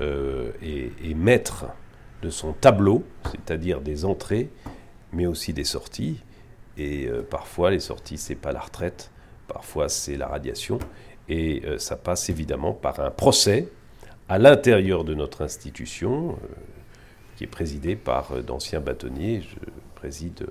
euh, 0.00 0.52
est, 0.62 1.14
maître 1.14 1.66
de 2.22 2.30
son 2.30 2.52
tableau, 2.52 3.04
c'est-à-dire 3.24 3.80
des 3.80 4.04
entrées, 4.04 4.48
mais 5.12 5.26
aussi 5.26 5.52
des 5.52 5.64
sorties. 5.64 6.22
Et 6.78 7.06
euh, 7.08 7.22
parfois, 7.22 7.70
les 7.70 7.80
sorties, 7.80 8.18
c'est 8.18 8.36
pas 8.36 8.52
la 8.52 8.60
retraite, 8.60 9.10
parfois 9.48 9.88
c'est 9.88 10.16
la 10.16 10.28
radiation. 10.28 10.78
Et 11.28 11.64
ça 11.78 11.96
passe 11.96 12.30
évidemment 12.30 12.72
par 12.72 13.00
un 13.00 13.10
procès 13.10 13.68
à 14.28 14.38
l'intérieur 14.38 15.02
de 15.02 15.12
notre 15.12 15.42
institution, 15.42 16.38
qui 17.34 17.42
est 17.42 17.48
présidé 17.48 17.96
par 17.96 18.44
d'anciens 18.44 18.78
bâtonniers. 18.78 19.40
Je 19.40 19.56
préside 19.96 20.46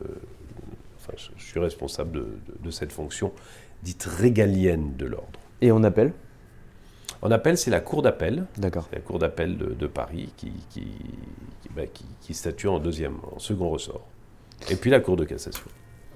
je 1.36 1.44
suis 1.44 1.60
responsable 1.60 2.26
de, 2.64 2.72
cette 2.72 2.92
fonction 2.92 3.32
dite 3.84 4.04
régalienne 4.04 4.96
de 4.98 5.06
l'ordre. 5.06 5.40
Et 5.62 5.72
on 5.72 5.84
appelle 5.84 6.14
En 7.22 7.32
appel, 7.32 7.58
c'est 7.58 7.72
la 7.72 7.80
Cour 7.80 8.02
d'appel. 8.02 8.46
D'accord. 8.58 8.88
La 8.92 9.00
Cour 9.00 9.20
d'appel 9.20 9.58
de, 9.58 9.88
Paris 9.88 10.34
qui, 10.38 10.52
qui, 10.70 10.88
qui, 11.62 11.70
bah, 11.76 11.84
statue 12.32 12.68
en 12.68 12.80
deuxième, 12.80 13.18
en 13.36 13.40
second 13.40 13.70
ressort. 13.70 14.06
Et 14.70 14.76
puis 14.76 14.90
la 14.90 15.00
Cour 15.00 15.16
de 15.16 15.26
cassation. 15.26 15.66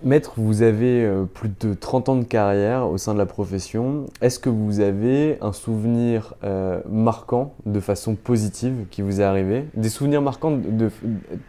Maître, 0.02 0.34
vous 0.38 0.62
avez 0.62 1.04
euh, 1.04 1.26
plus 1.26 1.50
de 1.60 1.74
30 1.74 2.10
ans 2.10 2.16
de 2.16 2.24
carrière 2.24 2.88
au 2.88 2.98
sein 2.98 3.14
de 3.14 3.18
la 3.18 3.26
profession. 3.26 4.06
Est-ce 4.22 4.40
que 4.40 4.48
vous 4.48 4.80
avez 4.80 5.38
un 5.42 5.52
souvenir 5.52 6.36
euh, 6.46 6.80
marquant 6.90 7.54
de 7.66 7.82
façon 7.82 8.16
positive 8.16 8.86
qui 8.92 9.02
vous 9.02 9.20
est 9.20 9.26
arrivé? 9.26 9.66
Des 9.74 9.90
souvenirs 9.90 10.22
marquants 10.22 10.52
de, 10.52 10.90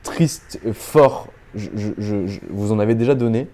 tristes, 0.02 0.58
forts, 0.72 1.28
vous 1.54 2.72
en 2.72 2.78
avez 2.78 2.94
déjà 2.94 3.14
donné, 3.14 3.48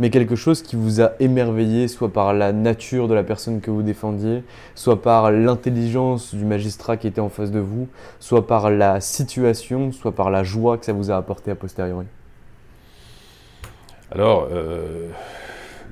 mais 0.00 0.08
quelque 0.08 0.34
chose 0.34 0.62
qui 0.62 0.76
vous 0.76 1.02
a 1.02 1.12
émerveillé, 1.20 1.86
soit 1.86 2.10
par 2.10 2.32
la 2.32 2.52
nature 2.52 3.06
de 3.06 3.14
la 3.14 3.22
personne 3.22 3.60
que 3.60 3.70
vous 3.70 3.82
défendiez, 3.82 4.42
soit 4.74 5.02
par 5.02 5.30
l'intelligence 5.30 6.34
du 6.34 6.46
magistrat 6.46 6.96
qui 6.96 7.06
était 7.06 7.20
en 7.20 7.28
face 7.28 7.50
de 7.50 7.60
vous, 7.60 7.86
soit 8.18 8.46
par 8.46 8.70
la 8.70 9.00
situation, 9.02 9.92
soit 9.92 10.12
par 10.12 10.30
la 10.30 10.42
joie 10.42 10.78
que 10.78 10.86
ça 10.86 10.94
vous 10.94 11.10
a 11.10 11.16
apporté 11.16 11.50
a 11.50 11.54
posteriori? 11.54 12.06
Alors, 14.10 14.48
euh, 14.50 15.10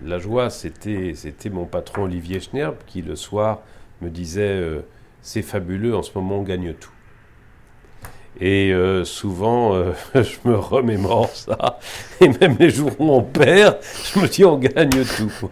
la 0.05 0.19
joie, 0.19 0.49
c'était, 0.49 1.13
mon 1.53 1.67
patron 1.67 2.05
Olivier 2.05 2.41
Schnerb 2.41 2.77
qui, 2.87 3.03
le 3.03 3.15
soir, 3.15 3.61
me 4.01 4.09
disait 4.09 4.41
euh, 4.41 4.81
C'est 5.21 5.43
fabuleux, 5.43 5.95
en 5.95 6.03
ce 6.03 6.13
moment, 6.15 6.39
on 6.39 6.43
gagne 6.43 6.73
tout. 6.73 6.91
Et 8.41 8.73
euh, 8.73 9.05
souvent, 9.05 9.75
je 10.15 10.49
me 10.49 10.57
remémore 10.57 11.29
ça. 11.31 11.79
Et 12.21 12.29
même 12.29 12.57
les 12.59 12.71
jours 12.71 12.93
où 12.99 13.11
on 13.11 13.23
perd, 13.23 13.79
je 14.15 14.21
me 14.21 14.29
dis 14.29 14.45
On 14.45 14.57
gagne 14.57 15.05
tout. 15.17 15.51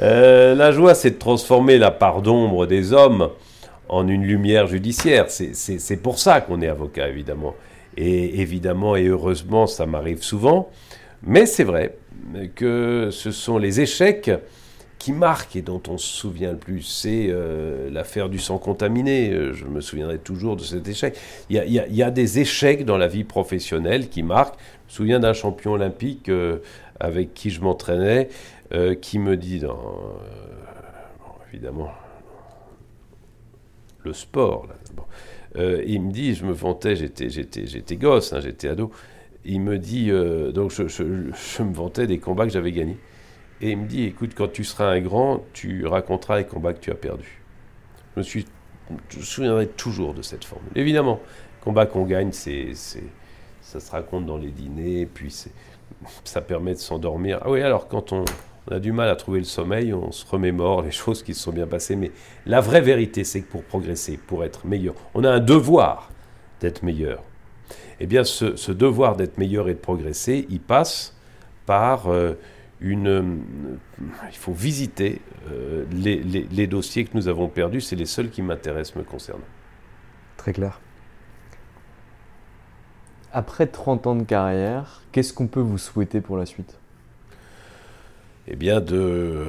la 0.00 0.72
joie, 0.72 0.94
c'est 0.94 1.12
de 1.12 1.18
transformer 1.18 1.78
la 1.78 1.90
part 1.90 2.22
d'ombre 2.22 2.66
des 2.66 2.92
hommes 2.92 3.30
en 3.88 4.06
une 4.06 4.24
lumière 4.24 4.66
judiciaire. 4.66 5.26
c'est 5.28 6.02
pour 6.02 6.18
ça 6.18 6.40
qu'on 6.40 6.60
est 6.60 6.68
avocat, 6.68 7.08
évidemment. 7.08 7.54
Et 7.96 8.40
évidemment 8.40 8.94
et 8.96 9.06
heureusement, 9.06 9.66
ça 9.66 9.86
m'arrive 9.86 10.22
souvent. 10.22 10.70
Mais 11.22 11.46
c'est 11.46 11.64
vrai 11.64 11.96
que 12.54 13.08
ce 13.10 13.30
sont 13.30 13.58
les 13.58 13.80
échecs 13.80 14.30
qui 14.98 15.12
marquent 15.12 15.56
et 15.56 15.62
dont 15.62 15.80
on 15.88 15.96
se 15.96 16.06
souvient 16.06 16.52
le 16.52 16.58
plus. 16.58 16.82
C'est 16.82 17.28
euh, 17.28 17.88
l'affaire 17.90 18.28
du 18.28 18.38
sang 18.38 18.58
contaminé. 18.58 19.30
Euh, 19.30 19.52
je 19.52 19.64
me 19.64 19.80
souviendrai 19.80 20.18
toujours 20.18 20.56
de 20.56 20.62
cet 20.62 20.88
échec. 20.88 21.16
Il 21.50 21.56
y, 21.56 22.02
a, 22.02 22.10
des 22.10 22.40
échecs 22.40 22.84
dans 22.84 22.98
la 22.98 23.06
vie 23.06 23.24
professionnelle 23.24 24.08
qui 24.08 24.22
marquent. 24.22 24.58
Je 24.88 24.92
me 24.92 24.96
souviens 24.96 25.20
d'un 25.20 25.32
champion 25.32 25.72
olympique 25.72 26.28
euh, 26.28 26.58
avec 26.98 27.32
qui 27.34 27.50
je 27.50 27.60
m'entraînais 27.60 28.28
qui 29.00 29.18
me 29.18 29.38
dit, 29.38 29.62
évidemment, 31.50 31.90
le 34.04 34.12
sport, 34.12 34.66
il 35.56 36.02
me 36.02 36.12
dit, 36.12 36.34
je 36.34 36.44
me 36.44 36.52
vantais, 36.52 36.94
j'étais 36.94 37.96
gosse, 37.96 38.34
hein, 38.34 38.40
j'étais 38.40 38.68
ado, 38.68 38.90
il 39.46 39.62
me 39.62 39.78
dit, 39.78 40.10
donc 40.52 40.70
je, 40.70 41.62
me 41.62 41.72
vantais 41.72 42.06
des 42.06 42.18
combats 42.18 42.44
que 42.44 42.52
j'avais 42.52 42.72
gagnés. 42.72 42.98
Et 43.60 43.70
il 43.70 43.78
me 43.78 43.86
dit, 43.86 44.04
écoute, 44.04 44.32
quand 44.36 44.52
tu 44.52 44.64
seras 44.64 44.86
un 44.86 45.00
grand, 45.00 45.44
tu 45.52 45.86
raconteras 45.86 46.38
les 46.38 46.46
combats 46.46 46.72
que 46.72 46.80
tu 46.80 46.90
as 46.90 46.94
perdus. 46.94 47.42
Je 48.14 48.20
me, 48.20 48.22
suis, 48.22 48.46
souviendrai 49.20 49.66
toujours 49.66 50.14
de 50.14 50.22
cette 50.22 50.44
formule. 50.44 50.70
Évidemment, 50.76 51.20
combat 51.62 51.86
qu'on 51.86 52.04
gagne, 52.04 52.32
c'est, 52.32 52.72
ça 53.60 53.80
se 53.80 53.90
raconte 53.90 54.26
dans 54.26 54.38
les 54.38 54.50
dîners, 54.50 55.06
puis 55.12 55.34
ça 56.24 56.40
permet 56.40 56.74
de 56.74 56.78
s'endormir. 56.78 57.40
Ah 57.42 57.50
oui, 57.50 57.62
alors 57.62 57.88
quand 57.88 58.12
on, 58.12 58.24
a 58.70 58.80
du 58.80 58.92
mal 58.92 59.08
à 59.08 59.16
trouver 59.16 59.38
le 59.38 59.46
sommeil, 59.46 59.94
on 59.94 60.12
se 60.12 60.26
remémore 60.26 60.82
les 60.82 60.90
choses 60.92 61.22
qui 61.22 61.34
se 61.34 61.40
sont 61.40 61.52
bien 61.52 61.66
passées. 61.66 61.96
Mais 61.96 62.12
la 62.46 62.60
vraie 62.60 62.82
vérité, 62.82 63.24
c'est 63.24 63.40
que 63.40 63.50
pour 63.50 63.64
progresser, 63.64 64.18
pour 64.18 64.44
être 64.44 64.66
meilleur, 64.66 64.94
on 65.14 65.24
a 65.24 65.30
un 65.30 65.40
devoir 65.40 66.10
d'être 66.60 66.82
meilleur 66.82 67.22
eh 68.00 68.06
bien 68.06 68.24
ce, 68.24 68.72
devoir 68.72 69.16
d'être 69.16 69.38
meilleur 69.38 69.68
et 69.68 69.74
de 69.74 69.78
progresser, 69.78 70.46
il 70.50 70.60
passe 70.60 71.16
par 71.66 72.08
euh, 72.08 72.34
une... 72.80 73.08
Euh, 73.08 73.22
il 74.30 74.36
faut 74.36 74.52
visiter 74.52 75.20
euh, 75.50 75.84
les, 75.92 76.66
dossiers 76.66 77.04
que 77.04 77.16
nous 77.16 77.28
avons 77.28 77.48
perdus, 77.48 77.80
c'est 77.80 77.96
les 77.96 78.06
seuls 78.06 78.30
qui 78.30 78.42
m'intéressent 78.42 78.96
me 78.96 79.02
concernant. 79.02 79.44
Très 80.36 80.52
clair. 80.52 80.80
Après 83.32 83.66
30 83.66 84.06
ans 84.06 84.16
de 84.16 84.22
carrière, 84.22 85.02
qu'est-ce 85.12 85.32
qu'on 85.32 85.48
peut 85.48 85.60
vous 85.60 85.78
souhaiter 85.78 86.20
pour 86.20 86.36
la 86.36 86.46
suite? 86.46 86.78
Eh 88.46 88.56
bien 88.56 88.80
de 88.80 89.44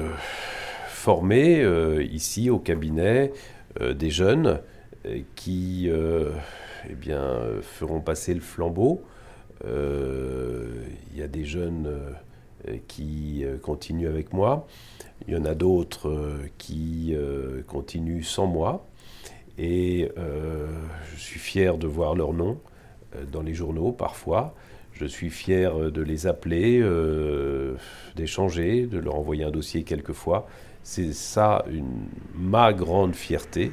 former 0.88 1.64
ici 2.02 2.50
au 2.50 2.58
cabinet 2.58 3.32
des 3.80 4.10
jeunes 4.10 4.60
qui 5.34 5.88
eh 6.88 6.94
bien, 6.94 7.20
euh, 7.20 7.60
feront 7.62 8.00
passer 8.00 8.34
le 8.34 8.40
flambeau. 8.40 9.02
Euh, 9.64 10.84
il 11.10 11.18
y 11.18 11.22
a 11.22 11.28
des 11.28 11.44
jeunes 11.44 11.86
euh, 11.86 12.12
qui 12.88 13.44
continuent 13.62 14.08
avec 14.08 14.32
moi. 14.32 14.66
Il 15.26 15.34
y 15.34 15.36
en 15.36 15.44
a 15.44 15.54
d'autres 15.54 16.38
qui 16.58 17.14
continuent 17.66 18.22
sans 18.22 18.46
moi. 18.46 18.86
Et 19.58 20.10
je 20.16 21.20
suis 21.20 21.40
fier 21.40 21.76
de 21.78 21.86
voir 21.86 22.14
leur 22.14 22.32
nom 22.32 22.58
dans 23.30 23.42
les 23.42 23.54
journaux 23.54 23.92
parfois. 23.92 24.54
Je 24.92 25.04
suis 25.04 25.30
fier 25.30 25.90
de 25.90 26.02
les 26.02 26.26
appeler, 26.26 26.82
d'échanger, 28.16 28.86
de 28.86 28.98
leur 28.98 29.16
envoyer 29.16 29.44
un 29.44 29.50
dossier 29.50 29.82
quelquefois. 29.82 30.46
C'est 30.82 31.12
ça 31.12 31.64
ma 32.34 32.72
grande 32.72 33.14
fierté. 33.14 33.72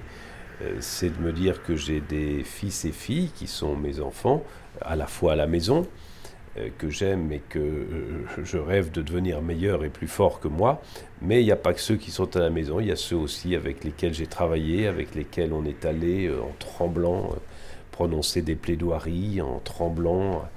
Euh, 0.62 0.78
c'est 0.80 1.16
de 1.16 1.22
me 1.24 1.32
dire 1.32 1.64
que 1.64 1.76
j'ai 1.76 2.02
des 2.02 2.44
fils 2.44 2.86
et 2.86 2.92
filles 2.92 3.30
qui 3.36 3.48
sont 3.48 3.76
mes 3.76 4.00
enfants, 4.00 4.44
à 4.82 4.96
la 4.96 5.08
fois 5.08 5.34
à 5.34 5.36
la 5.36 5.48
maison, 5.48 5.82
euh, 5.82 5.84
que 6.78 6.90
j'aime 6.90 7.32
et 7.32 7.42
que 7.50 7.60
euh, 7.60 8.26
je 8.44 8.58
rêve 8.58 8.92
de 8.92 9.02
devenir 9.02 9.42
meilleur 9.42 9.84
et 9.84 9.90
plus 9.90 10.08
fort 10.08 10.40
que 10.40 10.48
moi. 10.48 10.82
Mais 11.22 11.42
il 11.42 11.46
n'y 11.46 11.52
a 11.52 11.58
pas 11.58 11.74
que 11.74 11.82
ceux 11.82 11.96
qui 11.96 12.12
sont 12.12 12.36
à 12.36 12.40
la 12.40 12.50
maison, 12.50 12.80
il 12.80 12.88
y 12.88 12.92
a 12.92 12.96
ceux 12.96 13.16
aussi 13.16 13.56
avec 13.56 13.84
lesquels 13.84 14.14
j'ai 14.14 14.28
travaillé, 14.28 14.88
avec 14.88 15.16
lesquels 15.16 15.54
on 15.54 15.66
est 15.66 15.86
allé 15.86 16.30
en 16.30 16.54
tremblant, 16.60 17.36
prononcer 17.92 18.42
des 18.42 18.56
plaidoiries, 18.56 19.42
en 19.42 19.60
tremblant, 19.60 20.48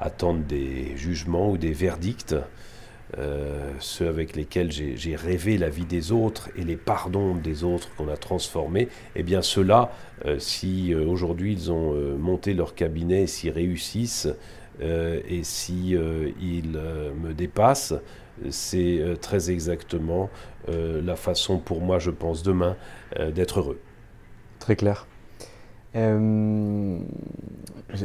attendre 0.00 0.40
des 0.40 0.96
jugements 0.96 1.50
ou 1.50 1.58
des 1.58 1.72
verdicts. 1.72 2.34
Euh, 3.16 3.70
ceux 3.80 4.06
avec 4.06 4.36
lesquels 4.36 4.70
j'ai 4.70 5.16
rêvé 5.16 5.56
la 5.56 5.70
vie 5.70 5.86
des 5.86 6.12
autres 6.12 6.50
et 6.56 6.62
les 6.62 6.76
pardons 6.76 7.34
des 7.34 7.64
autres 7.64 7.88
qu'on 7.96 8.08
a 8.08 8.18
transformés, 8.18 8.88
eh 9.16 9.22
bien 9.22 9.40
ceux-là, 9.40 9.92
euh, 10.26 10.38
si 10.38 10.92
euh, 10.92 11.06
aujourd'hui 11.06 11.54
ils 11.54 11.72
ont 11.72 11.94
monté 12.18 12.52
leur 12.52 12.74
cabinet, 12.74 13.26
s'ils 13.26 13.50
réussissent 13.50 14.28
et 14.80 15.42
si 15.42 15.96
ils 16.40 16.78
me 17.22 17.32
dépassent, 17.32 17.94
c'est 18.50 19.02
très 19.20 19.50
exactement 19.50 20.30
la 20.68 21.16
façon 21.16 21.58
pour 21.58 21.80
moi, 21.80 21.98
je 21.98 22.10
pense, 22.10 22.42
demain 22.42 22.76
d'être 23.34 23.60
heureux. 23.60 23.78
Très 24.58 24.76
clair. 24.76 25.06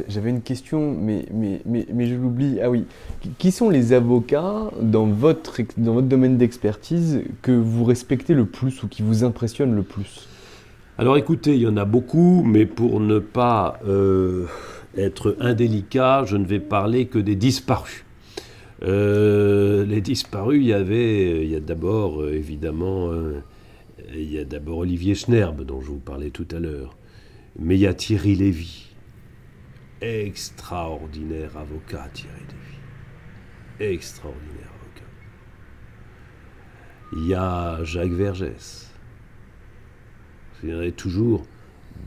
J'avais 0.08 0.30
une 0.30 0.40
question, 0.40 0.96
mais, 0.98 1.26
mais, 1.30 1.60
mais, 1.66 1.86
mais 1.92 2.06
je 2.06 2.14
l'oublie. 2.14 2.58
Ah 2.62 2.70
oui. 2.70 2.86
Qui 3.38 3.52
sont 3.52 3.68
les 3.68 3.92
avocats 3.92 4.70
dans 4.80 5.06
votre, 5.06 5.60
dans 5.76 5.92
votre 5.92 6.08
domaine 6.08 6.38
d'expertise 6.38 7.20
que 7.42 7.52
vous 7.52 7.84
respectez 7.84 8.32
le 8.34 8.46
plus 8.46 8.82
ou 8.82 8.88
qui 8.88 9.02
vous 9.02 9.22
impressionnent 9.22 9.76
le 9.76 9.82
plus? 9.82 10.26
Alors 10.96 11.16
écoutez, 11.16 11.54
il 11.54 11.60
y 11.60 11.66
en 11.66 11.76
a 11.76 11.84
beaucoup, 11.84 12.42
mais 12.44 12.66
pour 12.66 12.98
ne 13.00 13.18
pas 13.18 13.78
euh, 13.86 14.46
être 14.96 15.36
indélicat, 15.40 16.24
je 16.24 16.36
ne 16.36 16.44
vais 16.44 16.60
parler 16.60 17.06
que 17.06 17.18
des 17.18 17.36
disparus. 17.36 18.04
Euh, 18.82 19.84
les 19.86 20.00
disparus, 20.00 20.60
il 20.60 20.66
y 20.66 20.72
avait, 20.72 21.44
il 21.44 21.50
y 21.50 21.56
a 21.56 21.60
d'abord 21.60 22.22
euh, 22.22 22.32
évidemment, 22.32 23.10
il 24.14 24.32
y 24.32 24.38
a 24.38 24.44
d'abord 24.44 24.78
Olivier 24.78 25.14
Schnerb 25.14 25.62
dont 25.62 25.80
je 25.80 25.86
vous 25.86 25.98
parlais 25.98 26.30
tout 26.30 26.48
à 26.50 26.58
l'heure, 26.58 26.96
mais 27.58 27.76
il 27.76 27.80
y 27.80 27.86
a 27.86 27.94
Thierry 27.94 28.34
Lévy 28.34 28.84
extraordinaire 30.04 31.56
avocat, 31.56 32.08
Thierry 32.12 32.40
Lévy. 32.40 33.92
Extraordinaire 33.92 34.70
avocat. 34.80 35.10
Il 37.12 37.26
y 37.26 37.34
a 37.34 37.82
Jacques 37.84 38.12
Vergès. 38.12 38.90
Je 40.62 40.90
toujours 40.90 41.44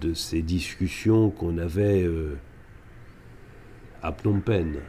de 0.02 0.14
ces 0.14 0.42
discussions 0.42 1.30
qu'on 1.30 1.58
avait 1.58 2.04
euh, 2.04 2.38
à 4.08 4.14
Phnom 4.14 4.40
Penh, 4.40 4.80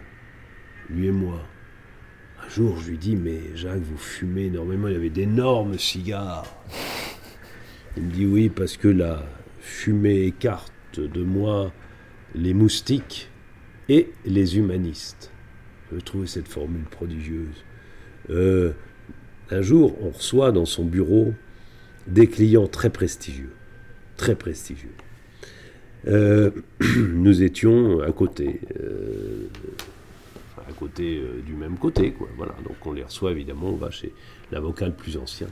lui 0.89 1.09
et 1.09 1.11
moi. 1.11 1.43
Un 2.41 2.49
jour, 2.49 2.79
je 2.79 2.91
lui 2.91 2.99
dis 2.99 3.17
Mais 3.17 3.41
Jacques, 3.57 3.81
vous 3.81 3.99
fumez 3.99 4.45
énormément. 4.45 4.87
Il 4.87 4.95
y 4.95 4.97
avait 4.97 5.11
d'énormes 5.11 5.77
cigares. 5.77 6.47
Il 7.97 8.05
me 8.05 8.13
dit 8.13 8.27
Oui, 8.27 8.49
parce 8.49 8.77
que 8.77 8.87
la 8.87 9.25
fumée 9.61 10.23
écarte 10.23 11.01
de 11.01 11.23
moi 11.25 11.73
les 12.35 12.55
moustiques 12.55 13.29
et 13.89 14.13
les 14.25 14.57
humanistes. 14.57 15.33
Je 15.93 15.99
trouvais 15.99 16.29
cette 16.29 16.49
formule 16.49 16.85
prodigieuse. 16.85 17.65
Euh, 18.31 18.73
un 19.51 19.63
jour, 19.63 19.97
on 20.01 20.11
reçoit 20.11 20.53
dans 20.53 20.67
son 20.67 20.85
bureau 20.85 21.35
des 22.07 22.29
clients 22.29 22.69
très 22.69 22.91
prestigieux. 22.91 23.55
Très 24.17 24.37
prestigieux. 24.37 24.95
Euh, 26.07 26.51
nous 26.97 27.43
étions 27.43 28.01
à 28.01 28.13
côté, 28.13 28.61
euh, 28.81 29.49
à 30.69 30.73
côté, 30.73 31.21
du 31.45 31.55
même 31.55 31.77
côté. 31.77 32.13
Quoi. 32.13 32.29
Voilà. 32.37 32.55
Donc 32.65 32.77
on 32.85 32.93
les 32.93 33.03
reçoit 33.03 33.33
évidemment, 33.33 33.69
on 33.69 33.77
va 33.77 33.91
chez 33.91 34.13
l'avocat 34.53 34.87
le 34.87 34.93
plus 34.93 35.17
ancien. 35.17 35.49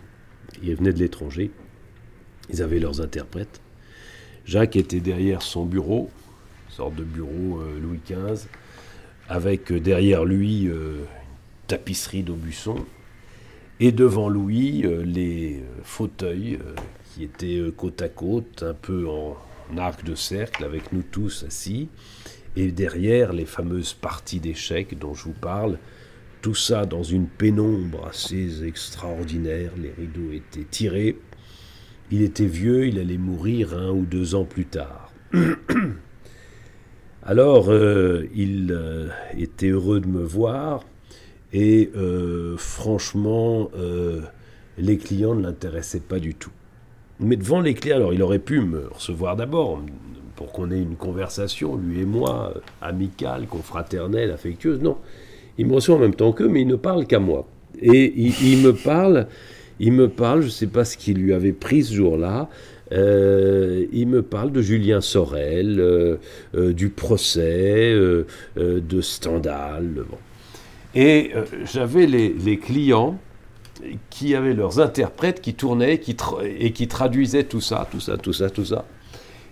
Ils 0.63 0.75
venaient 0.77 0.93
de 0.93 0.99
l'étranger, 0.99 1.51
ils 2.51 2.63
avaient 2.63 2.79
leurs 2.79 3.01
interprètes. 3.01 3.61
Jacques 4.45 4.77
était 4.77 5.01
derrière 5.01 5.43
son 5.43 5.65
bureau, 5.67 6.09
sorte 6.69 6.95
de 6.95 7.03
bureau 7.03 7.61
Louis 7.83 8.01
XV, 8.07 8.47
avec 9.29 9.73
derrière 9.73 10.25
lui 10.25 10.63
une 10.67 11.05
tapisserie 11.67 12.23
d'Aubusson, 12.23 12.77
et 13.81 13.91
devant 13.91 14.29
Louis 14.29 14.85
les 15.05 15.65
fauteuils 15.83 16.61
qui 17.13 17.25
étaient 17.25 17.61
côte 17.77 18.01
à 18.03 18.09
côte, 18.09 18.63
un 18.63 18.75
peu 18.75 19.09
en 19.09 19.37
arc 19.77 20.05
de 20.05 20.15
cercle, 20.15 20.65
avec 20.65 20.93
nous 20.93 21.03
tous 21.03 21.45
assis, 21.45 21.89
et 22.57 22.73
derrière 22.73 23.33
les 23.33 23.47
fameuses 23.47 23.95
parties 23.95 24.41
d'échecs 24.41 24.99
dont 24.99 25.15
je 25.15 25.25
vous 25.25 25.33
parle, 25.33 25.79
tout 26.43 26.55
ça 26.55 26.87
dans 26.87 27.03
une 27.03 27.27
pénombre 27.27 28.07
assez 28.07 28.65
extraordinaire, 28.65 29.73
les 29.77 29.91
rideaux 29.91 30.33
étaient 30.33 30.67
tirés, 30.71 31.19
il 32.11 32.23
était 32.23 32.47
vieux, 32.47 32.87
il 32.87 32.99
allait 32.99 33.19
mourir 33.19 33.77
un 33.77 33.91
ou 33.91 34.05
deux 34.05 34.35
ans 34.35 34.45
plus 34.45 34.67
tard. 34.67 35.13
Alors, 37.25 37.71
euh, 37.71 38.29
il 38.35 38.71
euh, 38.71 39.09
était 39.37 39.71
heureux 39.71 39.99
de 39.99 40.07
me 40.07 40.23
voir, 40.23 40.85
et 41.53 41.91
euh, 41.97 42.57
franchement, 42.57 43.71
les 44.79 44.99
clients 44.99 45.35
ne 45.35 45.43
l'intéressaient 45.43 46.01
pas 46.01 46.21
du 46.21 46.35
tout. 46.35 46.53
Mais 47.21 47.37
devant 47.37 47.61
les 47.61 47.75
clients, 47.75 47.97
alors 47.97 48.13
il 48.13 48.23
aurait 48.23 48.39
pu 48.39 48.61
me 48.61 48.89
recevoir 48.93 49.37
d'abord 49.37 49.81
pour 50.35 50.53
qu'on 50.53 50.71
ait 50.71 50.81
une 50.81 50.97
conversation, 50.97 51.77
lui 51.77 52.03
et 52.03 52.05
moi, 52.05 52.55
amicale, 52.83 53.47
confraternelle, 53.47 54.31
affectueuse. 54.31 54.81
Non, 54.81 54.99
il 55.59 55.67
me 55.67 55.75
reçoit 55.75 55.97
en 55.97 55.99
même 55.99 56.15
temps 56.15 56.33
qu'eux, 56.33 56.49
mais 56.49 56.61
il 56.61 56.67
ne 56.67 56.77
parle 56.77 57.07
qu'à 57.07 57.19
moi. 57.19 57.47
Et 57.81 58.13
il, 58.17 58.59
me 58.59 58.73
parle, 58.73 59.27
il 59.81 59.93
me 59.93 60.09
parle, 60.09 60.43
je 60.43 60.47
ne 60.47 60.51
sais 60.51 60.67
pas 60.67 60.85
ce 60.85 60.97
qui 60.97 61.15
lui 61.15 61.33
avait 61.33 61.53
pris 61.53 61.85
ce 61.85 61.95
jour-là, 61.95 62.49
euh, 62.93 63.85
il 63.93 64.07
me 64.09 64.23
parle 64.23 64.53
de 64.53 64.63
Julien 64.63 65.01
Sorel, 65.01 65.81
euh, 65.81 66.17
euh, 66.55 66.73
du 66.73 66.89
procès, 66.89 67.95
de 68.57 69.01
Stendhal. 69.01 70.05
Bon. 70.09 70.19
Et 70.95 71.33
j'avais 71.65 72.07
les, 72.07 72.59
clients 72.59 73.19
qui 74.11 74.35
avaient 74.35 74.55
leurs 74.55 74.81
interprètes 74.81 75.41
qui 75.41 75.55
tournaient 75.55 75.99
qui 75.99 76.17
et 76.45 76.73
qui 76.73 76.89
traduisaient 76.89 77.45
tout 77.45 77.61
ça, 77.61 77.87
tout 77.91 78.01
ça, 78.01 78.17
tout 78.17 78.33
ça, 78.33 78.51
tout 78.51 78.65
ça. 78.65 78.85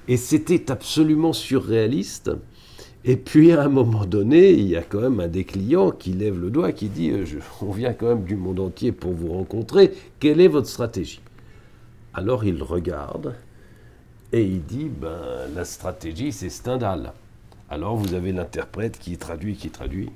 Et 0.08 0.16
c'était 0.16 0.70
absolument 0.70 1.32
surréaliste. 1.32 2.30
Et 3.06 3.16
puis 3.16 3.52
à 3.52 3.62
un 3.62 3.68
moment 3.68 4.06
donné, 4.06 4.52
il 4.52 4.66
y 4.66 4.76
a 4.76 4.82
quand 4.82 5.00
même 5.00 5.20
un 5.20 5.28
des 5.28 5.44
clients 5.44 5.90
qui 5.90 6.12
lève 6.12 6.40
le 6.40 6.50
doigt, 6.50 6.72
qui 6.72 6.88
dit 6.88 7.10
euh, 7.10 7.24
On 7.60 7.70
vient 7.70 7.92
quand 7.92 8.08
même 8.08 8.24
du 8.24 8.36
monde 8.36 8.60
entier 8.60 8.92
pour 8.92 9.12
vous 9.12 9.32
rencontrer, 9.32 9.92
quelle 10.20 10.40
est 10.40 10.48
votre 10.48 10.68
stratégie? 10.68 11.20
Alors 12.14 12.44
il 12.44 12.62
regarde 12.62 13.34
et 14.32 14.42
il 14.42 14.64
dit 14.64 14.88
ben, 14.88 15.18
La 15.54 15.66
stratégie, 15.66 16.32
c'est 16.32 16.48
Stendhal. 16.48 17.12
Alors 17.68 17.96
vous 17.96 18.14
avez 18.14 18.32
l'interprète 18.32 18.98
qui 18.98 19.18
traduit, 19.18 19.56
qui 19.56 19.68
traduit, 19.68 20.10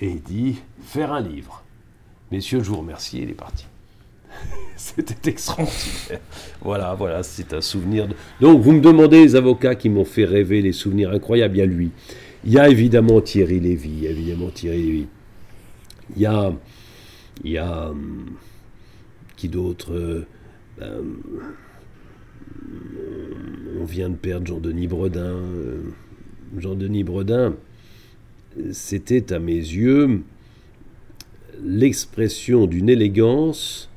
et 0.00 0.10
il 0.10 0.22
dit 0.22 0.60
Faire 0.82 1.12
un 1.12 1.20
livre. 1.20 1.65
Messieurs, 2.32 2.62
je 2.62 2.70
vous 2.70 2.78
remercie, 2.78 3.20
il 3.22 3.30
est 3.30 3.34
parti. 3.34 3.66
C'était 4.76 5.30
extraordinaire. 5.30 6.20
Voilà, 6.60 6.94
voilà, 6.94 7.22
c'est 7.22 7.52
un 7.54 7.60
souvenir. 7.60 8.08
Donc, 8.40 8.60
vous 8.60 8.72
me 8.72 8.80
demandez 8.80 9.22
les 9.22 9.36
avocats 9.36 9.74
qui 9.74 9.88
m'ont 9.88 10.04
fait 10.04 10.24
rêver 10.24 10.60
les 10.60 10.72
souvenirs 10.72 11.10
incroyables. 11.10 11.56
Il 11.56 11.58
y 11.58 11.62
a 11.62 11.66
lui. 11.66 11.90
Il 12.44 12.52
y 12.52 12.58
a 12.58 12.68
évidemment 12.68 13.20
Thierry 13.20 13.60
Lévy. 13.60 14.06
évidemment 14.06 14.50
Thierry 14.50 14.82
Lévy. 14.82 15.06
Il 16.16 16.22
y 16.22 16.26
a. 16.26 16.52
Il 17.44 17.50
y 17.50 17.58
a. 17.58 17.90
Hum, 17.90 18.36
qui 19.36 19.48
d'autre 19.48 19.92
euh, 19.92 20.24
ben, 20.78 21.02
On 23.80 23.84
vient 23.84 24.08
de 24.08 24.16
perdre 24.16 24.46
Jean-Denis 24.46 24.88
Bredin. 24.88 25.20
Euh, 25.20 25.82
Jean-Denis 26.56 27.04
Bredin, 27.04 27.54
c'était 28.72 29.32
à 29.32 29.38
mes 29.38 29.52
yeux 29.52 30.22
l'expression 31.64 32.66
d'une 32.66 32.88
élégance 32.88 33.90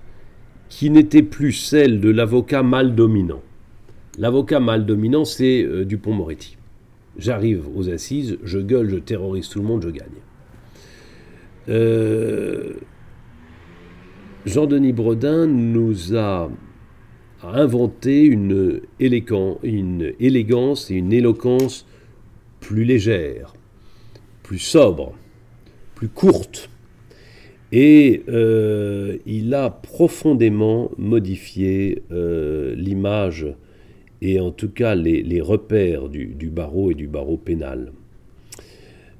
qui 0.70 0.89
n'était 0.89 1.24
plus 1.24 1.51
celle 1.51 1.99
de 1.99 2.10
l'avocat 2.10 2.64
mal 2.64 2.95
dominant. 2.95 3.41
L'avocat 4.18 4.60
mal 4.60 4.86
dominant, 4.86 5.26
c'est 5.26 5.64
euh, 5.64 5.86
Dupont-Moretti. 5.86 6.57
J'arrive 7.18 7.66
aux 7.76 7.89
assises, 7.89 8.38
je 8.43 8.60
gueule, 8.60 8.89
je 8.89 8.97
terrorise 8.97 9.49
tout 9.49 9.60
le 9.60 9.66
monde, 9.66 9.82
je 9.84 9.89
gagne. 9.89 10.07
Euh, 11.70 12.74
Jean-Denis 14.45 14.93
Bredin 14.93 15.47
nous 15.47 16.16
a, 16.16 16.49
inventé 17.41 18.24
une, 18.24 18.82
une 18.99 20.14
élégance 20.20 20.91
et 20.91 20.95
une 20.95 21.14
éloquence 21.14 21.86
plus 22.60 22.84
légère, 22.84 23.53
plus 24.43 24.60
sobre, 24.60 25.14
plus 25.95 26.10
courte, 26.10 26.70
et 27.72 28.24
euh, 28.30 29.17
il 29.26 29.53
a 29.53 29.70
profondément 29.70 30.91
modifié 30.97 32.03
euh, 32.11 32.74
l'image 32.76 33.47
et 34.22 34.39
en 34.39 34.51
tout 34.51 34.70
cas 34.70 34.95
les, 34.95 35.41
repères 35.41 36.09
du, 36.09 36.49
barreau 36.49 36.91
et 36.91 36.95
du 36.95 37.07
barreau 37.07 37.38
pénal. 37.38 37.91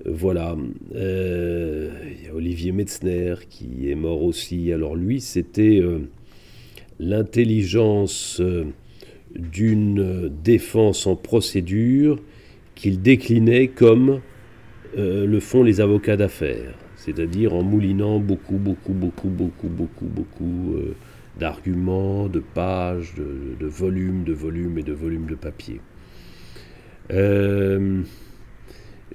Voilà. 0.06 0.58
Euh, 0.96 1.92
il 2.20 2.26
y 2.26 2.30
a 2.30 2.34
Olivier 2.34 2.72
Metzner 2.72 3.36
qui 3.50 3.90
est 3.90 3.96
mort 3.96 4.24
aussi. 4.24 4.74
Alors 4.74 4.96
lui, 4.96 5.22
c'était 5.22 5.82
l'intelligence 7.00 8.42
d'une 9.36 10.30
défense 10.44 11.06
en 11.06 11.16
procédure 11.16 12.20
qu'il 12.76 13.02
déclinait 13.02 13.68
comme 13.68 14.22
le 14.98 15.40
font 15.40 15.64
les 15.64 15.82
avocats 15.82 16.18
d'affaires 16.18 16.89
c'est-à-dire 17.10 17.56
en 17.56 17.64
moulinant 17.64 18.20
beaucoup, 18.20 18.58
beaucoup, 18.58 18.94
beaucoup, 18.94 19.30
beaucoup, 19.30 19.68
beaucoup, 19.68 20.06
beaucoup 20.06 20.76
euh, 20.76 20.96
d'arguments, 21.40 22.28
de 22.28 22.40
pages, 22.40 23.14
de, 23.16 23.66
volumes, 23.66 24.24
de 24.24 24.34
volumes 24.34 24.78
et 24.78 24.84
de 24.84 24.94
volumes 24.94 25.26
de 25.26 25.36
papier. 25.36 25.82
Euh, 27.12 28.02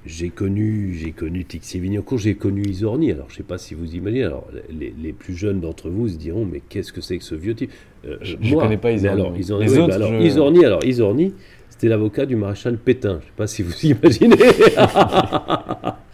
j'ai 0.05 0.29
connu, 0.29 0.93
j'ai 0.93 1.11
connu 1.11 1.45
Tixier-Vignancourt, 1.45 2.17
j'ai 2.17 2.35
connu 2.35 2.63
Isorni. 2.63 3.11
Alors, 3.11 3.27
je 3.29 3.35
ne 3.35 3.37
sais 3.37 3.43
pas 3.43 3.57
si 3.57 3.75
vous 3.75 3.95
imaginez. 3.95 4.25
Alors, 4.25 4.47
les, 4.69 5.13
plus 5.13 5.35
jeunes 5.35 5.61
d'entre 5.61 5.89
vous 5.89 6.09
se 6.09 6.17
diront, 6.17 6.45
mais 6.45 6.61
qu'est-ce 6.67 6.91
que 6.91 6.99
c'est 7.01 7.17
que 7.17 7.23
ce 7.23 7.35
vieux 7.35 7.55
type? 7.55 7.71
Euh, 8.05 8.17
Je 8.21 8.35
ne 8.35 8.59
connais 8.59 8.77
pas 8.77 8.91
Isorni. 8.91 9.21
Alors, 9.21 9.37
Isorni, 9.37 9.91
alors, 9.91 10.21
Isorni, 10.21 10.65
alors, 10.65 10.83
Isorni, 10.83 11.33
c'était 11.69 11.87
l'avocat 11.87 12.25
du 12.25 12.35
maréchal 12.35 12.77
Pétain. 12.77 13.13
Je 13.13 13.15
ne 13.15 13.21
sais 13.21 13.33
pas 13.37 13.47
si 13.47 13.63
vous 13.63 13.73
imaginez. 13.85 14.35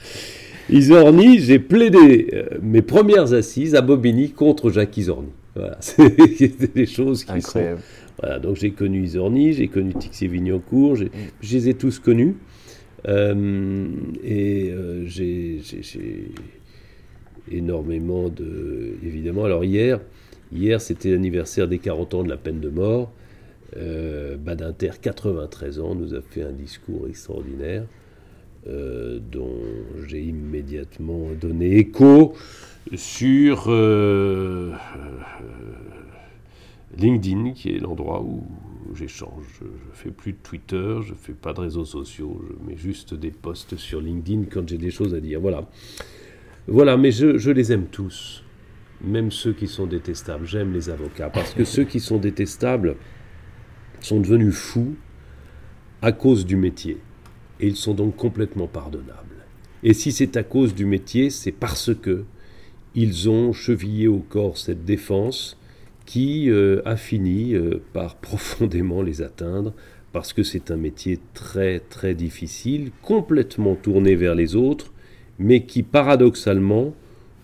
Isorni, 0.72 1.40
j'ai 1.40 1.60
plaidé 1.60 2.30
euh, 2.34 2.58
mes 2.62 2.82
premières 2.82 3.34
assises 3.34 3.76
à 3.76 3.82
Bobigny 3.82 4.32
contre 4.32 4.70
Jacques 4.70 4.96
Isorni. 4.96 5.30
Voilà, 5.56 5.78
c'est 5.82 6.74
des 6.74 6.86
choses 6.86 7.26
qui 7.26 7.32
Incroyable. 7.34 7.80
sont... 7.80 7.86
Voilà, 8.22 8.40
donc 8.40 8.56
j'ai 8.56 8.72
connu 8.72 9.04
Isorni, 9.04 9.54
j'ai 9.54 9.68
connu 9.68 9.94
Tixier-Vignancourt, 9.94 10.98
mm. 10.98 11.10
je 11.42 11.54
les 11.58 11.70
ai 11.70 11.74
tous 11.74 12.00
connus. 12.00 12.36
Euh, 13.08 13.88
et 14.24 14.72
euh, 14.72 15.06
j'ai 15.08 15.60
énormément 17.52 18.30
de... 18.30 18.94
Évidemment, 19.04 19.44
alors 19.44 19.66
hier, 19.66 20.00
hier 20.54 20.80
c'était 20.80 21.12
l'anniversaire 21.12 21.68
des 21.68 21.80
40 21.80 22.14
ans 22.14 22.24
de 22.24 22.30
la 22.30 22.38
peine 22.38 22.60
de 22.60 22.70
mort. 22.70 23.12
Badinter, 23.74 24.92
93 25.02 25.80
ans, 25.80 25.96
nous 25.96 26.14
a 26.14 26.22
fait 26.22 26.44
un 26.44 26.52
discours 26.52 27.08
extraordinaire. 27.08 27.84
Euh, 28.68 29.18
dont 29.32 29.58
j'ai 30.06 30.22
immédiatement 30.22 31.30
donné 31.40 31.78
écho 31.78 32.36
sur 32.94 33.66
euh, 33.70 34.72
LinkedIn, 36.96 37.54
qui 37.54 37.76
est 37.76 37.80
l'endroit 37.80 38.22
où 38.22 38.44
j'échange. 38.94 39.46
Je 39.60 39.66
ne 39.66 39.94
fais 39.94 40.12
plus 40.12 40.34
de 40.34 40.38
Twitter, 40.44 40.98
je 41.04 41.14
ne 41.14 41.18
fais 41.18 41.34
pas 41.34 41.54
de 41.54 41.62
réseaux 41.62 41.86
sociaux, 41.86 42.40
je 42.48 42.70
mets 42.70 42.78
juste 42.78 43.16
des 43.16 43.32
posts 43.32 43.78
sur 43.78 44.00
LinkedIn 44.00 44.44
quand 44.44 44.70
j'ai 44.70 44.78
des 44.78 44.92
choses 44.92 45.16
à 45.16 45.20
dire. 45.20 45.42
Voilà. 45.42 45.68
Voilà, 46.68 46.98
mais 46.98 47.10
je 47.12 47.50
les 47.50 47.72
aime 47.72 47.88
tous, 47.88 48.44
même 49.04 49.32
ceux 49.32 49.54
qui 49.54 49.66
sont 49.66 49.88
détestables. 49.88 50.46
J'aime 50.46 50.72
les 50.72 50.92
avocats, 50.92 51.32
parce 51.32 51.56
que 51.56 51.64
ceux 51.64 51.86
qui 51.86 52.00
sont 52.00 52.20
détestables 52.20 52.96
sont 54.02 54.20
devenus 54.20 54.54
fous 54.54 54.94
à 56.04 56.12
cause 56.12 56.46
du 56.46 56.58
métier 56.58 57.00
et 57.62 57.68
ils 57.68 57.76
sont 57.76 57.94
donc 57.94 58.16
complètement 58.16 58.68
pardonnables. 58.68 59.46
Et 59.84 59.94
si 59.94 60.12
c'est 60.12 60.36
à 60.36 60.44
cause 60.44 60.76
du 60.76 60.86
métier, 60.86 61.30
c'est 61.30 61.52
parce 61.52 61.94
que 61.96 62.26
ils 62.94 63.30
ont 63.30 63.54
chevillé 63.54 64.08
au 64.08 64.20
corps 64.20 64.58
cette 64.58 64.84
défense 64.84 65.58
qui 66.06 66.50
euh, 66.50 66.82
a 66.84 66.98
fini 66.98 67.54
euh, 67.54 67.82
par 67.94 68.16
profondément 68.22 69.02
les 69.02 69.22
atteindre, 69.22 69.74
parce 70.12 70.34
que 70.34 70.44
c'est 70.44 70.72
un 70.72 70.78
métier 70.78 71.20
très 71.34 71.80
très 71.80 72.14
difficile, 72.16 72.92
complètement 73.02 73.76
tourné 73.76 74.16
vers 74.16 74.36
les 74.36 74.56
autres, 74.56 74.92
mais 75.40 75.64
qui 75.66 75.84
paradoxalement 75.84 76.94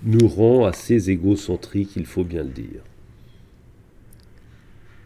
nous 0.04 0.28
rend 0.28 0.66
assez 0.66 1.10
égocentriques, 1.10 1.96
il 1.96 2.06
faut 2.06 2.24
bien 2.24 2.44
le 2.44 2.50
dire. 2.50 2.82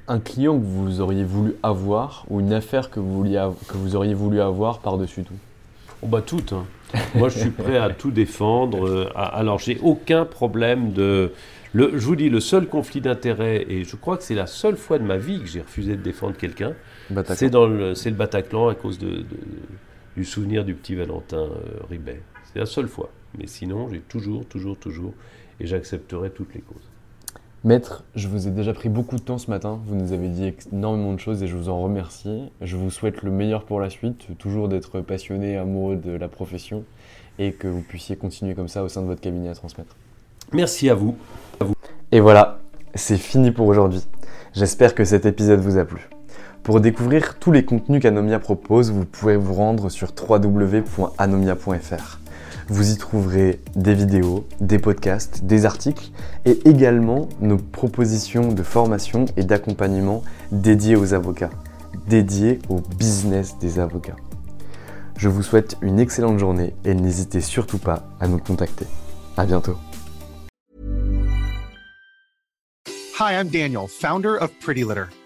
Un 0.07 0.19
client 0.19 0.57
que 0.57 0.65
vous 0.65 0.99
auriez 0.99 1.23
voulu 1.23 1.53
avoir 1.63 2.25
ou 2.29 2.39
une 2.39 2.53
affaire 2.53 2.89
que 2.89 2.99
vous, 2.99 3.13
vouliez 3.13 3.47
que 3.67 3.77
vous 3.77 3.95
auriez 3.95 4.13
voulu 4.13 4.41
avoir 4.41 4.79
par-dessus 4.79 5.23
tout? 5.23 5.33
Oh 6.01 6.07
bah 6.07 6.21
toutes. 6.21 6.53
Hein. 6.53 6.65
Moi 7.15 7.29
je 7.29 7.39
suis 7.39 7.51
prêt 7.51 7.77
à 7.77 7.89
tout 7.89 8.11
défendre. 8.11 8.87
Euh, 8.87 9.09
alors 9.15 9.59
j'ai 9.59 9.79
aucun 9.81 10.25
problème 10.25 10.91
de... 10.91 11.31
Le, 11.73 11.97
je 11.97 12.05
vous 12.05 12.17
dis, 12.17 12.29
le 12.29 12.41
seul 12.41 12.67
conflit 12.67 12.99
d'intérêt, 12.99 13.65
et 13.69 13.85
je 13.85 13.95
crois 13.95 14.17
que 14.17 14.23
c'est 14.23 14.35
la 14.35 14.47
seule 14.47 14.75
fois 14.75 14.99
de 14.99 15.05
ma 15.05 15.15
vie 15.15 15.39
que 15.39 15.45
j'ai 15.45 15.61
refusé 15.61 15.95
de 15.95 16.01
défendre 16.01 16.35
quelqu'un, 16.35 16.73
c'est 17.33 17.49
dans 17.49 17.65
le, 17.65 17.93
le 17.93 18.11
Bataclan 18.11 18.67
à 18.67 18.75
cause 18.75 18.99
de, 18.99 19.23
du 20.17 20.25
souvenir 20.25 20.65
du 20.65 20.73
petit 20.73 20.95
Valentin 20.95 21.37
euh, 21.37 21.79
Ribet. 21.89 22.21
C'est 22.51 22.59
la 22.59 22.65
seule 22.65 22.89
fois. 22.89 23.09
Mais 23.37 23.47
sinon, 23.47 23.87
j'ai 23.89 23.99
toujours, 24.01 24.45
toujours, 24.45 24.75
toujours, 24.75 25.13
et 25.61 25.65
j'accepterai 25.65 26.31
toutes 26.31 26.53
les 26.53 26.59
causes. 26.59 26.90
Maître, 27.63 28.03
je 28.15 28.27
vous 28.27 28.47
ai 28.47 28.51
déjà 28.51 28.73
pris 28.73 28.89
beaucoup 28.89 29.17
de 29.17 29.21
temps 29.21 29.37
ce 29.37 29.51
matin. 29.51 29.79
Vous 29.85 29.95
nous 29.95 30.13
avez 30.13 30.29
dit 30.29 30.51
énormément 30.73 31.13
de 31.13 31.19
choses 31.19 31.43
et 31.43 31.47
je 31.47 31.55
vous 31.55 31.69
en 31.69 31.79
remercie. 31.79 32.51
Je 32.59 32.75
vous 32.75 32.89
souhaite 32.89 33.21
le 33.21 33.29
meilleur 33.29 33.65
pour 33.65 33.79
la 33.79 33.91
suite, 33.91 34.35
toujours 34.39 34.67
d'être 34.67 34.99
passionné, 35.01 35.57
amoureux 35.57 35.95
de 35.95 36.11
la 36.11 36.27
profession 36.27 36.83
et 37.37 37.51
que 37.51 37.67
vous 37.67 37.81
puissiez 37.81 38.15
continuer 38.15 38.55
comme 38.55 38.67
ça 38.67 38.83
au 38.83 38.87
sein 38.87 39.03
de 39.03 39.05
votre 39.05 39.21
cabinet 39.21 39.49
à 39.49 39.53
transmettre. 39.53 39.95
Merci 40.53 40.89
à 40.89 40.95
vous. 40.95 41.15
À 41.59 41.65
vous. 41.65 41.75
Et 42.11 42.19
voilà, 42.19 42.61
c'est 42.95 43.17
fini 43.17 43.51
pour 43.51 43.67
aujourd'hui. 43.67 44.01
J'espère 44.53 44.95
que 44.95 45.05
cet 45.05 45.27
épisode 45.27 45.59
vous 45.59 45.77
a 45.77 45.85
plu. 45.85 46.09
Pour 46.63 46.81
découvrir 46.81 47.37
tous 47.37 47.51
les 47.51 47.63
contenus 47.63 48.01
qu'Anomia 48.01 48.39
propose, 48.39 48.91
vous 48.91 49.05
pouvez 49.05 49.35
vous 49.35 49.53
rendre 49.53 49.89
sur 49.89 50.09
www.anomia.fr. 50.29 52.20
Vous 52.71 52.93
y 52.93 52.95
trouverez 52.95 53.59
des 53.75 53.93
vidéos, 53.93 54.47
des 54.61 54.79
podcasts, 54.79 55.43
des 55.43 55.65
articles 55.65 56.09
et 56.45 56.57
également 56.63 57.27
nos 57.41 57.57
propositions 57.57 58.53
de 58.53 58.63
formation 58.63 59.25
et 59.35 59.43
d'accompagnement 59.43 60.23
dédiées 60.53 60.95
aux 60.95 61.13
avocats, 61.13 61.49
dédiées 62.07 62.59
au 62.69 62.79
business 62.97 63.59
des 63.59 63.77
avocats. 63.77 64.15
Je 65.17 65.27
vous 65.27 65.43
souhaite 65.43 65.75
une 65.81 65.99
excellente 65.99 66.39
journée 66.39 66.73
et 66.85 66.93
n'hésitez 66.93 67.41
surtout 67.41 67.77
pas 67.77 68.03
à 68.21 68.29
nous 68.29 68.39
contacter. 68.39 68.85
À 69.35 69.45
bientôt. 69.45 69.75
Hi, 73.19 73.33
I'm 73.33 73.49
Daniel, 73.49 73.89
founder 73.89 74.37
of 74.39 74.49
Pretty 74.61 74.85
Litter. 74.85 75.07